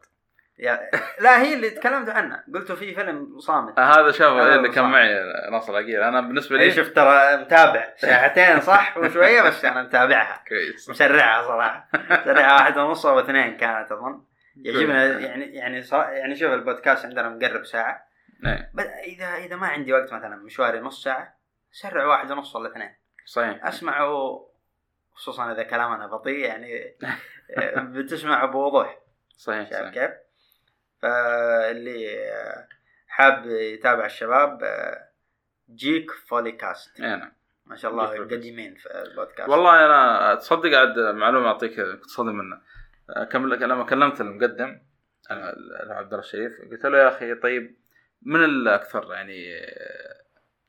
لا 1.19 1.41
هي 1.41 1.53
اللي 1.53 1.69
تكلمت 1.69 2.09
عنها. 2.09 2.43
قلت 2.53 2.71
في 2.71 2.95
فيلم 2.95 3.39
صامت 3.39 3.79
آه، 3.79 3.81
هذا 3.81 4.11
شوف 4.11 4.37
اللي 4.37 4.69
كان. 4.69 4.85
معي 4.85 5.09
ناصر 5.51 5.75
عقيل 5.75 6.03
أنا 6.03 6.21
بالنسبة 6.21 6.57
لي 6.57 6.71
شفت 6.71 6.95
ترى 6.95 7.37
متابع. 7.37 7.93
ساعتين 7.97 8.61
صح 8.61 8.97
وشوية 8.97 9.41
بس 9.41 9.65
أنا 9.65 9.83
متابعها. 9.83 10.43
كويس. 10.47 10.89
مسرعها 10.89 11.47
صراحة. 11.47 11.87
مسرعها 12.09 12.53
واحدة 12.53 12.85
ونص 12.85 13.05
أو 13.05 13.19
اثنين 13.19 13.57
كانت 13.57 13.91
أظن. 13.91 14.21
يعجبنا. 14.55 15.19
يعني 15.19 15.45
يعني 15.45 15.83
يعني 15.91 16.35
شوف 16.35 16.53
البودكاست 16.53 17.05
عندنا 17.05 17.29
مقرب 17.29 17.65
ساعة. 17.65 18.07
إيه، 18.45 18.71
بس 18.73 18.85
إذا 18.85 19.35
إذا 19.35 19.55
ما 19.55 19.67
عندي 19.67 19.93
وقت 19.93 20.13
مثلا 20.13 20.35
مشواري 20.35 20.79
نص 20.79 21.03
ساعة 21.03 21.35
سرع 21.71 22.05
واحد 22.05 22.31
ونص 22.31 22.55
ولا 22.55 22.71
اثنين. 22.71 23.02
صحيح. 23.25 23.65
اسمعه 23.65 24.45
خصوصا 25.13 25.51
إذا 25.51 25.63
كلامنا 25.63 26.07
بطيء 26.07 26.45
يعني 26.45 26.95
بتسمعه 27.93 28.45
بوضوح. 28.45 28.99
صحيح 29.37 29.69
صحيح. 29.71 29.93
كيف؟ 29.93 30.11
فاللي 31.01 32.17
حاب 33.07 33.45
يتابع 33.45 34.05
الشباب 34.05 34.59
Geekfully 35.69 36.51
Cast 36.51 37.01
اي 37.01 37.07
نعم. 37.07 37.33
ما 37.65 37.75
شاء 37.75 37.91
الله. 37.91 38.19
قديمين 38.19 38.75
في 38.75 39.01
البودكاست. 39.01 39.49
والله 39.49 39.85
أنا 39.85 40.35
تصدق 40.35 40.77
عاد 40.77 40.99
معلومة 40.99 41.47
أعطيك 41.47 41.81
كنت 41.81 42.09
صادم 42.09 42.35
منه. 42.35 42.61
أكمل 43.09 43.49
لك 43.49 43.61
لما 43.61 43.83
كلمت 43.83 44.21
المقدم 44.21 44.79
أنا 45.31 45.55
عبد 45.89 46.13
الله 46.13 46.25
الشريف 46.25 46.61
قلت 46.71 46.85
له 46.85 46.97
يا 46.97 47.07
أخي 47.07 47.35
طيب 47.35 47.75
من 48.21 48.43
الأكثر 48.43 49.13
يعني 49.13 49.65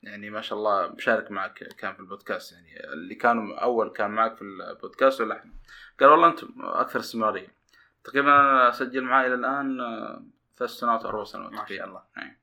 يعني 0.03 0.29
ما 0.29 0.41
شاء 0.41 0.57
الله 0.57 0.87
مشارك 0.87 1.31
معك 1.31 1.53
كان 1.53 1.93
في 1.93 1.99
البودكاست. 1.99 2.53
يعني 2.53 2.93
اللي 2.93 3.15
كانوا 3.15 3.63
أول 3.63 3.89
كان 3.89 4.11
معك 4.11 4.35
في 4.35 4.41
البودكاست 4.41 5.21
ولا 5.21 5.37
إحنا؟ 5.37 5.51
قال 5.99 6.09
والله 6.09 6.27
أنتم 6.27 6.47
أكثر 6.59 6.99
استمرارية. 6.99 7.47
تقريبا 8.03 8.39
أنا 8.39 8.69
أسجل 8.69 9.01
معاه 9.01 9.27
إلى 9.27 9.35
الآن 9.35 9.81
آه، 9.81 10.23
ثلاث 10.57 10.69
سنوات 10.69 11.03
أو 11.03 11.09
أربع 11.09 11.23
سنوات 11.23 11.51
ما 11.51 11.65
شاء. 11.65 11.87
الله. 11.87 12.01
يعني. 12.17 12.39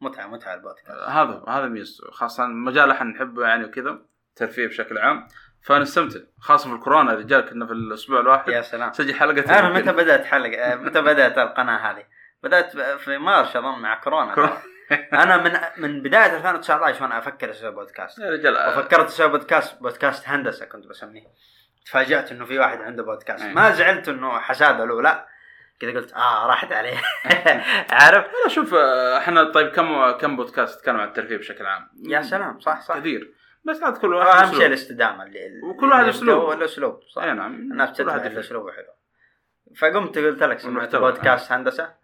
متعة 0.00 0.26
متعة 0.26 0.54
البودكاست. 0.54 0.90
هذا 0.90 1.44
هذا 1.48 1.66
ميزته 1.66 2.10
خاصة 2.10 2.46
مجال 2.46 2.90
إحنا 2.90 3.10
نحبه 3.10 3.46
يعني 3.46 3.64
وكذا 3.64 3.98
ترفيه 4.36 4.66
بشكل 4.66 4.98
عام. 4.98 5.28
فنستمتع 5.62 6.20
خاصة 6.38 6.70
في 6.70 6.76
الكورونا. 6.76 7.12
يا 7.12 7.16
رجال 7.16 7.40
كنا 7.40 7.66
في 7.66 7.72
الأسبوع 7.72 8.20
الواحد 8.20 8.48
يا 8.48 8.62
سلام. 8.62 8.88
نسجل 8.88 9.14
حلقة 9.14 9.58
أنا 9.58 9.68
متى 9.68 9.92
بدأت 9.92 10.24
حلقة؟ 10.24 10.56
آه، 10.56 10.74
متى 10.74 11.00
بدأت 11.02 11.38
القناة 11.38 11.90
هذه؟ 11.90 12.06
بدأت 12.42 12.76
في 12.76 13.18
مارش 13.18 13.56
أظن 13.56 13.78
مع 13.78 14.00
كورونا. 14.00 14.62
أنا 15.12 15.36
من 15.36 15.58
من 15.76 16.02
بداية 16.02 16.36
2019 16.36 17.02
وأنا 17.02 17.18
أفكر 17.18 17.50
أسوي 17.50 17.70
بودكاست. 17.70 18.18
يا 18.18 18.30
رجال 18.30 18.56
آه، 18.56 18.78
وفكرت 18.78 19.06
أسوي 19.06 19.28
بودكاست 19.28 19.82
بودكاست 19.82 20.28
هندسة 20.28 20.66
كنت 20.66 20.86
بسميه. 20.86 21.26
تفاجأت 21.86 22.32
إنه 22.32 22.44
في 22.44 22.58
واحد 22.58 22.80
عنده 22.80 23.02
بودكاست. 23.02 23.44
أي. 23.44 23.54
ما 23.54 23.70
زعلت 23.70 24.08
إنه 24.08 24.38
حساده 24.38 24.84
له 24.84 25.02
لا. 25.02 25.26
كذا 25.80 25.90
قلت 25.90 26.12
آه 26.12 26.46
راحت 26.46 26.72
عليه. 26.72 26.96
عارف؟ 28.00 28.24
لا 28.24 28.48
شوف 28.48 28.74
آه، 28.74 29.18
إحنا 29.18 29.44
طيب 29.44 29.68
كم 29.68 30.10
كم 30.10 30.36
بودكاست 30.36 30.78
تتكلم 30.78 30.96
عن 30.96 31.08
الترفيه 31.08 31.36
بشكل 31.36 31.66
عام؟ 31.66 31.88
يا 32.08 32.22
سلام 32.22 32.60
صح 32.60 32.80
صح. 32.80 32.98
كثير. 32.98 33.34
بس 33.64 33.82
عاد 33.82 33.96
كل 33.96 34.14
واحد 34.14 34.42
أهم 34.44 34.54
شيء. 34.54 34.66
الاستدامة 34.66 35.22
اللي 35.24 35.60
وكل 35.64 35.86
واحد 35.88 36.00
اللي 36.00 36.10
أسلوب. 36.10 36.52
الاسلوب 36.52 37.00
صح. 37.14 37.22
اي 37.22 37.32
نعم. 37.32 37.54
الناس 37.54 38.00
يفرق. 38.00 38.24
الأسلوب 38.24 38.70
حلو. 38.70 38.86
فقمت 39.78 40.18
قلت 40.18 40.42
لك 40.42 40.58
سمعت. 40.58 40.96
بودكاست 40.96 41.52
هندسة. 41.52 42.03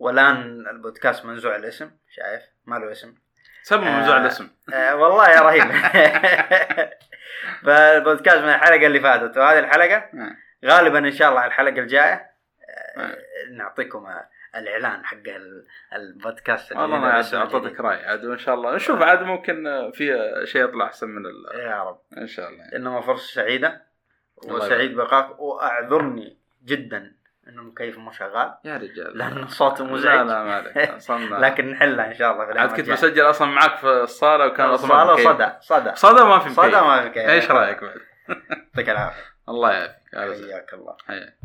والآن 0.00 0.66
البودكاست 0.70 1.24
منزوع 1.24 1.56
الاسم 1.56 1.90
شايف 2.10 2.42
ما 2.66 2.76
له 2.76 2.92
اسم 2.92 3.14
سبب 3.62 3.82
منزوع 3.82 4.16
آه. 4.16 4.20
الاسم 4.20 4.50
آه 4.74 4.96
والله 4.96 5.28
يا 5.30 5.40
رهيب 5.40 5.62
فالبودكاست 7.64 8.38
من 8.38 8.48
الحلقة 8.48 8.86
اللي 8.86 9.00
فاتت 9.00 9.36
وهذه 9.36 9.58
الحلقة 9.58 9.96
آه. 9.96 10.36
غالبا 10.64 10.98
إن 10.98 11.10
شاء 11.12 11.30
الله 11.30 11.46
الحلقة 11.46 11.78
الجاية 11.80 12.30
آه، 12.96 13.00
آه. 13.00 13.16
نعطيكم 13.52 14.06
آه، 14.06 14.28
الإعلان 14.56 15.04
حق 15.04 15.16
ال- 15.28 15.66
البودكاست 15.92 16.72
والله 16.72 16.96
أنا 16.98 17.06
والاسم 17.06 17.36
أعطيتك. 17.36 17.80
رأي 17.80 18.04
عاد 18.06 18.24
وإن 18.24 18.38
شاء 18.38 18.54
الله 18.54 18.74
نشوف 18.74 19.02
عاد 19.02 19.22
ممكن 19.22 19.66
آه، 19.66 19.90
في 19.90 20.14
آه، 20.14 20.44
شيء 20.44 20.64
يطلع 20.64 20.86
أحسن 20.86 21.08
من 21.08 21.26
ال... 21.26 21.60
يا 21.60 21.82
رب 21.84 22.00
إن 22.18 22.26
شاء 22.26 22.48
الله 22.48 22.64
إنما 22.76 23.00
فرصة 23.00 23.34
سعيدة 23.34 23.82
وسعيد 24.36 24.94
بقاك 24.96 25.40
وأعذرني 25.40 26.38
جدا 26.64 27.12
إنه 27.48 27.62
المكيف 27.62 27.98
مو 27.98 28.10
شغال. 28.10 28.54
يا 28.64 28.76
رجال. 28.76 29.18
لأن 29.18 29.48
صوته 29.48 29.84
لا 29.84 29.92
مزعج 29.92 30.26
لا 30.26 30.42
ما 30.44 30.54
عليك. 30.54 30.98
لكن 31.44 31.70
نحلها 31.70 32.06
إن 32.06 32.14
شاء 32.14 32.32
الله 32.32 32.60
عاد 32.60 32.76
كنت. 32.76 32.90
بسجل 32.90 33.30
أصلا 33.30 33.48
معاك 33.48 33.76
في 33.76 33.86
الصالة 33.86 34.46
وكان 34.46 34.68
أصلا 34.68 34.94
ما 34.94 35.04
صدى 35.04 35.12
مكيف. 35.12 35.28
صدى 35.28 35.52
صدى. 35.60 35.90
صدى 35.94 36.24
ما 36.24 36.38
في 36.38 36.48
صدى 36.50 36.66
مكيف. 36.66 36.82
ما 36.82 37.02
في 37.02 37.08
كيف 37.10 37.28
إيش 37.28 37.50
رأيك 37.50 37.84
بعد؟ 37.84 38.00
يعطيك 38.28 38.90
العافية. 38.90 39.22
الله 39.48 39.72
يعافيك. 39.72 39.98
حياك 40.14 40.74
الله. 40.74 40.96
حياك. 41.06 41.37